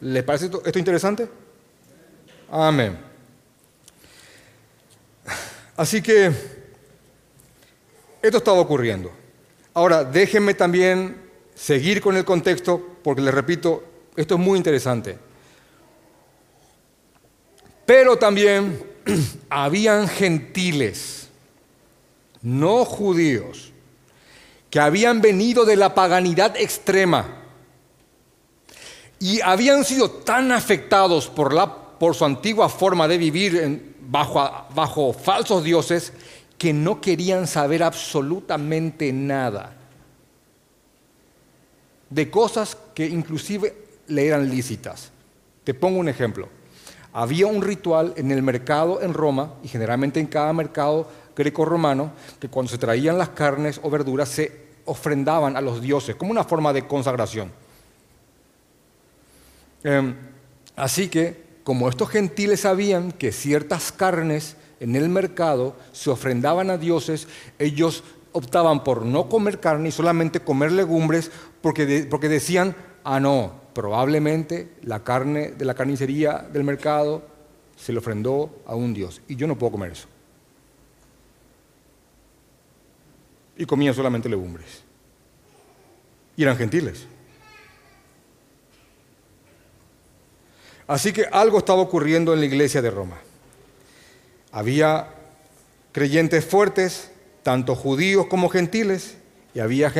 ¿Les 0.00 0.24
parece 0.24 0.50
esto, 0.64 0.78
interesante? 0.78 1.28
Amén. 2.50 2.98
Así 5.76 6.02
que 6.02 6.32
esto 8.22 8.38
estaba 8.38 8.58
ocurriendo. 8.58 9.21
Ahora, 9.74 10.04
déjenme 10.04 10.54
también 10.54 11.22
seguir 11.54 12.00
con 12.00 12.16
el 12.16 12.24
contexto, 12.24 12.98
porque 13.02 13.22
les 13.22 13.32
repito, 13.32 13.82
esto 14.16 14.34
es 14.34 14.40
muy 14.40 14.58
interesante. 14.58 15.18
Pero 17.86 18.16
también 18.16 18.82
habían 19.48 20.08
gentiles, 20.08 21.28
no 22.42 22.84
judíos, 22.84 23.72
que 24.68 24.80
habían 24.80 25.20
venido 25.20 25.64
de 25.64 25.76
la 25.76 25.94
paganidad 25.94 26.56
extrema 26.56 27.42
y 29.18 29.40
habían 29.40 29.84
sido 29.84 30.10
tan 30.10 30.50
afectados 30.50 31.28
por, 31.28 31.52
la, 31.52 31.72
por 31.98 32.14
su 32.14 32.24
antigua 32.24 32.68
forma 32.68 33.06
de 33.06 33.18
vivir 33.18 33.94
bajo, 34.00 34.66
bajo 34.74 35.12
falsos 35.12 35.62
dioses 35.62 36.12
que 36.62 36.72
no 36.72 37.00
querían 37.00 37.48
saber 37.48 37.82
absolutamente 37.82 39.12
nada 39.12 39.74
de 42.08 42.30
cosas 42.30 42.78
que 42.94 43.04
inclusive 43.04 43.74
le 44.06 44.28
eran 44.28 44.48
lícitas. 44.48 45.10
Te 45.64 45.74
pongo 45.74 45.98
un 45.98 46.08
ejemplo. 46.08 46.48
Había 47.12 47.48
un 47.48 47.62
ritual 47.62 48.14
en 48.16 48.30
el 48.30 48.44
mercado 48.44 49.02
en 49.02 49.12
Roma, 49.12 49.54
y 49.64 49.66
generalmente 49.66 50.20
en 50.20 50.28
cada 50.28 50.52
mercado 50.52 51.10
greco-romano, 51.34 52.12
que 52.38 52.48
cuando 52.48 52.70
se 52.70 52.78
traían 52.78 53.18
las 53.18 53.30
carnes 53.30 53.80
o 53.82 53.90
verduras 53.90 54.28
se 54.28 54.66
ofrendaban 54.84 55.56
a 55.56 55.60
los 55.60 55.82
dioses, 55.82 56.14
como 56.14 56.30
una 56.30 56.44
forma 56.44 56.72
de 56.72 56.86
consagración. 56.86 57.50
Em, 59.82 60.14
así 60.76 61.08
que, 61.08 61.42
como 61.64 61.88
estos 61.88 62.08
gentiles 62.08 62.60
sabían 62.60 63.10
que 63.10 63.32
ciertas 63.32 63.90
carnes 63.90 64.54
en 64.82 64.96
el 64.96 65.08
mercado 65.08 65.76
se 65.92 66.10
ofrendaban 66.10 66.68
a 66.68 66.76
dioses, 66.76 67.28
ellos 67.60 68.02
optaban 68.32 68.82
por 68.82 69.06
no 69.06 69.28
comer 69.28 69.60
carne 69.60 69.90
y 69.90 69.92
solamente 69.92 70.40
comer 70.40 70.72
legumbres 70.72 71.30
porque, 71.60 72.08
porque 72.10 72.28
decían, 72.28 72.74
ah, 73.04 73.20
no, 73.20 73.52
probablemente 73.74 74.72
la 74.82 75.04
carne 75.04 75.52
de 75.52 75.64
la 75.64 75.74
carnicería 75.74 76.48
del 76.52 76.64
mercado 76.64 77.22
se 77.76 77.92
le 77.92 78.00
ofrendó 78.00 78.60
a 78.66 78.74
un 78.74 78.92
dios 78.92 79.22
y 79.28 79.36
yo 79.36 79.46
no 79.46 79.56
puedo 79.56 79.70
comer 79.70 79.92
eso. 79.92 80.08
Y 83.56 83.64
comían 83.64 83.94
solamente 83.94 84.28
legumbres. 84.28 84.82
Y 86.36 86.42
eran 86.42 86.56
gentiles. 86.56 87.06
Así 90.88 91.12
que 91.12 91.26
algo 91.30 91.58
estaba 91.58 91.82
ocurriendo 91.82 92.34
en 92.34 92.40
la 92.40 92.46
iglesia 92.46 92.82
de 92.82 92.90
Roma. 92.90 93.20
Había 94.52 95.08
creyentes 95.92 96.44
fuertes, 96.44 97.10
tanto 97.42 97.74
judíos 97.74 98.26
como 98.26 98.50
gentiles, 98.50 99.16
y 99.54 99.60
había 99.60 99.92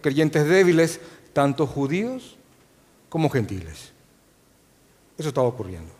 creyentes 0.00 0.48
débiles, 0.48 1.00
tanto 1.32 1.66
judíos 1.66 2.36
como 3.08 3.28
gentiles. 3.30 3.92
Eso 5.18 5.28
estaba 5.28 5.48
ocurriendo. 5.48 5.92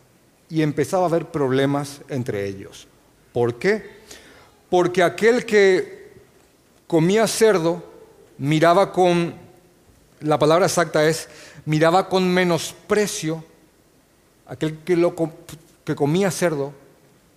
Y 0.48 0.62
empezaba 0.62 1.04
a 1.04 1.08
haber 1.08 1.26
problemas 1.26 2.00
entre 2.08 2.46
ellos. 2.46 2.86
¿Por 3.32 3.58
qué? 3.58 3.96
Porque 4.70 5.02
aquel 5.02 5.44
que 5.44 6.12
comía 6.86 7.26
cerdo 7.26 7.84
miraba 8.38 8.92
con, 8.92 9.34
la 10.20 10.38
palabra 10.38 10.66
exacta 10.66 11.06
es, 11.08 11.28
miraba 11.64 12.08
con 12.08 12.32
menosprecio, 12.32 13.44
aquel 14.46 14.78
que, 14.78 14.96
lo, 14.96 15.14
que 15.84 15.94
comía 15.94 16.30
cerdo 16.30 16.72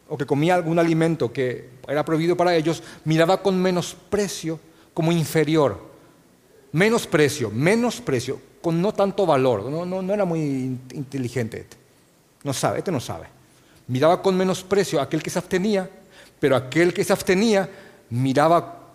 o 0.09 0.17
que 0.17 0.25
comía 0.25 0.55
algún 0.55 0.79
alimento 0.79 1.31
que 1.31 1.69
era 1.87 2.03
prohibido 2.03 2.35
para 2.35 2.55
ellos, 2.55 2.83
miraba 3.05 3.41
con 3.41 3.61
menosprecio 3.61 4.59
como 4.93 5.11
inferior. 5.11 5.87
Menosprecio, 6.71 7.49
menosprecio, 7.49 8.39
con 8.61 8.81
no 8.81 8.93
tanto 8.93 9.25
valor. 9.25 9.65
No, 9.65 9.85
no, 9.85 10.13
era 10.13 10.25
muy 10.25 10.77
inteligente. 10.93 11.61
Este. 11.61 11.77
No 12.43 12.53
sabe, 12.53 12.79
este 12.79 12.91
no 12.91 12.99
sabe. 12.99 13.27
Miraba 13.87 14.21
con 14.21 14.35
menosprecio 14.35 14.99
a 14.99 15.03
aquel 15.03 15.23
que 15.23 15.29
se 15.29 15.39
abstenía, 15.39 15.89
pero 16.39 16.55
aquel 16.55 16.93
que 16.93 17.03
se 17.03 17.13
abstenía 17.13 17.69
miraba 18.09 18.87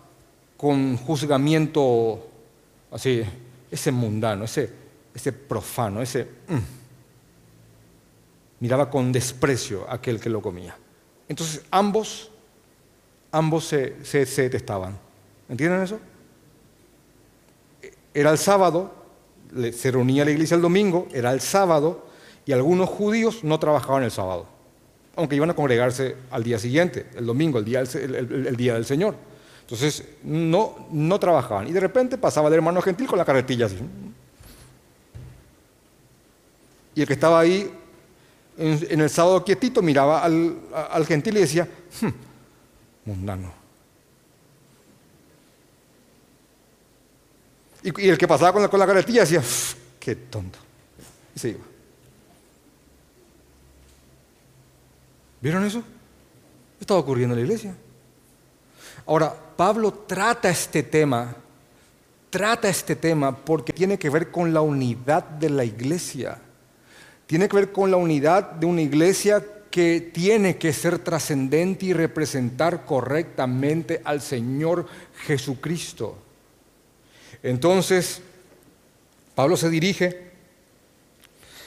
con 0.57 0.97
juzgamiento 0.97 2.27
así, 2.91 3.21
ese 3.69 3.91
mundano, 3.91 4.45
ese, 4.45 4.69
ese 5.13 5.33
profano, 5.33 6.01
ese... 6.01 6.23
Mm. 6.47 6.57
miraba 8.59 8.89
con 8.89 9.11
desprecio 9.11 9.85
aquel 9.89 10.19
que 10.19 10.29
lo 10.29 10.41
comía. 10.41 10.75
Entonces 11.27 11.63
ambos, 11.71 12.31
ambos 13.31 13.65
se, 13.65 14.03
se, 14.05 14.41
detestaban. 14.43 14.97
¿Entienden 15.49 15.81
eso? 15.81 15.99
era 18.15 18.31
el 18.31 18.37
sábado, 18.37 18.93
se 19.73 19.91
reunía 19.91 20.23
la 20.23 20.31
iglesia 20.31 20.55
el 20.55 20.61
domingo, 20.61 21.07
era 21.13 21.33
el 21.33 21.41
sábado, 21.41 22.05
y 22.45 22.53
algunos 22.53 22.89
judíos 22.89 23.43
no 23.43 23.59
trabajaban 23.59 24.03
el 24.03 24.11
sábado, 24.11 24.47
aunque 25.17 25.35
iban 25.35 25.49
a 25.49 25.53
congregarse 25.53 26.15
al 26.31 26.43
día 26.43 26.57
siguiente, 26.57 27.07
el 27.15 27.25
domingo, 27.25 27.59
el 27.59 27.65
día 27.65 27.83
del, 27.83 28.55
día 28.55 28.75
del 28.75 28.85
Señor. 28.85 29.15
Entonces 29.61 30.05
no, 30.23 30.87
no 30.91 31.19
trabajaban. 31.19 31.67
Y 31.67 31.73
de 31.73 31.79
repente 31.79 32.17
pasaba 32.17 32.47
el 32.47 32.53
hermano 32.53 32.81
gentil 32.81 33.07
con 33.07 33.17
la 33.17 33.25
carretilla 33.25 33.65
así. 33.65 33.79
Y 36.93 37.01
el 37.01 37.07
que 37.07 37.13
estaba 37.13 37.39
ahí 37.39 37.69
en, 38.57 39.01
el 39.01 39.09
sábado 39.09 39.43
quietito 39.43 39.81
miraba 39.81 40.23
al, 40.23 41.05
gentil 41.07 41.37
y 41.37 41.41
decía, 41.41 41.67
hmm, 42.01 43.09
mundano. 43.09 43.53
Y, 47.83 48.09
el 48.09 48.17
que 48.17 48.27
pasaba 48.27 48.53
con 48.53 48.61
la, 48.61 48.67
con 48.67 48.79
la 48.79 48.87
carretilla 48.87 49.21
decía, 49.21 49.43
qué 49.99 50.15
tonto. 50.15 50.57
Y 51.35 51.39
se 51.39 51.49
iba. 51.49 51.63
¿Vieron 55.41 55.63
eso? 55.65 55.83
Estaba 56.79 56.99
ocurriendo 56.99 57.35
en 57.35 57.41
la 57.41 57.45
iglesia. 57.45 57.75
Ahora, 59.05 59.35
Pablo 59.55 59.91
trata 59.91 60.49
este 60.49 60.81
tema, 60.81 61.35
trata 62.29 62.67
este 62.67 62.95
tema 62.95 63.35
porque 63.35 63.71
tiene 63.71 63.99
que 63.99 64.09
ver 64.09 64.31
con 64.31 64.53
la 64.53 64.61
unidad 64.61 65.23
de 65.23 65.49
la 65.49 65.63
iglesia. 65.63 66.41
Tiene 67.27 67.49
que 67.49 67.55
ver 67.55 67.71
con 67.71 67.89
la 67.89 67.97
unidad 67.97 68.51
de 68.51 68.65
una 68.65 68.81
iglesia 68.81 69.43
que 69.71 69.99
tiene 69.99 70.57
que 70.57 70.71
ser 70.71 70.99
trascendente 70.99 71.87
y 71.87 71.93
representar 71.93 72.85
correctamente 72.85 74.01
al 74.05 74.21
Señor 74.21 74.85
Jesucristo. 75.25 76.17
Entonces, 77.43 78.21
Pablo 79.33 79.57
se 79.57 79.69
dirige, 79.69 80.31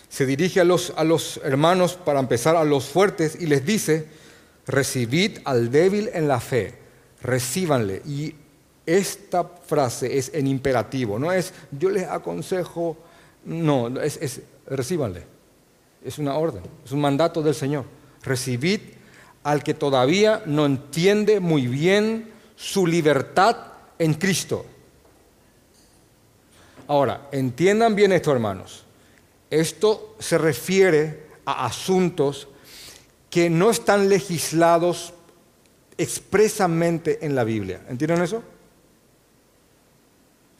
se 0.08 0.26
dirige 0.26 0.60
a 0.60 0.64
los, 0.64 0.94
a 0.96 1.04
los 1.04 1.40
hermanos, 1.44 1.94
para 1.94 2.20
empezar 2.20 2.56
a 2.56 2.64
los 2.64 2.88
fuertes, 2.88 3.36
y 3.38 3.46
les 3.46 3.66
dice, 3.66 4.06
recibid 4.66 5.40
al 5.44 5.70
débil 5.70 6.08
en 6.14 6.28
la 6.28 6.40
fe, 6.40 6.76
recíbanle. 7.20 8.00
Y 8.06 8.34
esta 8.86 9.44
frase 9.44 10.16
es 10.16 10.30
en 10.32 10.46
imperativo, 10.46 11.18
no 11.18 11.30
es 11.30 11.52
yo 11.72 11.90
les 11.90 12.04
aconsejo, 12.04 12.96
no, 13.44 14.00
es, 14.00 14.18
es 14.22 14.40
recíbanle 14.66 15.37
es 16.04 16.18
una 16.18 16.36
orden, 16.36 16.62
es 16.84 16.92
un 16.92 17.00
mandato 17.00 17.42
del 17.42 17.54
Señor. 17.54 17.84
Recibid 18.22 18.80
al 19.42 19.62
que 19.62 19.74
todavía 19.74 20.42
no 20.46 20.66
entiende 20.66 21.40
muy 21.40 21.66
bien 21.66 22.30
su 22.56 22.86
libertad 22.86 23.56
en 23.98 24.14
Cristo. 24.14 24.66
Ahora, 26.86 27.28
entiendan 27.32 27.94
bien 27.94 28.12
esto, 28.12 28.32
hermanos. 28.32 28.84
Esto 29.50 30.16
se 30.18 30.38
refiere 30.38 31.28
a 31.44 31.66
asuntos 31.66 32.48
que 33.30 33.50
no 33.50 33.70
están 33.70 34.08
legislados 34.08 35.12
expresamente 35.96 37.24
en 37.24 37.34
la 37.34 37.44
Biblia. 37.44 37.82
¿Entienden 37.88 38.22
eso? 38.22 38.42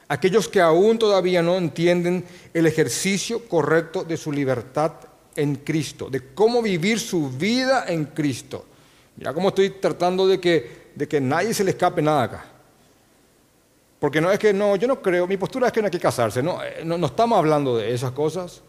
Aquellos 0.08 0.48
que 0.48 0.60
aún 0.60 0.98
todavía 0.98 1.42
no 1.42 1.56
entienden 1.56 2.24
el 2.54 2.66
ejercicio 2.66 3.46
correcto 3.46 4.04
de 4.04 4.16
su 4.16 4.32
libertad 4.32 4.92
en 5.38 5.54
Cristo, 5.54 6.10
de 6.10 6.34
cómo 6.34 6.60
vivir 6.60 6.98
su 6.98 7.30
vida 7.30 7.84
en 7.86 8.06
Cristo. 8.06 8.66
Mira 9.16 9.32
cómo 9.32 9.50
estoy 9.50 9.70
tratando 9.70 10.26
de 10.26 10.40
que, 10.40 10.90
de 10.96 11.06
que 11.06 11.20
nadie 11.20 11.54
se 11.54 11.62
le 11.62 11.70
escape 11.70 12.02
nada 12.02 12.24
acá. 12.24 12.44
Porque 14.00 14.20
no 14.20 14.32
es 14.32 14.38
que 14.40 14.52
no, 14.52 14.74
yo 14.74 14.88
no 14.88 15.00
creo, 15.00 15.28
mi 15.28 15.36
postura 15.36 15.68
es 15.68 15.72
que 15.72 15.80
no 15.80 15.86
hay 15.86 15.92
que 15.92 16.00
casarse, 16.00 16.42
no, 16.42 16.62
eh, 16.62 16.82
no, 16.84 17.04
estamos 17.06 17.38
hablando 17.38 17.76
de 17.76 17.94
esas 17.94 18.10
cosas. 18.10 18.62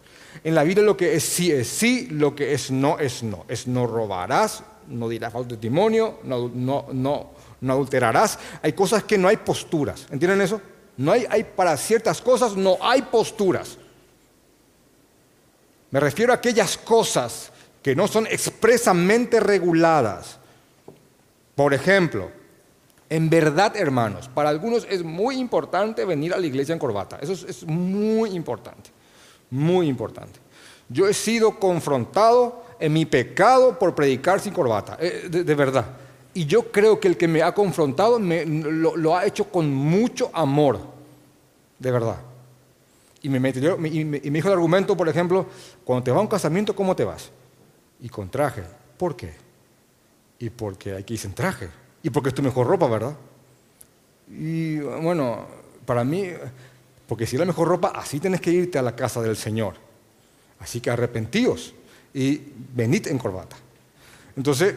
En 0.43 0.53
la 0.53 0.63
vida 0.63 0.83
lo 0.83 0.95
que 0.95 1.15
es 1.15 1.23
sí 1.23 1.51
es 1.51 1.67
sí, 1.67 2.07
lo 2.11 2.35
que 2.35 2.53
es 2.53 2.69
no 2.69 2.99
es 2.99 3.23
no. 3.23 3.45
Es 3.47 3.65
no 3.65 3.87
robarás, 3.87 4.63
no 4.87 5.09
dirás 5.09 5.33
falso 5.33 5.49
testimonio, 5.49 6.19
no, 6.23 6.51
no, 6.53 6.85
no, 6.93 7.31
no 7.61 7.73
adulterarás. 7.73 8.37
Hay 8.61 8.73
cosas 8.73 9.03
que 9.05 9.17
no 9.17 9.27
hay 9.27 9.37
posturas, 9.37 10.05
¿entienden 10.11 10.41
eso? 10.41 10.61
No 10.97 11.13
hay, 11.13 11.25
hay 11.31 11.43
para 11.43 11.75
ciertas 11.77 12.21
cosas 12.21 12.55
no 12.55 12.77
hay 12.79 13.01
posturas. 13.01 13.79
Me 15.91 15.99
refiero 15.99 16.31
a 16.31 16.35
aquellas 16.35 16.77
cosas 16.77 17.51
que 17.81 17.95
no 17.95 18.07
son 18.07 18.27
expresamente 18.27 19.39
reguladas. 19.39 20.37
Por 21.55 21.73
ejemplo, 21.73 22.31
en 23.09 23.29
verdad, 23.29 23.75
hermanos, 23.75 24.29
para 24.33 24.49
algunos 24.49 24.85
es 24.89 25.03
muy 25.03 25.37
importante 25.37 26.05
venir 26.05 26.33
a 26.33 26.37
la 26.37 26.45
iglesia 26.45 26.73
en 26.73 26.79
corbata. 26.79 27.17
Eso 27.21 27.33
es, 27.33 27.65
muy 27.65 28.31
importante, 28.31 28.91
muy 29.49 29.87
importante. 29.87 30.39
Yo 30.87 31.07
he 31.07 31.13
sido 31.13 31.59
confrontado 31.59 32.63
en 32.79 32.93
mi 32.93 33.05
pecado 33.05 33.77
por 33.77 33.95
predicar 33.95 34.39
sin 34.39 34.53
corbata, 34.53 34.97
eh, 34.99 35.27
de, 35.29 35.55
verdad. 35.55 35.85
Y 36.33 36.45
yo 36.45 36.71
creo 36.71 36.99
que 36.99 37.07
el 37.07 37.17
que 37.17 37.27
me 37.27 37.41
ha 37.41 37.53
confrontado 37.53 38.19
lo 38.19 39.17
ha 39.17 39.25
hecho 39.25 39.45
con 39.45 39.73
mucho 39.73 40.29
amor, 40.33 40.79
de 41.79 41.91
verdad. 41.91 42.28
Y 43.21 43.29
me, 43.29 43.37
y 43.37 44.05
me, 44.05 44.19
dijo 44.19 44.47
el 44.47 44.53
argumento, 44.53 44.95
por 44.95 45.09
ejemplo, 45.09 45.45
cuando 45.83 46.03
te 46.03 46.11
vas 46.11 46.19
a 46.19 46.21
un 46.21 46.27
casamiento, 46.27 46.75
¿cómo 46.75 46.95
te 46.95 47.03
vas? 47.03 47.31
Y 47.99 48.09
con 48.09 48.29
traje. 48.29 48.63
¿Por 48.97 49.15
qué? 49.15 49.33
Y 50.39 50.49
porque 50.49 50.93
hay 50.93 51.03
que 51.03 51.13
irse 51.13 51.27
en 51.27 51.33
traje. 51.33 51.69
Y 52.01 52.09
porque 52.09 52.29
es 52.29 52.35
tu 52.35 52.41
mejor 52.41 52.67
ropa, 52.67 52.87
¿verdad? 52.87 53.15
Y 54.29 54.79
bueno, 54.79 55.47
para 55.85 56.03
mí, 56.03 56.27
porque 57.07 57.25
si 57.25 57.35
es 57.35 57.39
la 57.39 57.45
mejor 57.45 57.67
ropa, 57.67 57.91
así 57.95 58.19
tienes 58.19 58.39
que 58.39 58.51
irte 58.51 58.77
a 58.77 58.81
la 58.81 58.95
casa 58.95 59.21
del 59.21 59.35
Señor. 59.35 59.75
Así 60.59 60.79
que 60.79 60.89
arrepentíos 60.89 61.73
y 62.13 62.41
venid 62.73 63.07
en 63.07 63.17
corbata. 63.17 63.57
Entonces, 64.35 64.75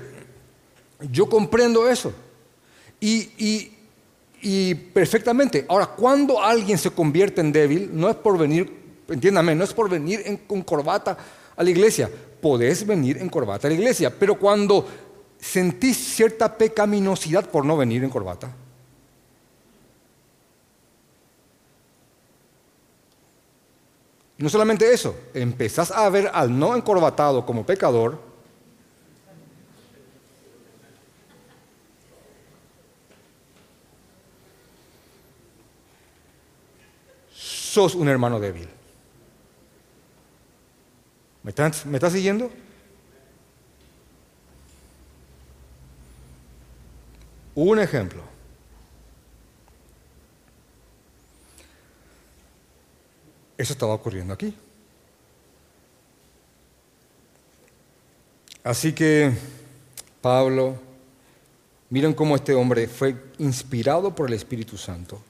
yo 1.11 1.29
comprendo 1.29 1.89
eso. 1.89 2.13
y 3.01 3.73
perfectamente. 4.75 5.65
Ahora, 5.69 5.87
cuando 5.87 6.43
alguien 6.43 6.77
se 6.77 6.91
convierte 6.91 7.41
en 7.41 7.53
débil, 7.53 7.91
no 7.93 8.11
es 8.11 8.17
por 8.17 8.37
venir, 8.37 8.73
entiéndame, 9.09 9.55
no 9.55 9.63
es 9.63 9.73
por 9.73 9.89
venir 9.89 10.21
en, 10.25 10.37
con 10.39 10.63
corbata 10.63 11.17
a 11.57 11.63
la 11.63 11.71
iglesia. 11.71 12.11
Podés 12.41 12.85
venir 12.85 13.19
en 13.19 13.29
corbata 13.29 13.69
a 13.69 13.71
la 13.71 13.77
iglesia, 13.77 14.13
pero 14.19 14.37
cuando 14.37 14.87
sentís 15.39 15.97
cierta 15.97 16.57
pecaminosidad 16.57 17.49
por 17.49 17.65
no 17.65 17.77
venir 17.77 18.03
en 18.03 18.11
corbata, 18.11 18.53
no 24.39 24.49
solamente 24.49 24.93
eso, 24.93 25.15
empezás 25.35 25.93
a 25.93 26.09
ver 26.11 26.29
al 26.35 26.59
no 26.59 26.75
encorbatado 26.75 27.47
como 27.47 27.65
pecador, 27.65 28.32
sos 37.73 37.95
un 37.95 38.07
hermano 38.07 38.39
débil. 38.39 38.69
¿Me 41.43 41.51
estás, 41.51 41.87
¿Me 41.87 41.99
siguiendo? 41.99 42.51
Un 47.55 47.79
ejemplo. 47.79 48.23
Eso 53.57 53.73
estaba 53.73 53.95
ocurriendo 53.95 54.35
aquí. 54.35 54.55
Así 58.65 58.93
que 58.93 59.33
Pablo, 60.21 60.79
miren 61.89 62.13
cómo 62.13 62.37
este 62.37 62.53
hombre 62.53 62.87
fue 62.87 63.17
inspirado 63.39 64.15
por 64.15 64.29
el 64.29 64.35
Espíritu 64.35 64.77
Santo 64.77 65.23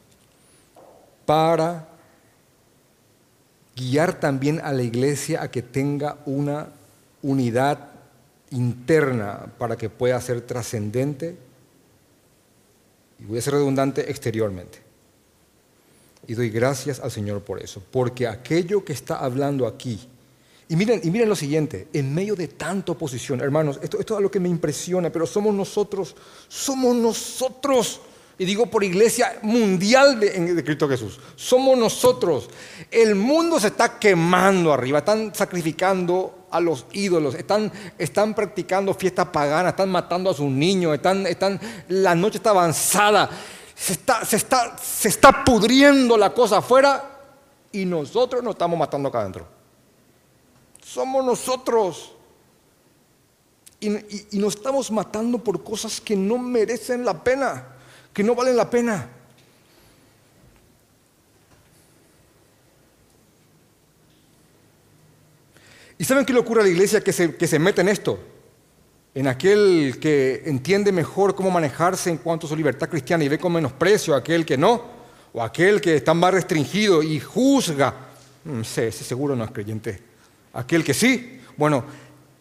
para 1.25 1.92
guiar 3.77 4.21
también 4.21 4.61
a 4.63 4.73
la 4.73 4.83
iglesia 4.83 5.43
a 5.43 5.51
que 5.51 5.63
tenga 5.63 6.19
una 6.27 6.69
unidad 7.23 7.91
interna 8.51 9.47
para 9.59 9.77
que 9.77 9.89
pueda 9.89 10.21
ser 10.21 10.43
trascendente 10.43 11.37
y 13.19 13.25
voy 13.25 13.39
a 13.39 13.43
ser 13.43 13.55
redundante 13.55 14.11
exteriormente. 14.11 14.79
Y 16.27 16.35
doy 16.35 16.51
gracias 16.51 17.01
al 17.01 17.11
Señor 17.11 17.43
por 17.43 17.61
eso, 17.61 17.83
porque 17.91 18.27
aquello 18.27 18.85
que 18.85 18.93
está 18.93 19.17
hablando 19.17 19.67
aquí, 19.67 20.09
y 20.69 20.77
miren, 20.77 21.01
y 21.03 21.11
miren 21.11 21.29
lo 21.29 21.37
siguiente, 21.37 21.89
en 21.93 22.15
medio 22.15 22.37
de 22.37 22.49
tanta 22.49 22.93
oposición, 22.93 23.41
hermanos, 23.41 23.79
esto, 23.83 23.99
esto 23.99 24.17
es 24.17 24.23
lo 24.23 24.31
que 24.31 24.41
me 24.41 24.49
impresiona, 24.49 25.11
pero 25.11 25.27
somos 25.27 25.55
nosotros, 25.55 26.15
somos 26.49 26.95
nosotros 26.95 28.01
y 28.39 28.45
digo 28.45 28.67
por 28.67 28.83
iglesia 28.83 29.39
mundial 29.43 30.19
de, 30.19 30.65
Cristo 30.65 30.89
Jesús. 30.89 31.21
Somos 31.37 31.77
nosotros. 31.79 32.49
El 32.91 33.15
mundo 33.15 33.61
se 33.61 33.69
está 33.69 33.99
quemando 33.99 34.73
arriba, 34.73 34.99
están 34.99 35.35
sacrificando 35.35 36.47
a 36.51 36.61
los 36.61 36.87
ídolos, 36.93 37.35
están, 37.35 37.73
están 37.99 38.35
practicando 38.35 38.95
fiestas 38.95 39.29
paganas, 39.29 39.73
están 39.73 39.91
matando 39.91 40.31
a 40.31 40.35
sus 40.35 40.51
niños, 40.51 40.95
están, 40.95 41.27
están, 41.27 41.61
la 41.89 42.15
noche 42.15 42.39
está 42.39 42.51
avanzada, 42.51 43.31
se 43.75 43.95
está, 43.95 44.25
se, 44.25 44.37
está, 44.37 44.77
se 44.79 45.09
está 45.09 45.45
pudriendo 45.45 46.17
la 46.17 46.35
cosa 46.35 46.59
afuera 46.59 47.13
y 47.73 47.87
nosotros 47.87 48.43
nos 48.43 48.55
estamos 48.55 48.79
matando 48.79 49.09
acá 49.09 49.21
adentro. 49.21 49.47
Somos 50.85 51.25
nosotros. 51.25 52.13
Y, 53.81 53.89
y, 53.91 54.39
nos 54.39 54.55
estamos 54.55 54.91
matando 54.93 55.39
por 55.39 55.65
cosas 55.65 56.01
que 56.01 56.15
no 56.15 56.39
merecen 56.39 57.05
la 57.05 57.25
pena, 57.25 57.72
que 58.13 58.23
no 58.23 58.35
valen 58.35 58.57
la 58.57 58.69
pena. 58.69 59.09
¿Y 65.99 66.05
saben 66.05 66.25
qué 66.25 66.33
le 66.33 66.41
ocurre 66.41 66.63
a 66.63 66.65
la 66.65 66.71
iglesia 66.71 67.01
que 67.01 67.13
se, 67.13 67.37
que 67.37 67.47
se 67.47 67.59
mete 67.59 67.81
en 67.81 67.89
esto? 67.89 68.19
En 69.15 69.29
aquel 69.29 69.99
que 70.01 70.43
entiende 70.47 70.91
mejor 70.91 71.35
cómo 71.35 71.51
manejarse 71.51 72.11
en 72.11 72.17
cuanto 72.17 72.47
a 72.47 72.49
su 72.49 72.57
libertad 72.57 72.89
cristiana 72.89 73.23
y 73.23 73.29
ve 73.29 73.39
con 73.39 73.53
menosprecio 73.53 74.15
a 74.15 74.19
aquel 74.19 74.45
que 74.45 74.57
no, 74.57 74.83
o 75.33 75.43
aquel 75.43 75.81
que 75.81 75.97
está 75.97 76.13
más 76.13 76.35
restringido 76.35 77.03
y 77.03 77.21
juzga. 77.21 77.95
No 78.45 78.65
sé, 78.65 78.89
ese 78.89 79.05
seguro 79.05 79.37
no 79.37 79.45
es 79.45 79.51
creyente. 79.51 80.01
Aquel 80.55 80.83
que 80.83 80.93
sí, 80.93 81.41
bueno, 81.57 81.85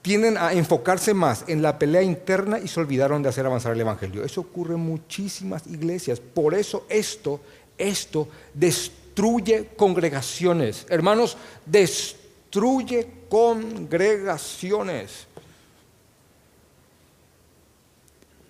tienden 0.02 0.38
a 0.38 0.54
enfocarse 0.54 1.14
más 1.14 1.44
en 1.48 1.62
la 1.62 1.78
pelea 1.78 2.02
interna 2.02 2.58
y 2.60 2.68
se 2.68 2.80
olvidaron 2.80 3.22
de 3.22 3.30
hacer 3.30 3.46
avanzar 3.46 3.74
el 3.74 3.82
Evangelio. 3.82 4.24
Eso 4.24 4.42
ocurre 4.42 4.74
en 4.74 4.80
muchísimas 4.82 5.68
iglesias. 5.68 6.20
Por 6.20 6.56
eso 6.56 6.86
esto, 6.90 7.40
esto 7.78 8.28
destruye 8.54 9.70
congregaciones. 9.76 10.88
Hermanos, 10.90 11.38
destruye 11.66 13.08
congregaciones 13.30 15.28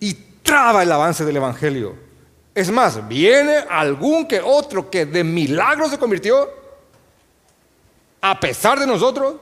y 0.00 0.14
traba 0.42 0.82
el 0.82 0.90
avance 0.90 1.24
del 1.24 1.36
Evangelio. 1.36 1.94
Es 2.54 2.70
más, 2.70 3.06
viene 3.08 3.58
algún 3.68 4.26
que 4.26 4.40
otro 4.40 4.90
que 4.90 5.06
de 5.06 5.22
milagro 5.24 5.88
se 5.88 5.98
convirtió, 5.98 6.50
a 8.20 8.38
pesar 8.38 8.78
de 8.78 8.86
nosotros, 8.86 9.36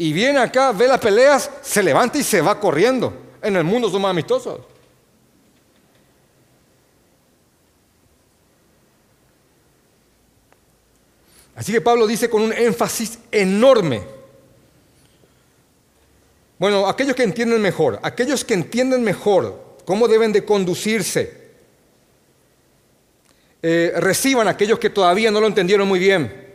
y 0.00 0.14
viene 0.14 0.38
acá, 0.38 0.72
ve 0.72 0.88
las 0.88 0.98
peleas, 0.98 1.50
se 1.60 1.82
levanta 1.82 2.16
y 2.16 2.22
se 2.22 2.40
va 2.40 2.58
corriendo. 2.58 3.12
En 3.42 3.54
el 3.54 3.64
mundo 3.64 3.90
somos 3.90 4.10
amistosos. 4.10 4.60
Así 11.54 11.70
que 11.70 11.82
Pablo 11.82 12.06
dice 12.06 12.30
con 12.30 12.40
un 12.40 12.52
énfasis 12.54 13.18
enorme. 13.30 14.02
Bueno, 16.58 16.88
aquellos 16.88 17.14
que 17.14 17.24
entienden 17.24 17.60
mejor, 17.60 18.00
aquellos 18.02 18.42
que 18.42 18.54
entienden 18.54 19.04
mejor 19.04 19.76
cómo 19.84 20.08
deben 20.08 20.32
de 20.32 20.46
conducirse, 20.46 21.50
eh, 23.60 23.92
reciban 23.98 24.48
a 24.48 24.52
aquellos 24.52 24.78
que 24.78 24.88
todavía 24.88 25.30
no 25.30 25.42
lo 25.42 25.46
entendieron 25.46 25.86
muy 25.86 25.98
bien. 25.98 26.49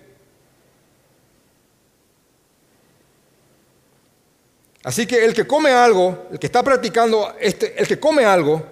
Así 4.85 5.07
que 5.07 5.25
el 5.25 5.33
que 5.33 5.47
come 5.47 5.71
algo, 5.71 6.27
el 6.31 6.37
que 6.37 6.45
está 6.45 6.61
practicando, 6.61 7.33
este, 7.39 7.73
el 7.75 7.87
que 7.87 7.99
come 7.99 8.23
algo, 8.23 8.63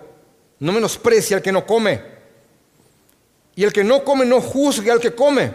no 0.59 0.71
menosprecia 0.71 1.37
al 1.37 1.41
que 1.41 1.51
no 1.51 1.65
come. 1.65 1.99
Y 3.55 3.63
el 3.63 3.73
que 3.73 3.83
no 3.83 4.03
come 4.03 4.23
no 4.23 4.39
juzgue 4.39 4.91
al 4.91 4.99
que 4.99 5.15
come. 5.15 5.51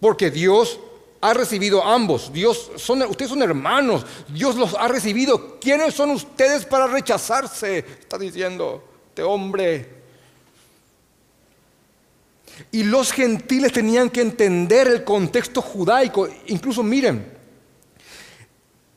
Porque 0.00 0.30
Dios 0.30 0.80
ha 1.20 1.34
recibido 1.34 1.84
a 1.84 1.94
ambos. 1.94 2.32
Dios 2.32 2.70
son, 2.76 3.02
ustedes 3.02 3.30
son 3.30 3.42
hermanos. 3.42 4.06
Dios 4.28 4.56
los 4.56 4.72
ha 4.72 4.88
recibido. 4.88 5.60
¿Quiénes 5.60 5.92
son 5.92 6.12
ustedes 6.12 6.64
para 6.64 6.86
rechazarse? 6.86 7.84
Está 8.00 8.16
diciendo 8.16 8.82
este 9.08 9.22
hombre. 9.22 9.86
Y 12.72 12.84
los 12.84 13.12
gentiles 13.12 13.70
tenían 13.70 14.08
que 14.08 14.22
entender 14.22 14.88
el 14.88 15.04
contexto 15.04 15.60
judaico. 15.60 16.26
Incluso 16.46 16.82
miren, 16.82 17.39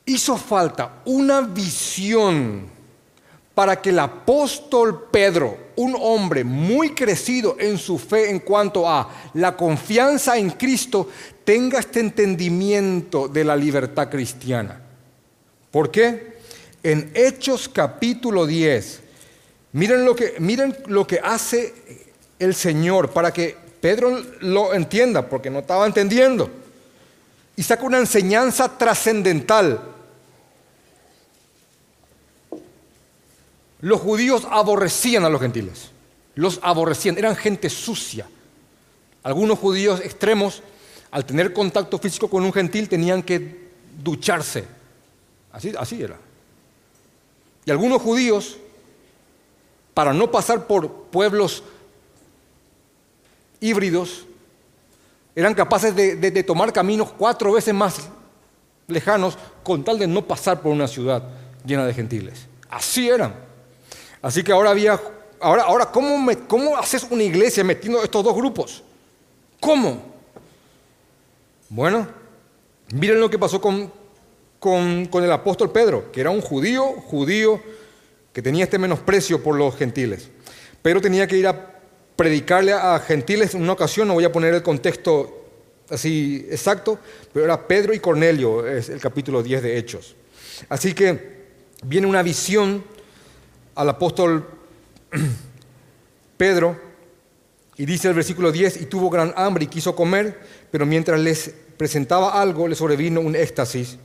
hizo 0.06 0.36
falta 0.36 1.02
una 1.04 1.40
visión 1.40 2.74
para 3.54 3.80
que 3.80 3.90
el 3.90 4.00
apóstol 4.00 5.08
Pedro, 5.12 5.56
un 5.76 5.96
hombre 5.98 6.42
muy 6.42 6.90
crecido 6.90 7.56
en 7.58 7.78
su 7.78 7.98
fe 7.98 8.30
en 8.30 8.40
cuanto 8.40 8.88
a 8.88 9.08
la 9.34 9.56
confianza 9.56 10.36
en 10.36 10.50
Cristo, 10.50 11.08
tenga 11.44 11.78
este 11.78 12.00
entendimiento 12.00 13.28
de 13.28 13.44
la 13.44 13.54
libertad 13.54 14.10
cristiana. 14.10 14.80
¿Por 15.70 15.90
qué? 15.90 16.34
En 16.82 17.12
Hechos 17.14 17.68
capítulo 17.68 18.44
10, 18.44 19.00
miren 19.72 20.04
lo 20.04 20.16
que, 20.16 20.34
miren 20.40 20.76
lo 20.86 21.06
que 21.06 21.20
hace 21.22 21.74
el 22.40 22.54
Señor 22.54 23.10
para 23.10 23.32
que 23.32 23.56
Pedro 23.80 24.20
lo 24.40 24.74
entienda, 24.74 25.28
porque 25.28 25.50
no 25.50 25.60
estaba 25.60 25.86
entendiendo. 25.86 26.50
Y 27.56 27.62
saca 27.62 27.84
una 27.84 27.98
enseñanza 27.98 28.76
trascendental 28.76 29.93
Los 33.84 34.00
judíos 34.00 34.46
aborrecían 34.50 35.26
a 35.26 35.28
los 35.28 35.42
gentiles, 35.42 35.90
los 36.36 36.58
aborrecían, 36.62 37.18
eran 37.18 37.36
gente 37.36 37.68
sucia. 37.68 38.26
Algunos 39.22 39.58
judíos 39.58 40.00
extremos, 40.00 40.62
al 41.10 41.26
tener 41.26 41.52
contacto 41.52 41.98
físico 41.98 42.30
con 42.30 42.44
un 42.44 42.52
gentil, 42.54 42.88
tenían 42.88 43.22
que 43.22 43.68
ducharse. 44.02 44.64
Así, 45.52 46.02
era. 46.02 46.16
Y 47.66 47.70
algunos 47.70 48.00
judíos, 48.00 48.56
para 49.92 50.14
no 50.14 50.30
pasar 50.30 50.66
por 50.66 50.90
pueblos 51.10 51.62
híbridos, 53.60 54.24
eran 55.36 55.52
capaces 55.52 55.94
de, 55.94 56.16
de, 56.16 56.42
tomar 56.42 56.72
caminos 56.72 57.12
cuatro 57.12 57.52
veces 57.52 57.74
más 57.74 57.98
lejanos 58.86 59.36
con 59.62 59.84
tal 59.84 59.98
de 59.98 60.06
no 60.06 60.26
pasar 60.26 60.62
por 60.62 60.72
una 60.72 60.88
ciudad 60.88 61.22
llena 61.66 61.84
de 61.84 61.92
gentiles. 61.92 62.46
Así 62.70 63.10
eran. 63.10 63.43
Así 64.24 64.42
que 64.42 64.52
ahora 64.52 64.70
había, 64.70 64.98
ahora, 65.38 65.64
ahora 65.64 65.84
¿cómo, 65.92 66.26
¿cómo 66.48 66.78
haces 66.78 67.06
una 67.10 67.22
iglesia 67.22 67.62
metiendo 67.62 68.02
estos 68.02 68.24
dos 68.24 68.34
grupos? 68.34 68.82
¿Cómo? 69.60 70.02
Bueno, 71.68 72.08
miren 72.94 73.20
lo 73.20 73.28
que 73.28 73.38
pasó 73.38 73.60
con, 73.60 73.92
con, 74.58 75.04
con 75.08 75.22
el 75.24 75.30
apóstol 75.30 75.70
Pedro, 75.70 76.10
que 76.10 76.22
era 76.22 76.30
un 76.30 76.40
judío, 76.40 76.86
judío, 77.02 77.60
que 78.32 78.40
tenía 78.40 78.64
este 78.64 78.78
menosprecio 78.78 79.42
por 79.42 79.56
los 79.56 79.76
gentiles. 79.76 80.30
Pero 80.80 81.02
tenía 81.02 81.26
que 81.26 81.36
ir 81.36 81.46
a 81.46 81.74
predicarle 82.16 82.72
a 82.72 82.98
gentiles 83.00 83.54
en 83.54 83.60
una 83.60 83.74
ocasión, 83.74 84.08
no 84.08 84.14
voy 84.14 84.24
a 84.24 84.32
poner 84.32 84.54
el 84.54 84.62
contexto 84.62 85.44
así 85.90 86.46
exacto, 86.50 86.98
pero 87.30 87.44
era 87.44 87.68
Pedro 87.68 87.92
y 87.92 88.00
Cornelio, 88.00 88.66
es 88.66 88.88
el 88.88 89.00
capítulo 89.00 89.42
10 89.42 89.62
de 89.62 89.76
Hechos. 89.76 90.16
Así 90.70 90.94
que 90.94 91.44
viene 91.82 92.06
una 92.06 92.22
visión 92.22 92.93
al 93.74 93.88
apóstol 93.88 94.46
Pedro 96.36 96.76
y 97.76 97.86
dice 97.86 98.08
el 98.08 98.14
versículo 98.14 98.52
10, 98.52 98.82
y 98.82 98.86
tuvo 98.86 99.10
gran 99.10 99.32
hambre 99.36 99.64
y 99.64 99.68
quiso 99.68 99.96
comer, 99.96 100.40
pero 100.70 100.86
mientras 100.86 101.18
les 101.18 101.52
presentaba 101.76 102.40
algo, 102.40 102.68
le 102.68 102.76
sobrevino 102.76 103.20
un 103.20 103.34
éxtasis 103.34 103.98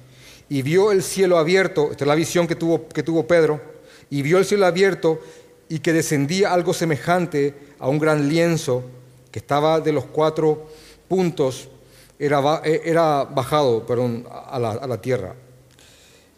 y 0.49 0.63
vio 0.63 0.91
el 0.91 1.03
cielo 1.03 1.38
abierto, 1.38 1.91
esta 1.91 2.03
es 2.03 2.07
la 2.07 2.15
visión 2.15 2.47
que 2.47 2.55
tuvo, 2.55 2.88
que 2.88 3.03
tuvo 3.03 3.28
Pedro, 3.28 3.61
y 4.09 4.24
vio 4.24 4.39
el 4.39 4.45
cielo 4.45 4.65
abierto 4.65 5.20
y 5.67 5.80
que 5.80 5.93
descendía 5.93 6.51
algo 6.51 6.74
semejante 6.74 7.53
a 7.78 7.88
un 7.88 7.99
gran 7.99 8.28
lienzo 8.28 8.84
que 9.32 9.38
estaba 9.38 9.80
de 9.80 9.91
los 9.91 10.05
cuatro 10.05 10.67
puntos, 11.07 11.70
era, 12.17 12.61
era 12.63 13.24
bajado 13.24 13.86
perdón, 13.86 14.26
a, 14.30 14.57
la, 14.57 14.72
a 14.72 14.88
la 14.88 14.99
tierra. 14.99 15.36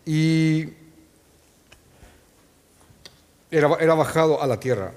Y 0.05 0.65
era, 3.51 3.93
bajado 3.95 4.41
a 4.41 4.47
la 4.47 4.59
tierra, 4.59 4.93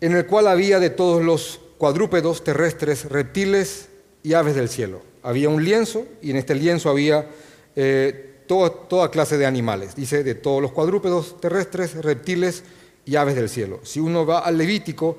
en 0.00 0.14
el 0.14 0.26
cual 0.26 0.46
había 0.46 0.78
de 0.78 0.90
todos 0.90 1.24
los 1.24 1.60
cuadrúpedos 1.78 2.44
terrestres, 2.44 3.06
reptiles 3.06 3.88
y 4.22 4.34
aves 4.34 4.54
del 4.54 4.68
cielo. 4.68 5.00
Había 5.22 5.48
un 5.48 5.64
lienzo 5.64 6.04
y 6.22 6.30
en 6.30 6.36
este 6.36 6.54
lienzo 6.54 6.90
había 6.90 7.26
eh, 7.74 8.42
toda, 8.46 9.10
clase 9.10 9.38
de 9.38 9.46
animales. 9.46 9.96
Dice 9.96 10.22
de 10.22 10.34
todos 10.34 10.60
los 10.60 10.72
cuadrúpedos 10.72 11.40
terrestres, 11.40 11.94
reptiles 11.96 12.62
y 13.04 13.16
aves 13.16 13.34
del 13.34 13.48
cielo. 13.48 13.80
Si 13.82 13.98
uno 13.98 14.26
va 14.26 14.40
al 14.40 14.58
Levítico, 14.58 15.18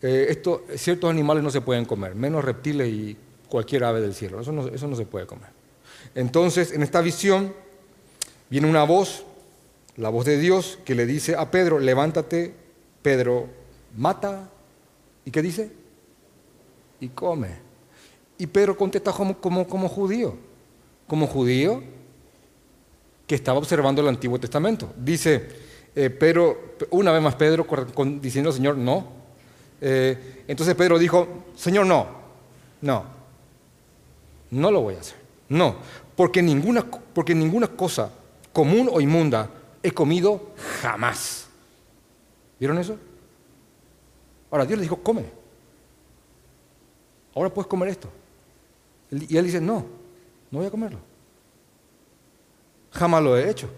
eh, 0.00 0.42
ciertos 0.76 1.10
animales 1.10 1.44
no 1.44 1.50
se 1.50 1.60
pueden 1.60 1.84
comer, 1.84 2.14
menos 2.14 2.44
reptiles 2.44 2.88
y 2.88 3.16
cualquier 3.48 3.84
ave 3.84 4.00
del 4.00 4.14
cielo. 4.14 4.40
Eso 4.40 4.52
no, 4.52 4.66
eso 4.68 4.88
no 4.88 4.96
se 4.96 5.04
puede 5.04 5.26
comer. 5.26 5.50
Entonces, 6.14 6.72
en 6.72 6.82
esta 6.82 7.00
visión 7.02 7.52
viene 8.48 8.68
una 8.68 8.84
voz 8.84 9.25
la 9.96 10.10
voz 10.10 10.26
de 10.26 10.38
Dios 10.38 10.78
que 10.84 10.94
le 10.94 11.06
dice 11.06 11.34
a 11.36 11.50
Pedro, 11.50 11.78
levántate, 11.78 12.54
Pedro, 13.02 13.48
mata. 13.96 14.50
¿Y 15.24 15.30
qué 15.30 15.42
dice? 15.42 15.70
Y 17.00 17.08
come. 17.08 17.48
Y 18.38 18.46
Pedro 18.46 18.76
contesta 18.76 19.12
como, 19.12 19.38
como, 19.38 19.88
judío, 19.88 20.36
como 21.06 21.26
judío 21.26 21.82
que 23.26 23.34
estaba 23.34 23.58
observando 23.58 24.02
el 24.02 24.08
Antiguo 24.08 24.38
Testamento. 24.38 24.92
Dice, 24.96 25.48
eh, 25.94 26.10
pero 26.10 26.76
una 26.90 27.12
vez 27.12 27.22
más 27.22 27.34
Pedro 27.34 27.66
diciendo, 28.20 28.52
Señor, 28.52 28.76
no. 28.76 29.16
Eh, 29.80 30.44
entonces 30.46 30.74
Pedro 30.74 30.98
dijo, 30.98 31.26
Señor, 31.56 31.86
no, 31.86 32.06
no. 32.82 33.04
no 34.50 34.70
lo 34.70 34.82
voy 34.82 34.96
a 34.96 35.00
hacer. 35.00 35.16
No, 35.48 35.76
porque 36.14 36.42
ninguna, 36.42 36.84
porque 36.84 37.34
ninguna 37.34 37.68
cosa 37.68 38.10
común 38.52 38.90
o 38.92 39.00
inmunda 39.00 39.48
he 39.86 39.92
comido 39.92 40.50
jamás. 40.82 41.46
¿Vieron 42.58 42.78
eso? 42.78 42.98
Ahora 44.50 44.66
Dios 44.66 44.78
le 44.78 44.82
dijo, 44.82 44.96
come. 44.96 45.24
Ahora 47.34 47.52
puedes 47.52 47.68
comer 47.68 47.90
esto. 47.90 48.08
Y 49.10 49.36
él 49.36 49.44
dice, 49.44 49.60
no, 49.60 49.86
no 50.50 50.58
voy 50.58 50.66
a 50.66 50.70
comerlo. 50.70 50.98
Jamás 52.90 53.22
lo 53.22 53.36
he 53.36 53.48
hecho. 53.48 53.68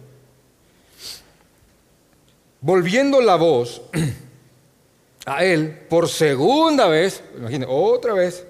Volviendo 2.61 3.21
la 3.21 3.37
voz 3.37 3.83
a 5.27 5.45
él 5.45 5.87
por 5.91 6.09
segunda 6.09 6.89
vez, 6.89 7.23
imagínate, 7.37 7.71
otra 7.71 8.15
vez, 8.15 8.47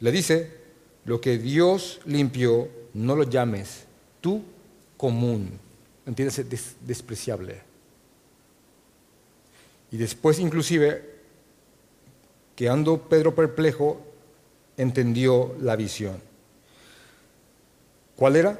le 0.00 0.12
dice, 0.12 0.58
lo 1.06 1.20
que 1.20 1.38
Dios 1.38 2.00
limpió, 2.04 2.68
no 2.92 3.16
lo 3.16 3.22
llames 3.22 3.86
tú 4.20 4.42
común. 4.98 5.67
¿Entiendes? 6.08 6.42
despreciable. 6.86 7.60
Y 9.90 9.98
después 9.98 10.38
inclusive, 10.38 11.04
quedando 12.56 12.98
Pedro 13.02 13.34
perplejo, 13.34 14.00
entendió 14.78 15.54
la 15.60 15.76
visión. 15.76 16.16
¿Cuál 18.16 18.36
era? 18.36 18.58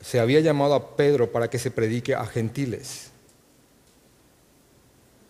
Se 0.00 0.18
había 0.18 0.40
llamado 0.40 0.72
a 0.72 0.96
Pedro 0.96 1.30
para 1.30 1.50
que 1.50 1.58
se 1.58 1.70
predique 1.70 2.14
a 2.14 2.24
gentiles. 2.24 3.10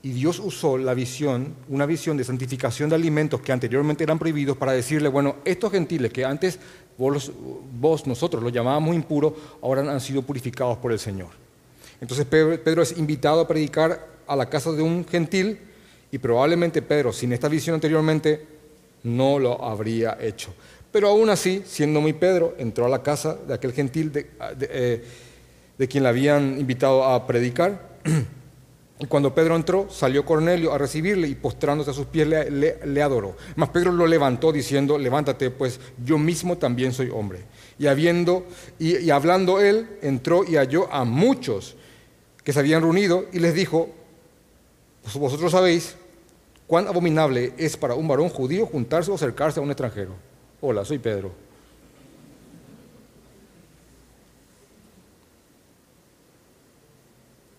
Y 0.00 0.12
Dios 0.12 0.38
usó 0.38 0.78
la 0.78 0.94
visión, 0.94 1.56
una 1.68 1.86
visión 1.86 2.16
de 2.16 2.22
santificación 2.22 2.88
de 2.88 2.94
alimentos 2.94 3.40
que 3.40 3.50
anteriormente 3.50 4.04
eran 4.04 4.20
prohibidos 4.20 4.56
para 4.56 4.70
decirle, 4.70 5.08
bueno, 5.08 5.36
estos 5.44 5.72
gentiles 5.72 6.12
que 6.12 6.24
antes 6.24 6.60
vos, 6.96 8.06
nosotros 8.06 8.44
los 8.44 8.52
llamábamos 8.52 8.94
impuros, 8.94 9.32
ahora 9.60 9.82
han 9.92 10.00
sido 10.00 10.22
purificados 10.22 10.78
por 10.78 10.92
el 10.92 11.00
Señor. 11.00 11.47
Entonces 12.00 12.26
Pedro 12.26 12.82
es 12.82 12.96
invitado 12.96 13.40
a 13.40 13.48
predicar 13.48 14.06
a 14.26 14.36
la 14.36 14.48
casa 14.48 14.72
de 14.72 14.82
un 14.82 15.06
gentil 15.06 15.58
y 16.10 16.18
probablemente 16.18 16.82
Pedro, 16.82 17.12
sin 17.12 17.32
esta 17.32 17.48
visión 17.48 17.74
anteriormente, 17.74 18.46
no 19.02 19.38
lo 19.38 19.62
habría 19.62 20.16
hecho. 20.20 20.54
Pero 20.90 21.08
aún 21.08 21.28
así, 21.30 21.62
siendo 21.66 22.00
muy 22.00 22.14
Pedro, 22.14 22.54
entró 22.58 22.86
a 22.86 22.88
la 22.88 23.02
casa 23.02 23.34
de 23.34 23.54
aquel 23.54 23.72
gentil 23.72 24.10
de, 24.10 24.30
eh, 24.60 25.04
quien 25.88 26.02
le 26.02 26.08
habían 26.08 26.58
invitado 26.58 27.04
a 27.04 27.26
predicar. 27.26 27.98
Y 29.00 29.06
cuando 29.06 29.32
Pedro 29.32 29.54
entró, 29.54 29.88
salió 29.88 30.24
Cornelio 30.24 30.72
a 30.72 30.78
recibirle 30.78 31.28
y 31.28 31.36
postrándose 31.36 31.92
a 31.92 31.94
sus 31.94 32.06
pies 32.06 32.26
le, 32.26 33.00
adoró. 33.00 33.36
Mas 33.54 33.68
Pedro 33.68 33.92
lo 33.92 34.08
levantó 34.08 34.50
diciendo, 34.50 34.98
levántate, 34.98 35.50
pues 35.50 35.78
yo 36.04 36.18
mismo 36.18 36.58
también 36.58 36.92
soy 36.92 37.08
hombre. 37.08 37.44
Y, 37.78 37.86
habiendo, 37.86 38.44
y, 38.80 39.08
hablando 39.10 39.60
él, 39.60 39.86
entró 40.02 40.42
y 40.42 40.56
halló 40.56 40.92
a 40.92 41.04
muchos 41.04 41.76
que 42.44 42.52
se 42.52 42.58
habían 42.58 42.82
reunido 42.82 43.26
y 43.32 43.38
les 43.38 43.54
dijo, 43.54 43.90
pues 45.02 45.14
vosotros 45.16 45.52
sabéis 45.52 45.96
cuán 46.66 46.86
abominable 46.86 47.54
es 47.56 47.76
para 47.76 47.94
un 47.94 48.08
varón 48.08 48.28
judío 48.28 48.66
juntarse 48.66 49.10
o 49.10 49.14
acercarse 49.14 49.60
a 49.60 49.62
un 49.62 49.70
extranjero. 49.70 50.12
Hola, 50.60 50.84
soy 50.84 50.98
Pedro. 50.98 51.48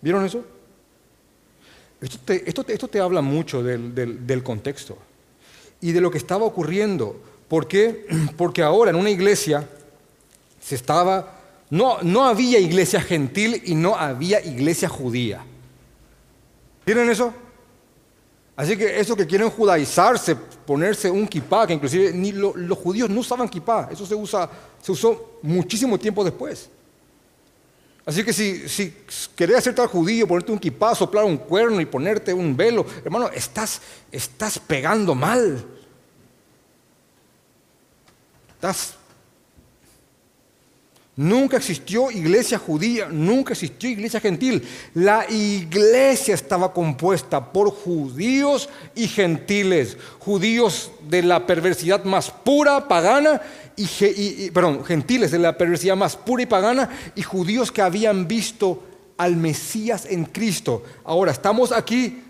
¿Vieron 0.02 0.26
eso? 0.26 0.44
Esto 2.02 2.88
te, 2.88 3.00
habla 3.00 3.22
mucho 3.22 3.62
del, 3.62 4.44
contexto 4.44 4.98
y 5.82 5.92
de 5.92 6.00
lo 6.00 6.10
que 6.10 6.18
estaba 6.18 6.46
ocurriendo. 6.46 7.22
¿Por 7.48 7.68
qué? 7.68 8.06
Porque 8.38 8.64
ahora 8.64 8.92
en 8.92 8.98
una 8.98 9.10
iglesia 9.10 9.68
se 10.62 10.76
estaba, 10.76 11.39
no, 11.70 12.02
no 12.02 12.26
había 12.26 12.60
iglesia 12.60 13.02
gentil 13.02 13.62
y 13.66 13.76
no 13.76 13.96
había 13.96 14.44
iglesia 14.44 14.90
judía. 14.90 15.44
¿Tienen 16.84 17.10
eso? 17.10 17.34
Así 18.56 18.76
que 18.76 19.00
eso 19.00 19.16
que 19.16 19.26
quieren 19.26 19.50
judaizarse, 19.50 20.36
ponerse 20.36 21.10
un 21.10 21.28
kipá, 21.28 21.66
que 21.66 21.74
inclusive 21.74 22.12
los 22.34 22.78
judíos 22.78 23.10
no 23.10 23.22
usaban 23.22 23.48
kipá, 23.48 23.88
eso 23.92 24.06
se, 24.06 24.16
usa, 24.16 24.50
se 24.82 24.92
usó 24.92 25.40
muchísimo 25.42 25.98
tiempo 25.98 26.24
después. 26.24 26.70
Así 28.06 28.24
que 28.24 28.34
si, 28.34 28.68
si 28.68 28.94
querés 29.36 29.60
hacerte 29.60 29.82
al 29.82 29.88
judío, 29.88 30.28
ponerte 30.28 30.52
un 30.52 30.60
kipá, 30.60 30.96
soplar 30.96 31.24
un 31.24 31.38
cuerno 31.38 31.80
y 31.80 31.86
ponerte 31.86 32.34
un 32.34 32.58
velo, 32.58 32.86
hermano, 33.06 33.30
estás, 33.30 33.82
estás 34.12 34.58
pegando 34.58 35.14
mal. 35.14 35.64
Estás 38.56 38.99
Nunca 41.20 41.58
existió 41.58 42.10
iglesia 42.12 42.58
judía, 42.58 43.10
nunca 43.12 43.52
existió 43.52 43.90
iglesia 43.90 44.22
gentil. 44.22 44.66
La 44.94 45.30
iglesia 45.30 46.34
estaba 46.34 46.72
compuesta 46.72 47.52
por 47.52 47.72
judíos 47.72 48.70
y 48.96 49.10
gentiles, 49.10 49.98
judíos 50.20 50.94
de 51.10 51.22
la 51.24 51.46
perversidad 51.46 52.06
más 52.06 52.32
pura, 52.32 52.88
pagana, 52.88 53.42
y, 53.76 54.50
perdón, 54.52 54.86
gentiles 54.86 55.32
de 55.32 55.40
la 55.40 55.58
perversidad 55.58 55.98
más 55.98 56.16
pura 56.16 56.44
y 56.44 56.46
pagana, 56.46 56.90
y 57.16 57.22
judíos 57.22 57.70
que 57.70 57.82
habían 57.82 58.26
visto 58.26 58.82
al 59.18 59.36
Mesías 59.36 60.06
en 60.10 60.24
Cristo. 60.24 60.84
Ahora 61.04 61.34
estamos 61.34 61.74
aquí, 61.74 62.24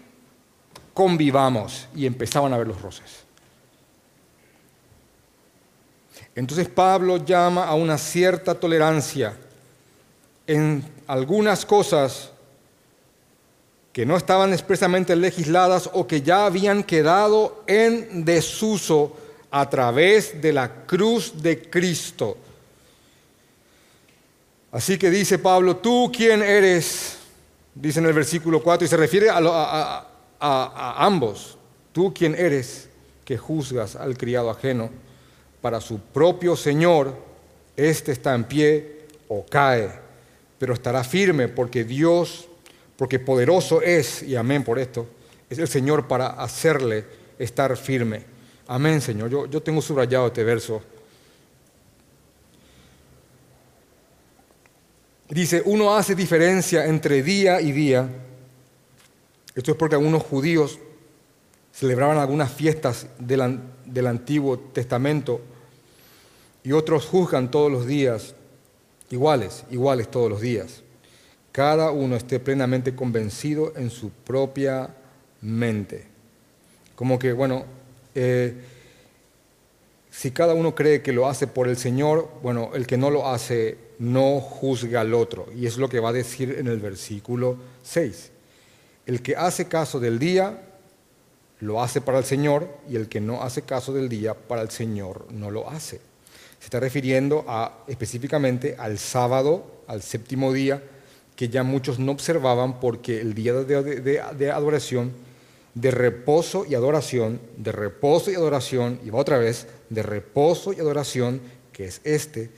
convivamos, 0.95 1.87
y 1.95 2.07
empezaban 2.07 2.53
a 2.53 2.57
ver 2.57 2.65
los 2.65 2.81
roces. 2.81 3.28
Entonces 6.39 6.69
Pablo 6.69 7.17
llama 7.17 7.65
a 7.65 7.73
una 7.73 7.97
cierta 7.97 8.55
tolerancia 8.55 9.35
en 10.47 10.85
algunas 11.05 11.65
cosas 11.65 12.31
que 13.91 14.05
no 14.05 14.15
estaban 14.15 14.53
expresamente 14.53 15.17
legisladas 15.17 15.89
o 15.91 16.07
que 16.07 16.21
ya 16.21 16.45
habían 16.45 16.83
quedado 16.83 17.65
en 17.67 18.23
desuso 18.23 19.17
a 19.51 19.69
través 19.69 20.41
de 20.41 20.53
la 20.53 20.85
cruz 20.85 21.33
de 21.41 21.69
Cristo. 21.69 22.37
Así 24.71 24.97
que 24.97 25.09
dice 25.09 25.39
Pablo, 25.39 25.75
tú 25.75 26.09
quién 26.15 26.41
eres, 26.41 27.17
dice 27.75 27.99
en 27.99 28.05
el 28.05 28.13
versículo 28.13 28.63
4, 28.63 28.85
y 28.85 28.87
se 28.87 28.95
refiere 28.95 29.29
a, 29.29 30.05
a 30.39 31.05
ambos, 31.05 31.57
tú 31.91 32.13
quién 32.13 32.33
eres 32.33 32.87
que 33.25 33.37
juzgas 33.37 33.97
al 33.97 34.17
criado 34.17 34.49
ajeno 34.49 35.08
para 35.61 35.81
su 35.81 35.99
propio 35.99 36.55
Señor, 36.55 37.15
éste 37.75 38.11
está 38.11 38.33
en 38.35 38.43
pie 38.43 38.99
o 39.27 39.45
cae, 39.45 39.89
pero 40.57 40.73
estará 40.73 41.03
firme 41.03 41.47
porque 41.47 41.83
Dios, 41.83 42.47
porque 42.97 43.19
poderoso 43.19 43.81
es, 43.81 44.23
y 44.23 44.35
amén 44.35 44.63
por 44.63 44.79
esto, 44.79 45.07
es 45.49 45.57
el 45.57 45.67
Señor 45.67 46.07
para 46.07 46.27
hacerle 46.27 47.05
estar 47.37 47.75
firme. 47.77 48.23
Amén, 48.67 49.01
Señor. 49.01 49.29
Yo, 49.29 49.45
yo 49.47 49.61
tengo 49.61 49.81
subrayado 49.81 50.27
este 50.27 50.43
verso. 50.43 50.81
Dice, 55.29 55.61
uno 55.65 55.95
hace 55.95 56.15
diferencia 56.15 56.85
entre 56.85 57.23
día 57.23 57.61
y 57.61 57.71
día. 57.71 58.09
Esto 59.55 59.71
es 59.71 59.77
porque 59.77 59.95
algunos 59.95 60.23
judíos 60.23 60.79
celebraban 61.79 62.17
algunas 62.17 62.51
fiestas 62.51 63.07
del, 63.19 64.05
Antiguo 64.05 64.59
Testamento 64.59 65.39
y 66.61 66.73
otros 66.73 67.05
juzgan 67.05 67.49
todos 67.49 67.71
los 67.71 67.87
días, 67.87 68.35
iguales, 69.09 69.63
iguales 69.71 70.11
todos 70.11 70.29
los 70.29 70.41
días. 70.41 70.83
Cada 71.53 71.91
uno 71.91 72.17
esté 72.17 72.41
plenamente 72.41 72.93
convencido 72.95 73.71
en 73.77 73.91
su 73.91 74.09
propia 74.09 74.93
mente. 75.39 76.05
Como 76.95 77.17
que, 77.17 77.31
bueno, 77.31 77.63
eh, 78.13 78.55
si 80.11 80.31
cada 80.31 80.55
uno 80.55 80.75
cree 80.75 81.01
que 81.01 81.13
lo 81.13 81.29
hace 81.29 81.47
por 81.47 81.69
el 81.69 81.77
Señor, 81.77 82.29
bueno, 82.43 82.71
el 82.73 82.87
que 82.87 82.97
no 82.97 83.09
lo 83.09 83.29
hace 83.29 83.77
no 83.99 84.41
juzga 84.41 84.99
al 84.99 85.13
otro. 85.13 85.47
Y 85.55 85.65
es 85.65 85.77
lo 85.77 85.87
que 85.87 86.01
va 86.01 86.09
a 86.09 86.13
decir 86.13 86.57
en 86.59 86.67
el 86.67 86.79
versículo 86.79 87.55
6. 87.83 88.31
El 89.05 89.21
que 89.21 89.37
hace 89.37 89.69
caso 89.69 90.01
del 90.01 90.19
día, 90.19 90.65
lo 91.59 91.81
hace 91.81 92.01
para 92.01 92.19
el 92.19 92.23
Señor 92.23 92.69
y 92.89 92.95
el 92.95 93.09
que 93.09 93.19
no 93.19 93.43
hace 93.43 93.63
caso 93.63 93.93
del 93.93 94.09
día 94.09 94.33
para 94.33 94.61
el 94.61 94.69
Señor 94.69 95.25
no 95.31 95.51
lo 95.51 95.69
hace. 95.69 95.99
Se 96.59 96.65
está 96.65 96.79
refiriendo 96.79 97.45
específicamente 97.87 98.75
al 98.77 98.97
sábado, 98.97 99.83
al 99.87 100.01
séptimo 100.01 100.51
día, 100.53 100.83
que 101.35 101.49
ya 101.49 101.63
muchos 101.63 101.99
no 101.99 102.11
observaban 102.11 102.79
porque 102.79 103.21
el 103.21 103.33
día 103.33 103.53
de, 103.53 104.51
adoración, 104.51 105.13
de 105.73 105.91
reposo 105.91 106.65
y 106.67 106.75
adoración, 106.75 107.39
de 107.55 107.71
reposo 107.71 108.29
y 108.29 108.35
adoración, 108.35 108.99
y 109.05 109.09
va 109.09 109.19
otra 109.19 109.37
vez, 109.37 109.67
de 109.89 110.03
reposo 110.03 110.73
y 110.73 110.79
adoración, 110.79 111.41
que 111.71 111.85
es 111.85 112.01
este, 112.03 112.51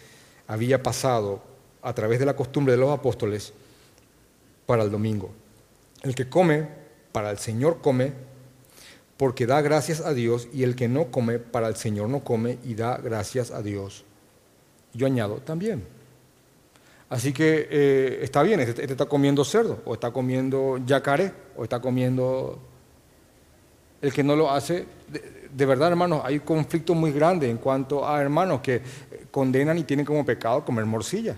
había 0.47 0.81
pasado 0.81 1.43
a 1.83 1.93
través 1.93 2.19
de 2.19 2.25
la 2.25 2.35
costumbre 2.35 2.73
de 2.73 2.79
los 2.79 2.89
apóstoles 2.89 3.53
para 4.65 4.83
el 4.83 4.89
domingo. 4.89 5.31
El 6.01 6.15
que 6.15 6.27
come, 6.27 6.67
para 7.11 7.29
el 7.29 7.37
Señor 7.37 7.81
come, 7.81 8.13
porque 9.21 9.45
da 9.45 9.61
gracias 9.61 10.01
a 10.01 10.15
Dios 10.15 10.47
y 10.51 10.63
el 10.63 10.75
que 10.75 10.87
no 10.87 11.11
come 11.11 11.37
para 11.37 11.67
el 11.67 11.75
Señor 11.75 12.09
no 12.09 12.23
come 12.23 12.57
y 12.63 12.73
da 12.73 12.97
gracias 12.97 13.51
a 13.51 13.61
Dios 13.61 14.03
Yo 14.95 15.05
añado 15.05 15.35
también. 15.35 15.83
Así 17.07 17.31
que 17.31 17.67
eh, 17.69 18.19
está 18.23 18.41
bien, 18.41 18.61
este, 18.61 18.81
este, 18.81 18.93
está 18.93 19.05
comiendo 19.05 19.45
cerdo, 19.45 19.79
o 19.85 19.93
está 19.93 20.09
comiendo 20.09 20.79
yacaré, 20.87 21.33
o 21.55 21.63
está 21.63 21.79
comiendo... 21.79 22.57
El 24.01 24.11
que 24.11 24.23
no 24.23 24.35
lo 24.35 24.49
hace, 24.49 24.87
de, 25.51 25.65
verdad 25.67 25.89
hermanos, 25.89 26.23
hay 26.25 26.39
conflicto 26.39 26.95
muy 26.95 27.11
grande 27.11 27.47
en 27.47 27.57
cuanto 27.57 28.09
a 28.09 28.19
hermanos 28.19 28.61
que 28.61 28.81
condenan 29.29 29.77
y 29.77 29.83
tienen 29.83 30.03
como 30.03 30.25
pecado 30.25 30.65
comer 30.65 30.85
morcilla. 30.85 31.37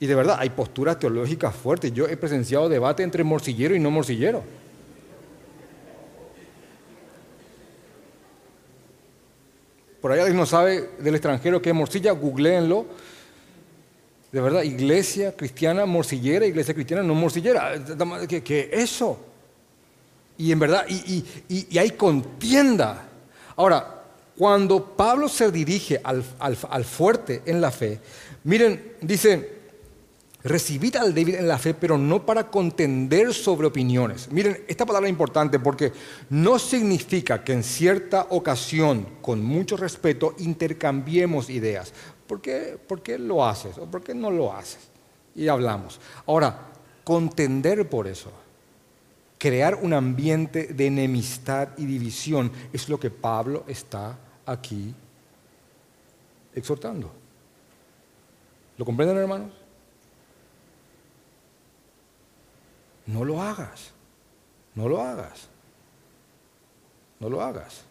Y 0.00 0.06
de 0.06 0.14
verdad, 0.14 0.36
hay 0.38 0.50
posturas 0.50 0.98
teológicas 0.98 1.54
fuertes. 1.56 1.94
Yo 1.94 2.06
he 2.08 2.16
presenciado 2.18 2.68
debate 2.68 3.02
entre 3.02 3.24
morcillero 3.24 3.74
y 3.74 3.80
no 3.80 3.90
morcillero. 3.90 4.44
Por 10.02 10.10
ahí 10.10 10.18
alguien 10.18 10.36
no 10.36 10.46
sabe 10.46 10.90
del 10.98 11.14
extranjero 11.14 11.62
qué 11.62 11.70
es 11.70 11.76
morcilla, 11.76 12.10
googleenlo. 12.10 12.86
De 14.32 14.40
verdad, 14.40 14.62
iglesia 14.62 15.36
cristiana 15.36 15.86
morcillera, 15.86 16.44
iglesia 16.44 16.74
cristiana 16.74 17.04
no 17.04 17.14
morcillera. 17.14 17.72
¿Qué, 18.26 18.68
es 18.72 18.82
eso? 18.82 19.20
Y 20.36 20.50
en 20.50 20.58
verdad, 20.58 20.84
y, 20.88 21.78
hay 21.78 21.92
contienda. 21.92 23.04
Ahora, 23.54 24.02
cuando 24.36 24.84
Pablo 24.96 25.28
se 25.28 25.52
dirige 25.52 26.00
al, 26.02 26.24
al 26.40 26.84
fuerte 26.84 27.42
en 27.46 27.60
la 27.60 27.70
fe, 27.70 28.00
miren, 28.42 28.94
dice, 29.02 29.61
Recibid 30.44 30.96
al 30.96 31.14
débil 31.14 31.36
en 31.36 31.46
la 31.46 31.56
fe, 31.56 31.72
pero 31.72 31.96
no 31.96 32.26
para 32.26 32.50
contender 32.50 33.32
sobre 33.32 33.68
opiniones. 33.68 34.30
Miren, 34.32 34.64
esta 34.66 34.84
palabra 34.84 35.06
es 35.08 35.12
importante 35.12 35.60
porque 35.60 35.92
no 36.30 36.58
significa 36.58 37.44
que 37.44 37.52
en 37.52 37.62
cierta 37.62 38.26
ocasión, 38.30 39.06
con 39.20 39.42
mucho 39.44 39.76
respeto, 39.76 40.34
intercambiemos 40.38 41.48
ideas. 41.48 41.92
¿Por 42.26 42.40
qué, 42.40 42.76
¿Por 42.88 43.02
qué 43.02 43.18
lo 43.18 43.46
haces 43.46 43.78
o 43.78 43.86
por 43.86 44.02
qué 44.02 44.14
no 44.14 44.30
lo 44.32 44.52
haces? 44.52 44.88
Y 45.36 45.46
hablamos. 45.46 46.00
Ahora, 46.26 46.72
contender 47.04 47.88
por 47.88 48.08
eso, 48.08 48.32
crear 49.38 49.76
un 49.76 49.92
ambiente 49.92 50.68
de 50.74 50.86
enemistad 50.86 51.68
y 51.76 51.86
división, 51.86 52.50
es 52.72 52.88
lo 52.88 52.98
que 52.98 53.10
Pablo 53.10 53.64
está 53.68 54.18
aquí 54.44 54.92
exhortando. 56.52 57.12
¿Lo 58.76 58.84
comprenden, 58.84 59.18
hermanos? 59.18 59.61
No 63.06 63.24
lo 63.24 63.42
hagas. 63.42 63.90
No 64.74 64.88
lo 64.88 65.02
hagas. 65.02 65.48
No 67.20 67.28
lo 67.28 67.42
hagas. 67.42 67.82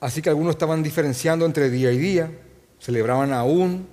Así 0.00 0.20
que 0.20 0.28
algunos 0.28 0.52
estaban 0.54 0.82
diferenciando 0.82 1.46
entre 1.46 1.70
día 1.70 1.90
y 1.90 1.98
día, 1.98 2.30
celebraban 2.78 3.32
aún 3.32 3.88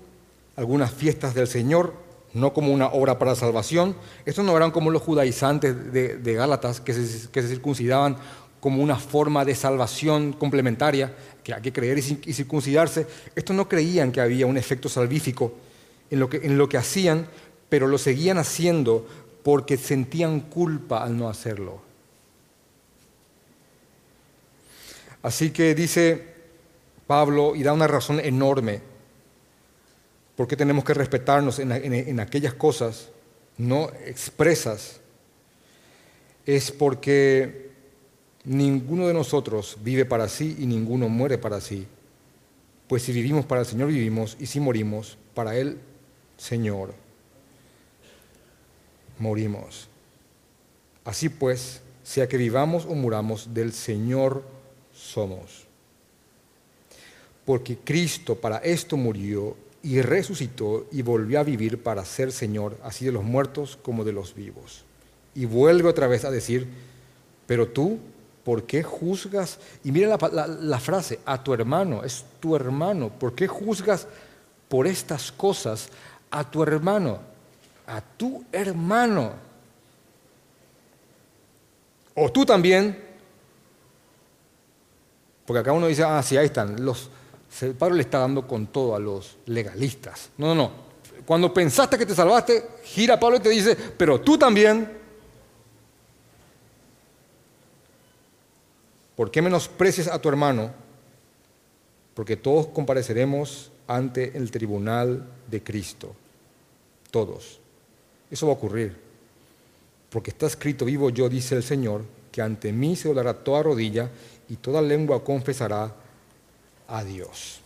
algunas 0.58 0.92
fiestas 0.92 1.34
del 1.34 1.48
Señor, 1.48 1.94
no 2.34 2.54
como 2.54 2.74
una 2.74 2.88
obra 2.88 3.18
para 3.18 3.34
salvación. 3.34 3.96
Estos 4.26 4.44
no 4.44 4.56
eran 4.56 4.72
como 4.72 4.92
los 4.92 5.02
judaizantes 5.02 5.92
de, 5.94 6.34
Gálatas 6.34 6.82
que 6.82 6.94
que 6.94 7.42
se 7.42 7.48
circuncidaban 7.48 8.18
como 8.62 8.82
una 8.82 8.96
forma 8.96 9.44
de 9.44 9.56
salvación 9.56 10.34
complementaria, 10.34 11.14
que 11.44 11.54
hay 11.54 11.62
que 11.62 11.74
creer 11.74 11.98
y 11.98 12.34
circuncidarse. 12.34 13.08
Estos 13.36 13.56
no 13.56 13.68
creían 13.68 14.12
que 14.12 14.22
había 14.22 14.46
un 14.46 14.56
efecto 14.56 14.88
salvífico 14.88 15.54
en 16.10 16.20
lo 16.20 16.30
que, 16.30 16.38
en 16.38 16.58
lo 16.58 16.70
que 16.70 16.78
hacían, 16.78 17.28
pero 17.68 17.88
lo 17.88 17.98
seguían 17.98 18.38
haciendo 18.38 19.08
porque 19.44 19.78
sentían 19.78 20.42
culpa 20.42 21.04
al 21.04 21.18
no 21.18 21.28
hacerlo. 21.28 21.82
Así 25.24 25.50
que 25.50 25.76
dice 25.76 26.24
Pablo 27.08 27.56
y 27.56 27.64
da 27.64 27.74
una 27.74 27.88
razón 27.88 28.20
enorme 28.20 28.82
por 30.36 30.48
qué 30.48 30.56
tenemos 30.56 30.84
que 30.84 30.94
respetarnos 30.94 31.60
en 31.60 32.20
aquellas 32.20 32.54
cosas 32.54 33.10
no 33.58 33.92
expresas. 34.06 35.00
Es 36.46 36.72
porque 36.72 37.71
Ninguno 38.44 39.08
de 39.08 39.14
nosotros 39.14 39.78
vive 39.84 40.06
para 40.06 40.28
sí 40.28 40.56
y 40.60 40.66
ninguno 40.66 41.10
muere 41.10 41.38
para 41.38 41.62
sí. 41.62 41.86
Pues 42.88 43.04
si 43.04 43.12
vivimos 43.12 43.46
para 43.46 43.62
el 43.62 43.68
Señor 43.68 43.90
vivimos 43.90 44.36
y 44.40 44.48
si 44.48 44.60
morimos 44.60 45.18
para 45.34 45.56
el 45.56 45.78
Señor 46.38 46.94
morimos. 49.22 49.88
Así 51.06 51.30
pues, 51.30 51.82
sea 52.04 52.28
que 52.28 52.38
vivamos 52.38 52.86
o 52.86 52.96
muramos, 52.96 53.54
del 53.54 53.72
Señor 53.72 54.44
somos. 54.94 55.68
Porque 57.46 57.78
Cristo 57.78 58.36
para 58.36 58.58
esto 58.58 58.98
murió 58.98 59.56
y 59.84 60.02
resucitó 60.02 60.88
y 60.92 61.02
volvió 61.02 61.40
a 61.40 61.44
vivir 61.44 61.82
para 61.82 62.06
ser 62.06 62.32
Señor, 62.32 62.78
así 62.84 63.06
de 63.06 63.12
los 63.12 63.24
muertos 63.24 63.78
como 63.82 64.04
de 64.04 64.14
los 64.14 64.36
vivos. 64.36 64.84
Y 65.34 65.46
vuelve 65.46 65.90
otra 65.90 66.08
vez 66.08 66.26
a 66.26 66.32
decir, 66.32 66.68
pero 67.48 67.68
tú 67.68 68.00
¿Por 68.44 68.64
qué 68.64 68.82
juzgas? 68.82 69.60
Y 69.84 69.92
mira 69.92 70.18
la, 70.32 70.80
frase, 70.80 71.20
a 71.26 71.44
tu 71.44 71.54
hermano, 71.54 72.04
es 72.04 72.26
tu 72.40 72.56
hermano. 72.56 73.10
¿Por 73.10 73.36
qué 73.36 73.48
juzgas 73.48 74.08
por 74.68 74.88
estas 74.88 75.32
cosas 75.32 75.90
a 76.32 76.50
tu 76.50 76.64
hermano? 76.64 77.20
A 77.86 78.02
tu 78.02 78.44
hermano. 78.52 79.34
O 82.16 82.32
tú 82.32 82.46
también. 82.46 83.12
Porque 85.46 85.60
acá 85.60 85.72
uno 85.72 85.88
dice, 85.88 86.04
ah, 86.04 86.24
sí, 86.24 86.36
ahí 86.36 86.48
están. 86.48 86.84
Los, 86.84 87.10
Pablo 87.78 87.96
le 87.96 88.02
está 88.02 88.20
dando 88.20 88.48
con 88.48 88.68
todo 88.68 88.96
a 88.96 89.00
los 89.00 89.38
legalistas. 89.46 90.30
No, 90.38 90.48
no, 90.48 90.56
no. 90.56 90.72
Cuando 91.26 91.54
pensaste 91.54 91.98
que 91.98 92.06
te 92.08 92.16
salvaste, 92.16 92.70
gira 92.84 93.20
Pablo 93.20 93.38
y 93.38 93.42
te 93.42 93.50
dice, 93.50 93.76
pero 93.76 94.20
tú 94.20 94.38
también 94.38 95.01
¿Por 99.16 99.32
qué 99.32 99.42
menosprecias 99.42 100.08
a 100.08 100.20
tu 100.20 100.30
hermano? 100.30 100.72
Porque 102.14 102.38
todos 102.38 102.68
compareceremos 102.68 103.72
ante 103.88 104.38
el 104.38 104.52
tribunal 104.52 105.28
de 105.50 105.64
Cristo. 105.64 106.16
Todos. 107.10 107.60
Eso 108.30 108.48
va 108.48 108.54
a 108.54 108.56
ocurrir. 108.56 108.98
Porque 110.10 110.32
está 110.32 110.48
escrito, 110.48 110.86
vivo 110.86 111.10
yo, 111.10 111.30
dice 111.30 111.56
el 111.56 111.64
Señor, 111.64 112.04
que 112.32 112.42
ante 112.42 112.72
mí 112.72 112.96
se 112.96 113.08
doblará 113.08 113.34
toda 113.34 113.64
rodilla 113.64 114.10
y 114.50 114.56
toda 114.58 114.82
lengua 114.82 115.24
confesará 115.24 115.94
a 116.88 117.04
Dios. 117.04 117.62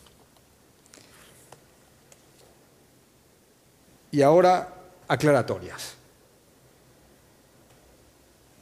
Y 4.12 4.22
ahora, 4.22 4.74
aclaratorias. 5.08 5.96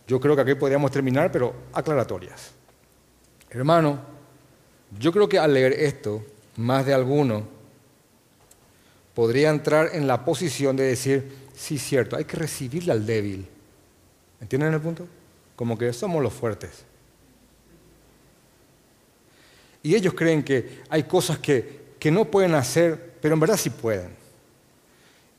Yo 0.08 0.20
creo 0.20 0.36
que 0.36 0.42
aquí 0.42 0.56
podríamos 0.56 0.92
terminar, 0.92 1.32
pero 1.32 1.54
aclaratorias. 1.74 2.52
Hermano, 3.54 4.00
yo 5.00 5.12
creo 5.12 5.30
que 5.30 5.38
al 5.38 5.54
leer 5.54 5.74
esto, 5.74 6.26
más 6.58 6.86
de 6.86 6.94
alguno 6.94 7.44
podría 9.14 9.52
entrar 9.52 9.92
en 9.94 10.08
la 10.08 10.26
posición 10.26 10.76
de 10.76 10.86
decir, 10.86 11.32
sí, 11.56 11.78
cierto, 11.78 12.16
hay 12.16 12.26
que 12.26 12.36
recibirle 12.36 12.92
al 12.92 13.06
débil. 13.06 13.48
¿Entienden 14.42 14.74
el 14.74 14.82
punto? 14.82 15.08
Como 15.56 15.78
que 15.78 15.94
somos 15.94 16.22
los 16.22 16.34
fuertes. 16.34 16.84
Y 19.84 19.96
ellos 19.96 20.16
creen 20.16 20.44
que 20.44 20.82
hay 20.90 21.04
cosas 21.04 21.38
que, 21.38 21.84
no 22.12 22.26
pueden 22.26 22.54
hacer, 22.54 23.14
pero 23.22 23.36
en 23.36 23.40
verdad 23.40 23.56
sí 23.56 23.70
pueden. 23.70 24.10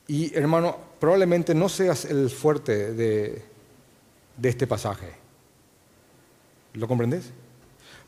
Y 0.07 0.35
hermano, 0.35 0.79
probablemente 0.99 1.55
no 1.55 1.69
seas 1.69 2.07
el 2.07 2.31
fuerte 2.31 2.95
de, 2.95 3.43
de 4.37 4.49
este 4.49 4.67
pasaje. 4.67 5.09
¿Lo 6.73 6.89
comprendes? 6.89 7.33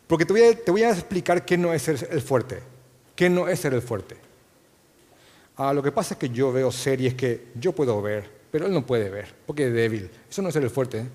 Porque 0.07 0.25
te 0.25 0.33
voy, 0.71 0.83
a, 0.83 0.91
explicar 0.91 1.45
qué 1.45 1.59
no 1.59 1.73
es 1.73 1.83
ser 1.83 2.09
el 2.11 2.21
fuerte. 2.21 2.61
¿Qué 3.15 3.29
no 3.29 3.49
es 3.49 3.59
ser 3.59 3.75
el 3.75 3.83
fuerte? 3.83 4.17
Ah, 5.57 5.73
lo 5.73 5.83
que 5.83 5.91
pasa 5.91 6.15
es 6.15 6.21
que 6.21 6.29
yo 6.29 6.53
veo 6.53 6.71
series 6.71 7.15
que 7.15 7.47
yo 7.55 7.73
puedo 7.73 8.01
ver, 8.01 8.31
pero 8.53 8.67
él 8.67 8.73
no 8.73 8.87
puede 8.87 9.09
ver, 9.09 9.35
porque 9.47 9.67
es 9.67 9.73
débil. 9.73 10.11
Eso 10.31 10.43
no 10.43 10.49
es 10.49 10.55
ser 10.55 10.63
el 10.63 10.71
fuerte. 10.71 10.99
¿eh? 10.99 11.09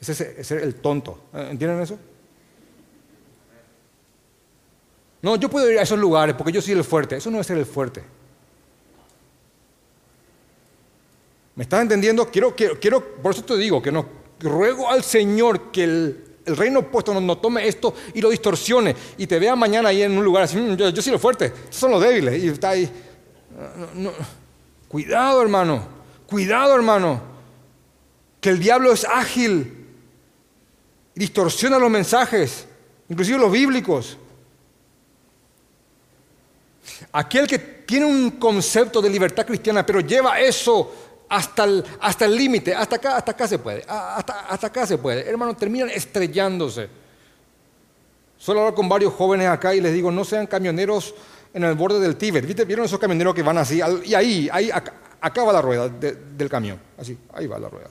Es, 0.00 0.06
ser 0.06 0.62
el 0.62 0.76
tonto. 0.76 1.24
¿eh? 1.34 1.48
¿Entienden 1.50 1.80
eso? 1.80 1.98
No, 5.20 5.36
yo 5.36 5.48
puedo 5.48 5.70
ir 5.70 5.78
a 5.78 5.82
esos 5.82 5.98
lugares 5.98 6.34
porque 6.34 6.52
yo 6.52 6.62
soy 6.62 6.74
el 6.74 6.84
fuerte. 6.84 7.16
Eso 7.16 7.30
no 7.30 7.40
es 7.40 7.46
ser 7.46 7.58
el 7.58 7.66
fuerte. 7.66 8.02
¿Me 11.54 11.64
estás 11.64 11.82
entendiendo? 11.82 12.26
Quiero, 12.30 12.56
quiero, 12.56 12.80
quiero, 12.80 13.16
por 13.16 13.32
eso 13.32 13.44
te 13.44 13.56
digo 13.56 13.82
que 13.82 13.92
no 13.92 14.22
ruego 14.40 14.90
al 14.90 15.02
Señor 15.04 15.70
que 15.70 15.84
el 15.84 16.31
el 16.44 16.56
reino 16.56 16.80
opuesto 16.80 17.18
no, 17.18 17.38
tome 17.38 17.66
esto 17.66 17.94
y 18.14 18.20
lo 18.20 18.30
distorsione 18.30 18.94
y 19.16 19.26
te 19.26 19.38
vea 19.38 19.54
mañana 19.54 19.90
ahí 19.90 20.02
en 20.02 20.16
un 20.16 20.24
lugar 20.24 20.44
así, 20.44 20.56
mm, 20.56 20.76
yo, 20.76 21.02
soy 21.02 21.12
lo 21.12 21.18
fuerte, 21.18 21.52
son 21.70 21.90
los 21.90 22.02
débiles 22.02 22.42
y 22.42 22.48
está 22.48 22.70
ahí. 22.70 22.90
Cuidado 24.88 25.42
hermano, 25.42 25.86
cuidado 26.26 26.74
hermano. 26.74 27.32
que 28.40 28.50
el 28.50 28.58
diablo 28.58 28.92
es 28.92 29.04
ágil, 29.04 29.86
distorsiona 31.14 31.78
los 31.78 31.90
mensajes, 31.90 32.66
inclusive 33.08 33.38
los 33.38 33.52
bíblicos. 33.52 34.18
Aquel 37.12 37.46
que 37.46 37.58
tiene 37.58 38.06
un 38.06 38.32
concepto 38.32 39.00
de 39.00 39.10
libertad 39.10 39.46
cristiana, 39.46 39.86
pero 39.86 40.00
lleva 40.00 40.40
eso 40.40 41.01
hasta 41.32 41.64
el 41.64 41.82
hasta 41.98 42.28
límite, 42.28 42.74
hasta 42.74 42.96
acá, 42.96 43.16
hasta 43.16 43.32
acá 43.32 43.48
se 43.48 43.58
puede, 43.58 43.82
hasta, 43.88 44.40
hasta 44.40 44.66
acá 44.66 44.86
se 44.86 44.98
puede. 44.98 45.26
Hermanos, 45.26 45.56
terminan 45.56 45.88
estrellándose. 45.88 46.90
Solo 48.36 48.60
hablo 48.60 48.74
con 48.74 48.86
varios 48.86 49.14
jóvenes 49.14 49.48
acá 49.48 49.74
y 49.74 49.80
les 49.80 49.94
digo, 49.94 50.10
no 50.10 50.24
sean 50.24 50.46
camioneros 50.46 51.14
en 51.54 51.64
el 51.64 51.74
borde 51.74 52.00
del 52.00 52.16
Tíbet. 52.16 52.44
¿Vieron 52.66 52.84
esos 52.84 52.98
camioneros 52.98 53.34
que 53.34 53.42
van 53.42 53.56
así? 53.56 53.80
Y 54.04 54.12
ahí, 54.12 54.48
ahí 54.52 54.70
acá, 54.70 55.42
va 55.42 55.54
la 55.54 55.62
rueda 55.62 55.88
del 55.88 56.50
camión. 56.50 56.78
Así, 56.98 57.16
ahí 57.32 57.46
va 57.46 57.58
la 57.58 57.70
rueda. 57.70 57.88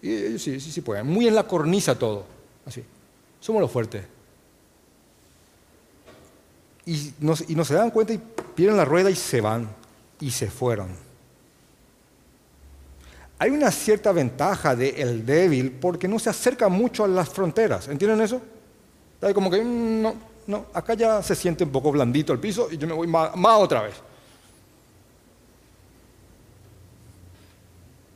Y 0.00 0.38
sí, 0.38 0.58
sí, 0.58 0.72
sí 0.72 0.80
pueden. 0.80 1.06
Muy 1.06 1.28
en 1.28 1.34
la 1.34 1.42
cornisa 1.42 1.98
todo. 1.98 2.24
Así. 2.64 2.82
Somos 3.40 3.60
los 3.60 3.70
fuertes. 3.70 4.04
Y 6.86 7.12
no, 7.20 7.34
y 7.46 7.54
no 7.54 7.64
se 7.64 7.74
dan 7.74 7.90
cuenta 7.90 8.14
y 8.14 8.20
pierden 8.54 8.78
la 8.78 8.86
rueda 8.86 9.10
y 9.10 9.16
se 9.16 9.42
van. 9.42 9.68
Y 10.18 10.30
se 10.30 10.48
fueron. 10.48 11.03
Hay 13.44 13.50
una 13.50 13.70
cierta 13.70 14.10
ventaja 14.10 14.74
del 14.74 14.94
el 14.96 15.26
débil 15.26 15.70
porque 15.70 16.08
no 16.08 16.18
se 16.18 16.30
acerca 16.30 16.70
mucho 16.70 17.04
a 17.04 17.08
las 17.08 17.28
fronteras. 17.28 17.88
¿Entienden 17.88 18.22
eso? 18.22 18.40
Como 19.34 19.50
que, 19.50 19.60
mm, 19.60 20.00
no, 20.00 20.14
no, 20.46 20.66
acá 20.72 20.94
ya 20.94 21.22
se 21.22 21.34
siente 21.34 21.62
un 21.62 21.68
poco 21.68 21.92
blandito 21.92 22.32
el 22.32 22.38
piso 22.38 22.68
y 22.72 22.78
yo 22.78 22.86
me 22.86 22.94
voy 22.94 23.06
más, 23.06 23.30
otra 23.58 23.82
vez. 23.82 23.96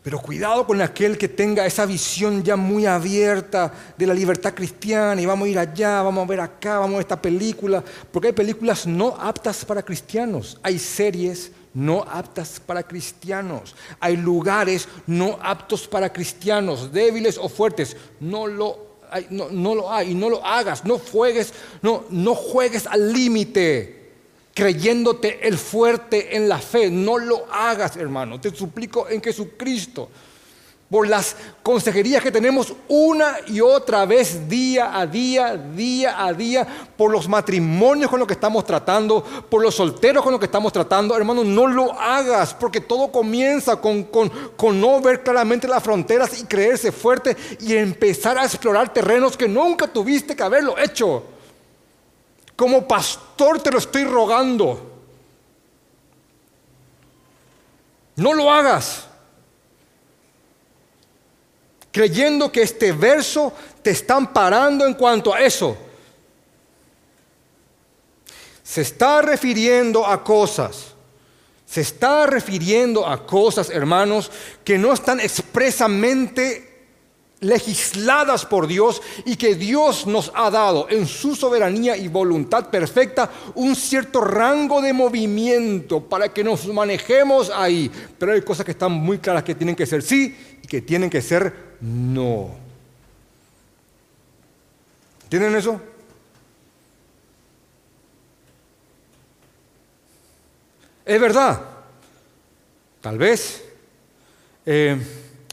Pero 0.03 0.19
cuidado 0.19 0.67
con 0.67 0.81
aquel 0.81 1.19
que 1.19 1.29
tenga 1.29 1.67
esa 1.67 1.85
visión 1.85 2.43
ya 2.43 2.57
muy 2.57 2.87
abierta 2.87 3.71
de 3.99 4.07
la 4.07 4.15
libertad 4.15 4.55
cristiana 4.55 5.21
y 5.21 5.27
vamos 5.27 5.45
a 5.45 5.51
ir 5.51 5.59
allá, 5.59 6.01
vamos 6.01 6.25
a 6.25 6.27
ver 6.27 6.41
acá, 6.41 6.79
vamos 6.79 6.95
a 6.95 6.97
ver 6.97 7.01
esta 7.01 7.21
película, 7.21 7.85
porque 8.11 8.29
hay 8.29 8.33
películas 8.33 8.87
no 8.87 9.09
aptas 9.09 9.63
para 9.67 9.83
cristianos, 9.83 10.59
hay 10.63 10.79
series 10.79 11.53
no 11.75 12.03
aptas 12.03 12.61
para 12.61 12.83
cristianos, 12.83 13.75
hay 14.01 14.17
lugares 14.17 14.89
no 15.07 15.39
aptos 15.43 15.87
para 15.87 16.13
cristianos, 16.13 16.93
débiles 16.93 17.39
o 17.39 17.49
fuertes, 17.49 17.97
no 18.21 18.47
lo 18.47 18.89
no, 19.31 19.49
no 19.49 19.75
lo 19.75 19.91
hay, 19.91 20.15
no 20.15 20.29
lo 20.29 20.45
hagas, 20.45 20.85
no 20.85 20.99
juegues, 20.99 21.55
no 21.83 22.35
juegues 22.35 22.87
al 22.87 23.13
límite 23.13 23.99
creyéndote 24.59 25.47
el 25.47 25.57
fuerte 25.57 26.37
en 26.37 26.49
la 26.49 26.59
fe. 26.59 26.91
No 26.91 27.17
lo 27.17 27.47
hagas, 27.49 27.97
hermano. 27.97 28.41
Te 28.41 28.51
suplico 28.51 29.09
en 29.09 29.23
Jesucristo 29.23 30.09
por 30.91 31.07
las 31.07 31.37
consejerías 31.63 32.23
que 32.23 32.33
tenemos 32.33 32.73
una 32.89 33.37
y 33.47 33.61
otra 33.61 34.07
vez, 34.07 34.49
día 34.49 34.99
a 34.99 35.07
día, 35.07 35.55
día 35.55 36.25
a 36.25 36.33
día, 36.33 36.67
por 36.97 37.11
los 37.11 37.29
matrimonios 37.29 38.11
con 38.11 38.19
los 38.19 38.27
que 38.27 38.33
estamos 38.33 38.65
tratando, 38.65 39.23
por 39.23 39.63
los 39.63 39.75
solteros 39.75 40.23
con 40.23 40.33
los 40.33 40.41
que 40.41 40.47
estamos 40.47 40.73
tratando. 40.73 41.15
Hermano, 41.15 41.45
no 41.45 41.67
lo 41.67 41.93
hagas, 41.93 42.55
porque 42.55 42.81
todo 42.81 43.13
comienza 43.13 43.77
con, 43.77 44.05
con, 44.05 44.31
con 44.57 44.81
no 44.81 45.01
ver 45.03 45.23
claramente 45.23 45.69
las 45.69 45.83
fronteras 45.83 46.41
y 46.41 46.45
creerse 46.45 46.91
fuerte 46.91 47.37
y 47.61 47.77
empezar 47.77 48.39
a 48.39 48.45
explorar 48.45 48.91
terrenos 48.91 49.37
que 49.37 49.47
nunca 49.47 49.87
tuviste 49.87 50.35
que 50.35 50.43
haberlo 50.43 50.79
hecho. 50.79 51.23
Como 52.57 52.89
pastor 52.89 53.61
te 53.61 53.71
lo 53.71 53.79
estoy 53.79 54.05
rogando. 54.05 54.91
No 58.17 58.33
lo 58.33 58.51
hagas 58.51 59.08
creyendo 61.99 62.53
que 62.53 62.63
este 62.63 62.93
verso 62.93 63.53
te 63.83 63.91
está 63.91 64.21
parando 64.33 64.87
en 64.87 64.95
cuanto 64.95 65.35
a 65.35 65.41
eso. 65.41 65.77
Se 68.63 68.83
está 68.83 69.21
refiriendo 69.21 70.07
a 70.07 70.23
cosas, 70.23 70.95
se 71.67 71.81
está 71.81 72.25
refiriendo 72.29 73.05
a 73.05 73.27
cosas, 73.27 73.69
hermanos, 73.69 74.31
que 74.63 74.79
no 74.79 74.93
están 74.93 75.19
expresamente 75.19 76.68
legisladas 77.41 78.45
por 78.45 78.67
Dios 78.67 79.01
y 79.25 79.37
que 79.37 79.55
Dios 79.55 80.07
nos 80.07 80.33
ha 80.35 80.51
dado 80.51 80.89
en 80.91 81.07
su 81.07 81.37
soberanía 81.37 81.97
y 81.97 82.09
voluntad 82.09 82.69
perfecta 82.71 83.31
un 83.55 83.77
cierto 83.77 84.21
rango 84.21 84.83
de 84.83 84.93
movimiento 84.93 86.01
para 86.01 86.33
que 86.33 86.43
nos 86.43 86.67
manejemos 86.67 87.51
ahí. 87.55 87.91
Pero 88.19 88.33
hay 88.33 88.43
cosas 88.43 88.65
que 88.65 88.73
están 88.73 88.93
muy 88.93 89.19
claras 89.19 89.45
que 89.45 89.55
tienen 89.55 89.77
que 89.77 89.87
ser 89.87 90.03
sí 90.03 90.37
y 90.63 90.67
que 90.67 90.83
tienen 90.83 91.11
que 91.11 91.23
ser 91.23 91.77
no. 91.81 92.51
¿Tienen 95.29 95.55
eso? 95.55 95.81
Es 101.05 101.21
verdad. 101.21 101.61
Tal 103.01 103.17
vez 103.17 103.65
eh, 104.67 104.99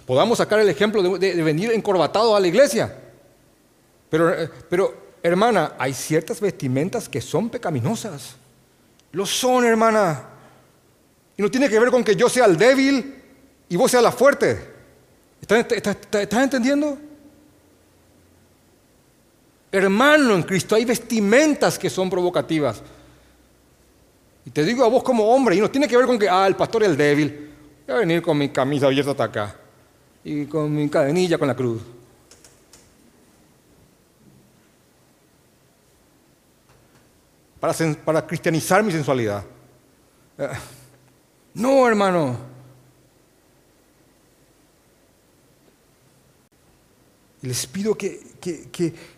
podamos 0.06 0.38
sacar 0.38 0.60
el 0.60 0.70
ejemplo 0.70 1.18
de, 1.18 1.44
venir 1.44 1.72
encorbatado 1.72 2.36
a 2.36 2.40
la 2.40 2.48
iglesia. 2.48 2.96
Pero, 4.10 4.34
eh, 4.34 4.50
pero, 4.70 5.16
hermana, 5.24 5.74
hay 5.78 5.94
ciertas 5.94 6.40
vestimentas 6.40 7.10
que 7.10 7.22
son 7.22 7.50
pecaminosas. 7.50 8.36
Lo 9.12 9.26
son, 9.26 9.66
hermana. 9.66 10.30
Y 11.38 11.42
no 11.42 11.50
tiene 11.50 11.70
que 11.70 11.80
ver 11.80 11.90
con 11.90 12.04
que 12.04 12.16
yo 12.16 12.30
sea 12.30 12.46
el 12.46 12.58
débil 12.58 13.16
y 13.68 13.76
vos 13.76 13.92
seas 13.92 14.04
la 14.04 14.12
fuerte. 14.12 14.76
¿Estás, 15.42 16.44
entendiendo? 16.44 16.98
Hermano 19.72 20.36
en 20.36 20.44
Cristo, 20.44 20.76
hay 20.76 20.86
vestimentas 20.86 21.78
que 21.78 21.90
son 21.90 22.10
provocativas. 22.10 22.82
Y 24.46 24.50
te 24.52 24.64
digo 24.64 24.86
a 24.86 24.88
vos 24.88 25.04
como 25.04 25.28
hombre, 25.28 25.56
y 25.56 25.60
no 25.60 25.70
tiene 25.70 25.88
que 25.88 25.98
ver 25.98 26.06
con 26.06 26.18
que, 26.18 26.30
ah, 26.30 26.48
el 26.48 26.56
pastor 26.56 26.84
es 26.84 26.90
el 26.90 26.98
débil. 26.98 27.52
Voy 27.86 27.96
a 27.96 28.00
venir 28.00 28.22
con 28.22 28.38
mi 28.38 28.50
camisa 28.50 28.86
abierta 28.86 29.12
hasta 29.12 29.24
acá. 29.24 29.56
Y 30.26 30.46
con 30.48 30.76
mi 30.76 30.90
cadenilla 30.90 31.38
con 31.38 31.48
la 31.48 31.56
cruz. 31.56 31.82
Para, 38.04 38.28
cristianizar 38.28 38.84
mi 38.84 38.92
sensualidad. 38.92 39.46
Eh, 40.38 40.50
no, 41.54 41.88
hermano. 41.88 42.56
les 47.46 47.68
pido 47.68 47.96
que, 47.96 48.20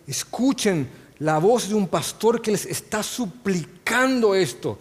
escuchen 0.06 0.88
la 1.18 1.38
voz 1.38 1.68
de 1.68 1.74
un 1.74 1.88
pastor 1.88 2.40
que 2.40 2.52
les 2.52 2.66
está 2.66 3.02
suplicando 3.02 4.34
esto, 4.34 4.78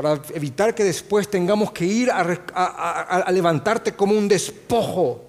para 0.00 0.18
evitar 0.32 0.74
que 0.74 0.82
después 0.82 1.28
tengamos 1.28 1.72
que 1.72 1.84
ir 1.84 2.10
a, 2.10 3.30
levantarte 3.30 3.92
como 3.92 4.16
un 4.16 4.28
despojo. 4.28 5.22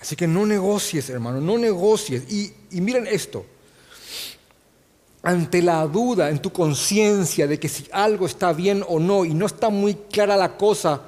Así 0.00 0.16
que 0.16 0.26
no 0.26 0.44
negocies, 0.44 1.08
hermano, 1.08 1.40
no 1.40 1.56
negocies. 1.56 2.24
y 2.28 2.80
miren 2.80 3.06
esto, 3.06 3.46
ante 5.22 5.62
la 5.62 5.86
duda 5.86 6.30
en 6.30 6.42
tu 6.42 6.52
conciencia 6.52 7.46
de 7.46 7.60
que 7.60 7.68
si 7.68 7.86
algo 7.92 8.26
está 8.26 8.52
bien 8.52 8.84
o 8.88 8.98
no 8.98 9.24
y 9.24 9.34
no 9.34 9.46
está 9.46 9.68
muy 9.68 9.94
clara 9.94 10.36
la 10.36 10.56
cosa, 10.56 11.00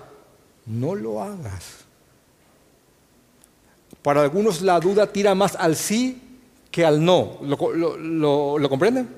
no 0.67 0.95
lo 0.95 1.21
hagas. 1.21 1.65
Para 4.03 4.23
algunos 4.23 4.63
la 4.63 4.79
duda 4.79 5.13
tira 5.13 5.35
más 5.35 5.57
al 5.57 5.75
sí 5.75 6.23
que 6.71 6.85
al 6.85 7.05
no. 7.05 7.39
¿Lo, 7.43 8.69
comprenden? 8.69 9.09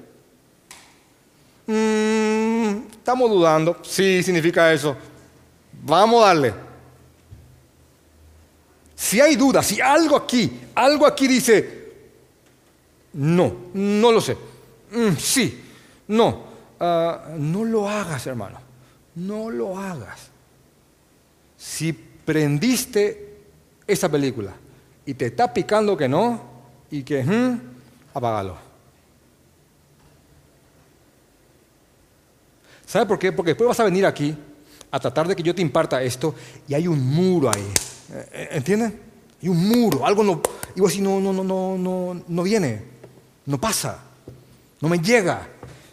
Mm, 1.67 2.91
estamos 2.91 3.31
dudando. 3.31 3.79
Sí, 3.83 4.23
significa 4.23 4.73
eso. 4.73 4.97
Vamos 5.83 6.23
a 6.23 6.29
darle. 6.29 6.55
Si 8.95 9.21
hay 9.21 9.37
duda, 9.37 9.63
si 9.63 9.81
algo 9.81 10.17
aquí, 10.17 10.61
algo 10.75 11.07
aquí 11.07 11.29
dice, 11.29 11.93
no, 13.13 13.53
no 13.73 14.13
lo 14.13 14.21
sé 14.21 14.37
Mm, 14.91 15.17
sí, 15.19 15.63
no, 16.09 16.45
ah, 16.81 17.35
no 17.37 17.65
lo 17.65 17.89
hagas, 17.89 18.27
hermano, 18.27 18.59
no 19.17 19.51
lo 19.51 19.79
hagas. 19.79 20.29
Si 21.57 21.93
prendiste 21.93 23.37
esa 23.87 24.09
película 24.09 24.55
y 25.05 25.15
te 25.15 25.27
está 25.27 25.53
picando 25.53 25.97
que 25.97 26.09
no 26.09 26.48
y 26.91 27.03
que, 27.03 27.23
mm, 27.23 27.61
apágalo. 28.15 28.57
¿Sabe 32.87 33.07
por 33.07 33.19
qué? 33.19 33.33
Porque 33.33 33.51
después 33.51 33.69
vas 33.69 33.81
a 33.81 33.85
venir 33.85 34.07
aquí 34.07 34.35
a 34.91 34.99
tratar 34.99 35.29
de 35.29 35.37
que 35.37 35.43
yo 35.43 35.55
te 35.55 35.61
imparta 35.61 36.03
esto 36.03 36.35
y 36.67 36.75
hay 36.75 36.89
un 36.89 37.05
muro 37.05 37.51
ahí. 37.51 37.73
Eh, 38.13 38.29
eh, 38.33 38.49
¿Entienden? 38.53 39.01
Hay 39.43 39.49
un 39.49 39.69
muro, 39.69 40.07
algo 40.07 40.25
no. 40.25 40.41
Y 40.75 40.81
vos 40.81 40.91
decís, 40.91 41.05
no, 41.05 41.21
no, 41.21 41.33
no, 41.33 41.45
no, 41.45 41.77
no, 41.77 42.23
no 42.27 42.43
viene, 42.43 42.83
no 43.47 43.61
pasa 43.61 44.05
no 44.81 44.89
me 44.89 44.99
llega. 44.99 45.49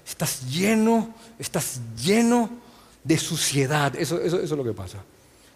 estás 0.05 0.47
lleno, 0.47 1.13
estás 1.39 1.81
lleno 1.97 2.49
de 3.03 3.17
suciedad. 3.17 3.95
Eso, 3.95 4.19
eso, 4.19 4.37
eso 4.37 4.53
es 4.53 4.57
lo 4.57 4.63
que 4.63 4.73
pasa. 4.73 5.03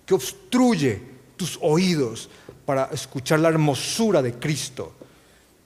Que 0.05 0.13
obstruye 0.13 1.01
tus 1.37 1.57
oídos 1.61 2.29
para 2.65 2.85
escuchar 2.91 3.39
la 3.39 3.49
hermosura 3.49 4.21
de 4.21 4.33
Cristo. 4.33 4.93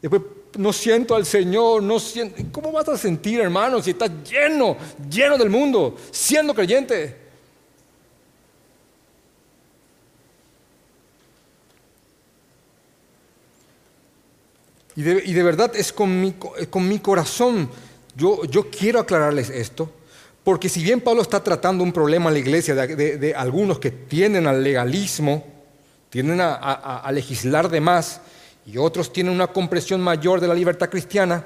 Después 0.03 0.21
no 0.57 0.73
siento 0.73 1.15
al 1.15 1.25
Señor, 1.25 1.81
no 1.81 1.97
siento. 1.97 2.43
¿Cómo 2.51 2.73
vas 2.73 2.89
a 2.89 2.97
sentir, 2.97 3.39
hermano, 3.39 3.81
si 3.81 3.91
estás 3.91 4.11
lleno, 4.29 4.75
lleno 5.09 5.37
del 5.37 5.49
mundo, 5.49 5.95
siendo 6.11 6.53
creyente? 6.53 7.23
Y 14.97 15.03
de, 15.03 15.41
verdad 15.41 15.71
es 15.73 15.93
con 15.93 16.19
mi, 16.19 16.33
con 16.33 16.85
mi 16.85 16.99
corazón. 16.99 17.69
Yo, 18.13 18.43
yo, 18.43 18.69
quiero 18.69 18.99
aclararles 18.99 19.49
esto, 19.49 19.89
porque 20.43 20.67
si 20.67 20.83
bien 20.83 20.99
Pablo 20.99 21.21
está 21.21 21.41
tratando 21.41 21.81
un 21.81 21.93
problema 21.93 22.29
en 22.29 22.33
la 22.33 22.39
iglesia 22.39 22.75
de, 22.75 23.33
algunos 23.37 23.79
que 23.79 23.89
tienden 23.89 24.47
al 24.47 24.61
legalismo, 24.61 25.47
tienden 26.09 26.41
a, 26.41 27.09
legislar 27.13 27.69
de 27.69 27.79
más, 27.79 28.19
y 28.65 28.77
otros 28.77 29.11
tienen 29.11 29.33
una 29.33 29.47
compresión 29.47 30.01
mayor 30.01 30.39
de 30.39 30.47
la 30.47 30.53
libertad 30.53 30.89
cristiana, 30.89 31.45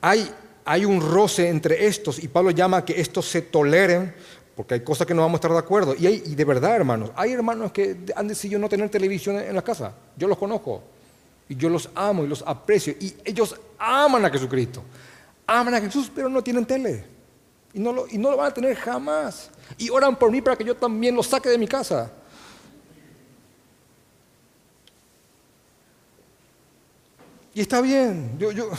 hay, 0.00 0.30
hay 0.64 0.84
un 0.84 1.00
roce 1.00 1.48
entre 1.48 1.86
estos, 1.86 2.22
y 2.22 2.28
Pablo 2.28 2.50
llama 2.50 2.78
a 2.78 2.84
que 2.84 3.00
estos 3.00 3.26
se 3.26 3.42
toleren, 3.42 4.14
porque 4.56 4.74
hay 4.74 4.80
cosas 4.80 5.06
que 5.06 5.14
no 5.14 5.20
vamos 5.20 5.34
a 5.34 5.38
estar 5.38 5.52
de 5.52 5.58
acuerdo. 5.58 5.94
Y, 5.98 6.06
hay, 6.06 6.22
y 6.24 6.34
de 6.34 6.44
verdad, 6.44 6.74
hermanos, 6.74 7.10
hay 7.14 7.32
hermanos 7.32 7.72
que 7.72 7.96
han 8.16 8.26
decidido 8.26 8.58
no 8.58 8.70
tener 8.70 8.88
televisión 8.88 9.38
en 9.38 9.54
la 9.54 9.60
casa. 9.60 9.92
Yo 10.16 10.26
los 10.26 10.38
conozco. 10.38 10.82
Y 11.46 11.56
yo 11.56 11.68
los 11.68 11.90
amo 11.94 12.24
y 12.24 12.26
los 12.26 12.42
aprecio. 12.44 12.94
Y 12.98 13.14
ellos 13.22 13.54
aman 13.78 14.24
a 14.24 14.30
Jesucristo. 14.30 14.82
Aman 15.46 15.74
a 15.74 15.80
Jesús, 15.80 16.10
pero 16.12 16.30
no 16.30 16.42
tienen 16.42 16.64
tele. 16.64 17.04
Y 17.74 17.78
no 17.78 17.92
lo, 17.92 18.06
y 18.08 18.16
no 18.16 18.30
lo 18.30 18.38
van 18.38 18.50
a 18.50 18.54
tener 18.54 18.74
jamás. 18.76 19.50
Y 19.76 19.90
oran 19.90 20.16
por 20.16 20.30
mí 20.30 20.40
para 20.40 20.56
que 20.56 20.64
yo 20.64 20.74
también 20.74 21.14
los 21.14 21.26
saque 21.26 21.50
de 21.50 21.58
mi 21.58 21.68
casa. 21.68 22.10
Y 27.56 27.62
está 27.62 27.80
bien. 27.80 28.36
Yo, 28.38 28.52
yo, 28.52 28.70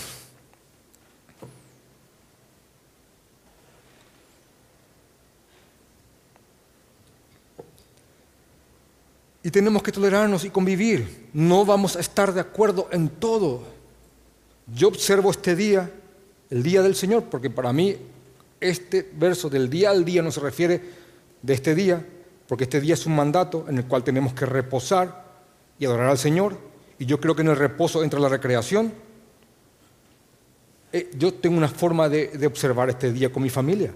y 9.41 9.49
tenemos 9.49 9.81
que 9.81 9.91
tolerarnos 9.91 10.45
y 10.45 10.51
convivir. 10.51 11.29
No 11.33 11.65
vamos 11.65 11.95
a 11.95 12.01
estar 12.01 12.31
de 12.31 12.39
acuerdo 12.39 12.87
en 12.91 13.09
todo. 13.09 13.63
Yo 14.67 14.89
observo 14.89 15.31
este 15.31 15.55
día, 15.55 15.89
el 16.51 16.61
día 16.61 16.83
del 16.83 16.93
Señor, 16.93 17.23
porque 17.31 17.49
para 17.49 17.73
mí 17.73 17.97
este 18.59 19.09
verso 19.15 19.49
del 19.49 19.71
día 19.71 19.89
al 19.89 20.05
día 20.05 20.21
no 20.21 20.29
se 20.29 20.39
refiere 20.39 20.83
de 21.41 21.53
este 21.55 21.73
día, 21.73 22.05
porque 22.47 22.65
este 22.65 22.79
día 22.79 22.93
es 22.93 23.07
un 23.07 23.15
mandato 23.15 23.65
en 23.67 23.79
el 23.79 23.85
cual 23.85 24.03
tenemos 24.03 24.33
que 24.35 24.45
reposar 24.45 25.25
y 25.79 25.85
adorar 25.85 26.11
al 26.11 26.19
Señor. 26.19 26.66
Y 26.99 27.05
yo 27.05 27.19
creo 27.19 27.35
que 27.35 27.41
en 27.41 27.49
el 27.49 27.55
reposo 27.55 28.03
entra 28.03 28.19
la 28.19 28.29
recreación. 28.29 28.93
Eh, 30.91 31.11
yo 31.15 31.33
tengo 31.33 31.57
una 31.57 31.67
forma 31.67 32.09
de, 32.09 32.45
observar 32.47 32.89
este 32.89 33.11
día 33.11 33.31
con 33.31 33.43
mi 33.43 33.49
familia. 33.49 33.93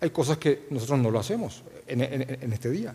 Hay 0.00 0.10
cosas 0.10 0.38
que 0.38 0.66
nosotros 0.70 0.98
no 0.98 1.10
lo 1.10 1.18
hacemos 1.18 1.62
en 1.86 2.52
este 2.52 2.70
día. 2.70 2.94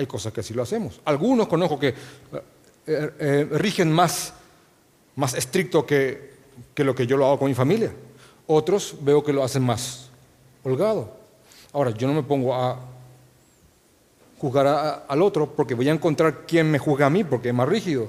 Hay 0.00 0.06
cosas 0.06 0.32
que 0.32 0.42
sí 0.42 0.54
lo 0.54 0.62
hacemos. 0.62 0.98
Algunos 1.04 1.46
conozco 1.46 1.78
que 1.78 1.88
eh, 1.88 3.10
eh, 3.18 3.48
rigen 3.52 3.92
más, 3.92 4.32
más 5.14 5.34
estricto 5.34 5.84
que, 5.84 6.30
lo 6.76 6.94
que 6.94 7.06
yo 7.06 7.18
lo 7.18 7.26
hago 7.26 7.40
con 7.40 7.48
mi 7.48 7.54
familia. 7.54 7.92
Otros 8.46 8.96
veo 9.02 9.22
que 9.22 9.34
lo 9.34 9.44
hacen 9.44 9.62
más 9.62 10.08
holgado. 10.64 11.18
Ahora, 11.74 11.90
yo 11.90 12.08
no 12.08 12.14
me 12.14 12.22
pongo 12.22 12.54
a 12.54 12.80
juzgar 14.38 15.04
al 15.06 15.22
otro 15.22 15.54
porque 15.54 15.74
voy 15.74 15.90
a 15.90 15.92
encontrar 15.92 16.46
quién 16.46 16.70
me 16.70 16.78
juzga 16.78 17.04
a 17.04 17.10
mí 17.10 17.22
porque 17.22 17.50
es 17.50 17.54
más 17.54 17.68
rígido. 17.68 18.08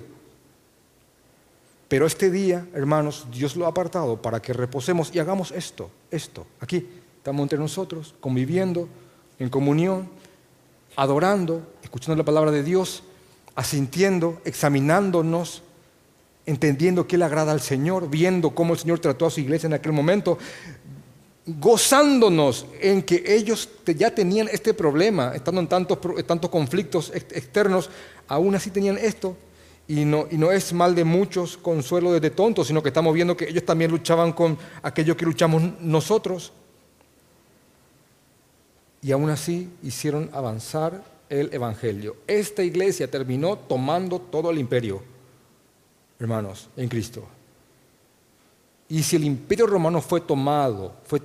Pero 1.91 2.05
este 2.05 2.31
día, 2.31 2.65
hermanos, 2.73 3.27
Dios 3.33 3.57
lo 3.57 3.65
ha 3.65 3.67
apartado 3.67 4.21
para 4.21 4.41
que 4.41 4.53
reposemos 4.53 5.13
y 5.13 5.19
hagamos 5.19 5.51
esto, 5.51 5.91
esto. 6.09 6.47
Aquí 6.61 6.87
estamos 7.17 7.43
entre 7.43 7.59
nosotros, 7.59 8.15
conviviendo, 8.21 8.87
en 9.39 9.49
comunión, 9.49 10.07
adorando, 10.95 11.73
escuchando 11.83 12.15
la 12.15 12.23
palabra 12.23 12.49
de 12.49 12.63
Dios, 12.63 13.03
asintiendo, 13.55 14.41
examinándonos, 14.45 15.63
entendiendo 16.45 17.07
qué 17.07 17.17
le 17.17 17.25
agrada 17.25 17.51
al 17.51 17.59
Señor, 17.59 18.09
viendo 18.09 18.51
cómo 18.51 18.71
el 18.71 18.79
Señor 18.79 18.99
trató 18.99 19.25
a 19.25 19.29
su 19.29 19.41
iglesia 19.41 19.67
en 19.67 19.73
aquel 19.73 19.91
momento, 19.91 20.37
gozándonos 21.45 22.67
en 22.79 23.03
que 23.03 23.21
ellos 23.35 23.67
ya 23.85 24.15
tenían 24.15 24.47
este 24.47 24.73
problema, 24.73 25.33
estando 25.35 25.59
en 25.59 25.67
tantos, 25.67 25.99
tantos 26.25 26.49
conflictos 26.49 27.11
externos, 27.13 27.89
aún 28.29 28.55
así 28.55 28.69
tenían 28.69 28.97
esto. 28.97 29.35
Y 29.91 30.05
no, 30.05 30.25
y 30.31 30.37
no 30.37 30.53
es 30.53 30.71
mal 30.71 30.95
de 30.95 31.03
muchos 31.03 31.57
consuelo 31.57 32.17
de 32.17 32.29
tontos, 32.29 32.67
sino 32.67 32.81
que 32.81 32.87
estamos 32.87 33.13
viendo 33.13 33.35
que 33.35 33.49
ellos 33.49 33.65
también 33.65 33.91
luchaban 33.91 34.31
con 34.31 34.57
aquello 34.81 35.17
que 35.17 35.25
luchamos 35.25 35.61
nosotros 35.81 36.53
y 39.01 39.11
aún 39.11 39.29
así 39.29 39.69
hicieron 39.83 40.29
avanzar 40.31 41.03
el 41.27 41.53
Evangelio. 41.53 42.15
Esta 42.25 42.63
iglesia 42.63 43.11
terminó 43.11 43.57
tomando 43.57 44.19
todo 44.19 44.49
el 44.49 44.59
imperio, 44.59 45.03
hermanos, 46.19 46.69
en 46.77 46.87
Cristo. 46.87 47.27
Y 48.87 49.03
si 49.03 49.17
el 49.17 49.25
imperio 49.25 49.67
romano 49.67 50.01
fue 50.01 50.21
tomado, 50.21 50.93
fue, 51.03 51.21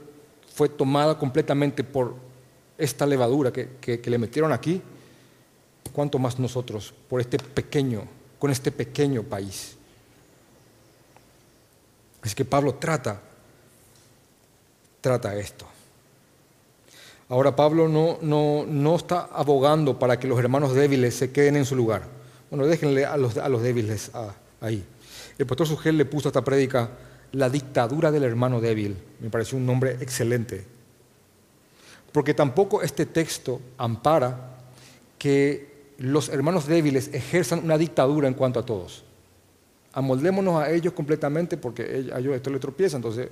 fue 0.52 0.68
tomada 0.68 1.16
completamente 1.16 1.84
por 1.84 2.16
esta 2.76 3.06
levadura 3.06 3.52
que, 3.52 3.78
que 3.80 4.10
le 4.10 4.18
metieron 4.18 4.52
aquí, 4.52 4.82
¿cuánto 5.92 6.18
más 6.18 6.40
nosotros 6.40 6.92
por 7.08 7.20
este 7.20 7.38
pequeño, 7.38 8.15
con 8.38 8.50
este 8.50 8.70
pequeño 8.70 9.22
país? 9.22 9.76
Es 12.24 12.34
que 12.34 12.44
Pablo 12.44 12.74
trata, 12.74 13.20
trata 15.00 15.36
esto. 15.36 15.66
Ahora 17.28 17.54
Pablo 17.54 17.88
no, 17.88 18.18
no, 18.20 18.96
está 18.96 19.28
abogando 19.32 19.98
para 19.98 20.18
que 20.18 20.28
los 20.28 20.38
hermanos 20.38 20.74
débiles 20.74 21.14
se 21.14 21.32
queden 21.32 21.56
en 21.56 21.64
su 21.64 21.74
lugar. 21.74 22.02
Bueno, 22.50 22.66
déjenle 22.66 23.04
a 23.04 23.16
los, 23.16 23.36
a 23.36 23.48
los 23.48 23.62
débiles 23.62 24.10
ahí. 24.60 24.84
El 25.38 25.46
pastor 25.46 25.66
Sugel 25.66 25.98
le 25.98 26.04
puso 26.04 26.28
a 26.28 26.30
esta 26.30 26.44
prédica 26.44 26.90
la 27.32 27.50
dictadura 27.50 28.10
del 28.10 28.24
hermano 28.24 28.60
débil. 28.60 28.96
Me 29.20 29.30
pareció 29.30 29.58
un 29.58 29.66
nombre 29.66 29.96
excelente. 30.00 30.64
Porque 32.12 32.32
tampoco 32.32 32.82
este 32.82 33.06
texto 33.06 33.60
ampara 33.76 34.56
que 35.18 35.75
los 35.98 36.28
hermanos 36.28 36.66
débiles 36.66 37.10
ejerzan 37.12 37.64
una 37.64 37.78
dictadura 37.78 38.28
en 38.28 38.34
cuanto 38.34 38.60
a 38.60 38.66
todos. 38.66 39.04
Amoldémonos 39.92 40.60
a 40.62 40.70
ellos 40.70 40.92
completamente 40.92 41.56
porque 41.56 42.10
a 42.12 42.18
ellos 42.18 42.34
esto 42.34 42.50
le 42.50 42.58
tropieza, 42.58 42.96
entonces 42.96 43.28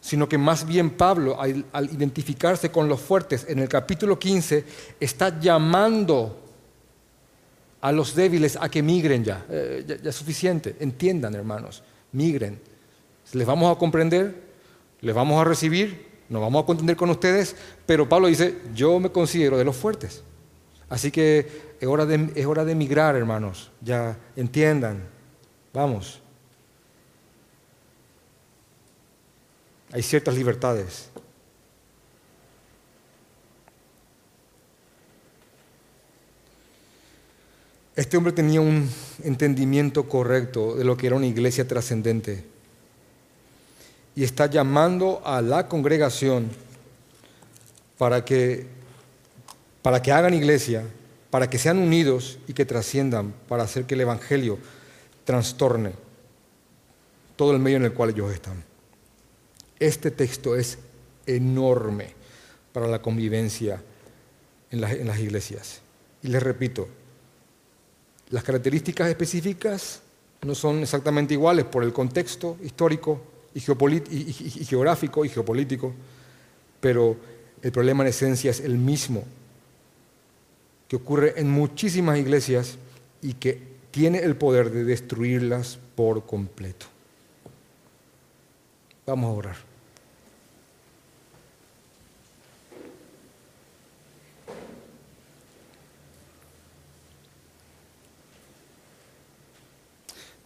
sino 0.00 0.28
que 0.28 0.38
más 0.38 0.66
bien 0.66 0.90
Pablo, 0.90 1.40
al, 1.40 1.64
identificarse 1.92 2.70
con 2.70 2.88
los 2.88 3.00
fuertes 3.00 3.46
en 3.48 3.58
el 3.58 3.68
capítulo 3.68 4.18
15, 4.18 4.64
está 4.98 5.38
llamando 5.38 6.36
a 7.80 7.92
los 7.92 8.14
débiles 8.14 8.58
a 8.60 8.68
que 8.68 8.82
migren 8.82 9.22
ya. 9.22 9.46
Eh, 9.48 9.98
ya, 10.02 10.10
es 10.10 10.16
suficiente, 10.16 10.74
entiendan 10.80 11.34
hermanos, 11.34 11.82
migren. 12.12 12.58
Les 13.34 13.46
vamos 13.46 13.74
a 13.74 13.78
comprender, 13.78 14.34
les 15.00 15.14
vamos 15.14 15.40
a 15.40 15.44
recibir, 15.44 16.09
nos 16.30 16.40
vamos 16.40 16.62
a 16.62 16.66
contender 16.66 16.96
con 16.96 17.10
ustedes, 17.10 17.56
pero 17.84 18.08
Pablo 18.08 18.28
dice, 18.28 18.56
yo 18.72 19.00
me 19.00 19.10
considero 19.10 19.58
de 19.58 19.64
los 19.64 19.76
fuertes. 19.76 20.22
Así 20.88 21.10
que 21.10 21.74
es 21.80 21.88
hora 21.88 22.06
de, 22.06 22.30
es 22.36 22.46
hora 22.46 22.64
de 22.64 22.76
migrar, 22.76 23.16
hermanos, 23.16 23.72
ya 23.80 24.16
entiendan, 24.36 25.02
vamos. 25.74 26.22
Hay 29.92 30.02
ciertas 30.02 30.36
libertades. 30.36 31.10
Este 37.96 38.16
hombre 38.16 38.32
tenía 38.32 38.60
un 38.60 38.88
entendimiento 39.24 40.08
correcto 40.08 40.76
de 40.76 40.84
lo 40.84 40.96
que 40.96 41.08
era 41.08 41.16
una 41.16 41.26
iglesia 41.26 41.66
trascendente 41.66 42.49
y 44.20 44.24
está 44.24 44.44
llamando 44.44 45.22
a 45.24 45.40
la 45.40 45.66
congregación 45.66 46.50
para 47.96 48.22
que, 48.22 48.66
para 49.80 50.02
que 50.02 50.12
hagan 50.12 50.34
iglesia, 50.34 50.84
para 51.30 51.48
que 51.48 51.56
sean 51.56 51.78
unidos 51.78 52.38
y 52.46 52.52
que 52.52 52.66
trasciendan, 52.66 53.32
para 53.48 53.62
hacer 53.62 53.86
que 53.86 53.94
el 53.94 54.02
Evangelio 54.02 54.58
trastorne 55.24 55.92
todo 57.34 57.52
el 57.52 57.60
medio 57.60 57.78
en 57.78 57.84
el 57.86 57.94
cual 57.94 58.10
ellos 58.10 58.30
están. 58.30 58.62
Este 59.78 60.10
texto 60.10 60.54
es 60.54 60.76
enorme 61.24 62.12
para 62.74 62.88
la 62.88 63.00
convivencia 63.00 63.82
en 64.70 64.82
las, 64.82 65.18
iglesias. 65.18 65.80
Y 66.22 66.28
les 66.28 66.42
repito, 66.42 66.88
las 68.28 68.44
características 68.44 69.08
específicas 69.08 70.02
no 70.42 70.54
son 70.54 70.82
exactamente 70.82 71.32
iguales 71.32 71.64
por 71.64 71.84
el 71.84 71.94
contexto 71.94 72.58
histórico, 72.62 73.29
y, 73.54 73.60
geográfico 73.60 75.24
y 75.24 75.28
geopolítico, 75.28 75.92
pero 76.80 77.16
el 77.62 77.72
problema 77.72 78.02
en 78.04 78.10
esencia 78.10 78.50
es 78.50 78.60
el 78.60 78.78
mismo 78.78 79.24
que 80.88 80.96
ocurre 80.96 81.34
en 81.36 81.50
muchísimas 81.50 82.18
iglesias 82.18 82.76
y 83.22 83.34
que 83.34 83.62
tiene 83.90 84.18
el 84.18 84.36
poder 84.36 84.70
de 84.70 84.84
destruirlas 84.84 85.78
por 85.94 86.26
completo. 86.26 86.86
Vamos 89.06 89.30
a 89.30 89.38
orar. 89.38 89.70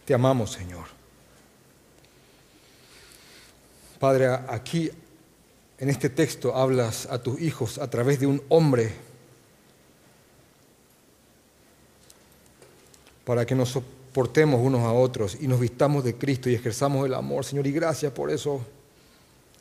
Te 0.05 0.13
amamos, 0.13 0.51
Señor. 0.51 0.85
Padre, 3.99 4.27
aquí 4.47 4.91
en 5.77 5.89
este 5.89 6.09
texto 6.09 6.55
hablas 6.55 7.07
a 7.07 7.21
tus 7.21 7.39
hijos 7.41 7.77
a 7.77 7.89
través 7.89 8.19
de 8.19 8.27
un 8.27 8.41
hombre 8.49 8.91
para 13.23 13.45
que 13.45 13.55
nos 13.55 13.69
soportemos 13.69 14.61
unos 14.61 14.81
a 14.81 14.91
otros 14.91 15.37
y 15.39 15.47
nos 15.47 15.59
vistamos 15.59 16.03
de 16.03 16.15
Cristo 16.15 16.49
y 16.49 16.55
ejerzamos 16.55 17.05
el 17.05 17.13
amor, 17.13 17.45
Señor. 17.45 17.65
Y 17.67 17.71
gracias 17.71 18.11
por 18.11 18.29
eso. 18.29 18.61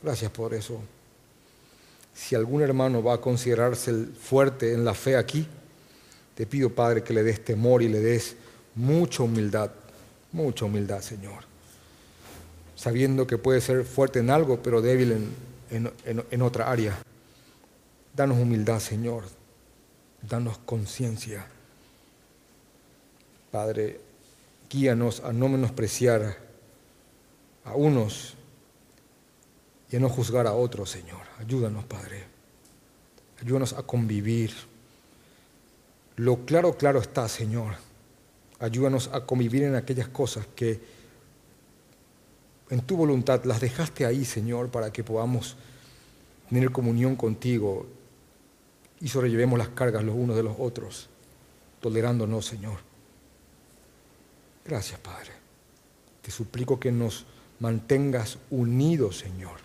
Gracias 0.03 0.31
por 0.31 0.53
eso. 0.53 0.81
Si 2.15 2.35
algún 2.35 2.63
hermano 2.63 3.03
va 3.03 3.15
a 3.15 3.21
considerarse 3.21 3.93
fuerte 4.21 4.73
en 4.73 4.85
la 4.85 4.95
fe 4.95 5.17
aquí, 5.17 5.47
te 6.35 6.47
pido, 6.47 6.71
Padre, 6.71 7.03
que 7.03 7.15
le 7.15 7.23
des 7.23 7.45
temor 7.45 7.83
y 7.83 7.89
le 7.89 8.01
des 8.01 8.37
mucha 8.75 9.23
humildad 9.23 9.71
Mucha 10.35 10.65
humildad, 10.65 11.01
Señor. 11.01 11.54
Sabiendo 12.85 13.27
que 13.27 13.39
puede 13.39 13.63
ser 13.63 13.83
fuerte 13.83 14.19
en 14.19 14.29
algo, 14.29 14.63
pero 14.63 14.83
débil 14.83 15.33
en, 15.71 16.43
otra 16.43 16.71
área. 16.71 16.99
Danos 18.15 18.37
humildad, 18.37 18.79
Señor. 18.79 19.25
Danos 20.21 20.59
conciencia. 20.67 21.47
Padre, 23.51 24.03
guíanos 24.69 25.21
a 25.21 25.33
no 25.33 25.49
menospreciar 25.49 26.37
a 27.65 27.75
unos 27.75 28.35
y 29.91 29.97
a 29.97 30.01
no 30.01 30.11
juzgar 30.11 30.47
a 30.47 30.53
otros, 30.53 30.91
Señor. 30.91 31.23
Ayúdanos, 31.39 31.87
Padre. 31.87 32.25
Ayúdanos 33.41 33.73
a 33.73 33.83
convivir. 33.85 34.53
Lo 36.17 36.45
claro, 36.45 36.77
claro 36.77 37.01
está, 37.01 37.31
Señor 37.31 37.77
Ayúdanos 38.61 39.09
a 39.11 39.25
convivir 39.25 39.63
en 39.63 39.75
aquellas 39.75 40.09
cosas 40.09 40.47
que 40.55 40.94
en 42.75 42.81
tu 42.81 42.97
voluntad 42.97 43.45
las 43.45 43.61
dejaste 43.61 44.05
ahí, 44.05 44.25
Señor, 44.25 44.69
para 44.69 44.93
que 44.93 45.05
podamos 45.05 45.57
tener 46.49 46.73
comunión 46.73 47.15
contigo 47.15 47.87
y 49.01 49.07
sobrellevemos 49.07 49.57
las 49.57 49.69
cargas 49.69 50.03
los 50.03 50.17
unos 50.17 50.35
de 50.35 50.43
los 50.43 50.57
otros, 50.59 51.09
tolerándonos, 51.81 52.45
Señor. 52.45 52.79
Gracias, 54.65 54.99
Padre. 54.99 55.31
Te 56.21 56.33
suplico 56.33 56.81
que 56.81 56.91
nos 56.91 57.27
mantengas 57.61 58.39
unidos, 58.51 59.19
Señor. 59.19 59.61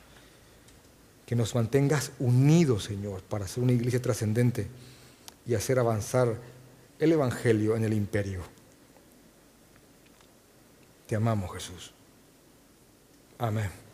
Que 1.25 1.35
nos 1.35 1.55
mantengas 1.55 2.11
unidos, 2.19 2.83
Señor, 2.83 3.23
para 3.23 3.47
ser 3.47 3.63
una 3.63 3.73
iglesia 3.73 4.03
trascendente 4.03 4.67
y 5.47 5.55
hacer 5.55 5.79
avanzar 5.79 6.37
el 6.99 7.11
Evangelio 7.11 7.75
en 7.75 7.85
el 7.85 7.93
imperio. 7.93 8.41
Te 11.07 11.15
amamos, 11.15 11.51
Jesús. 11.55 11.93
Amén. 13.39 13.88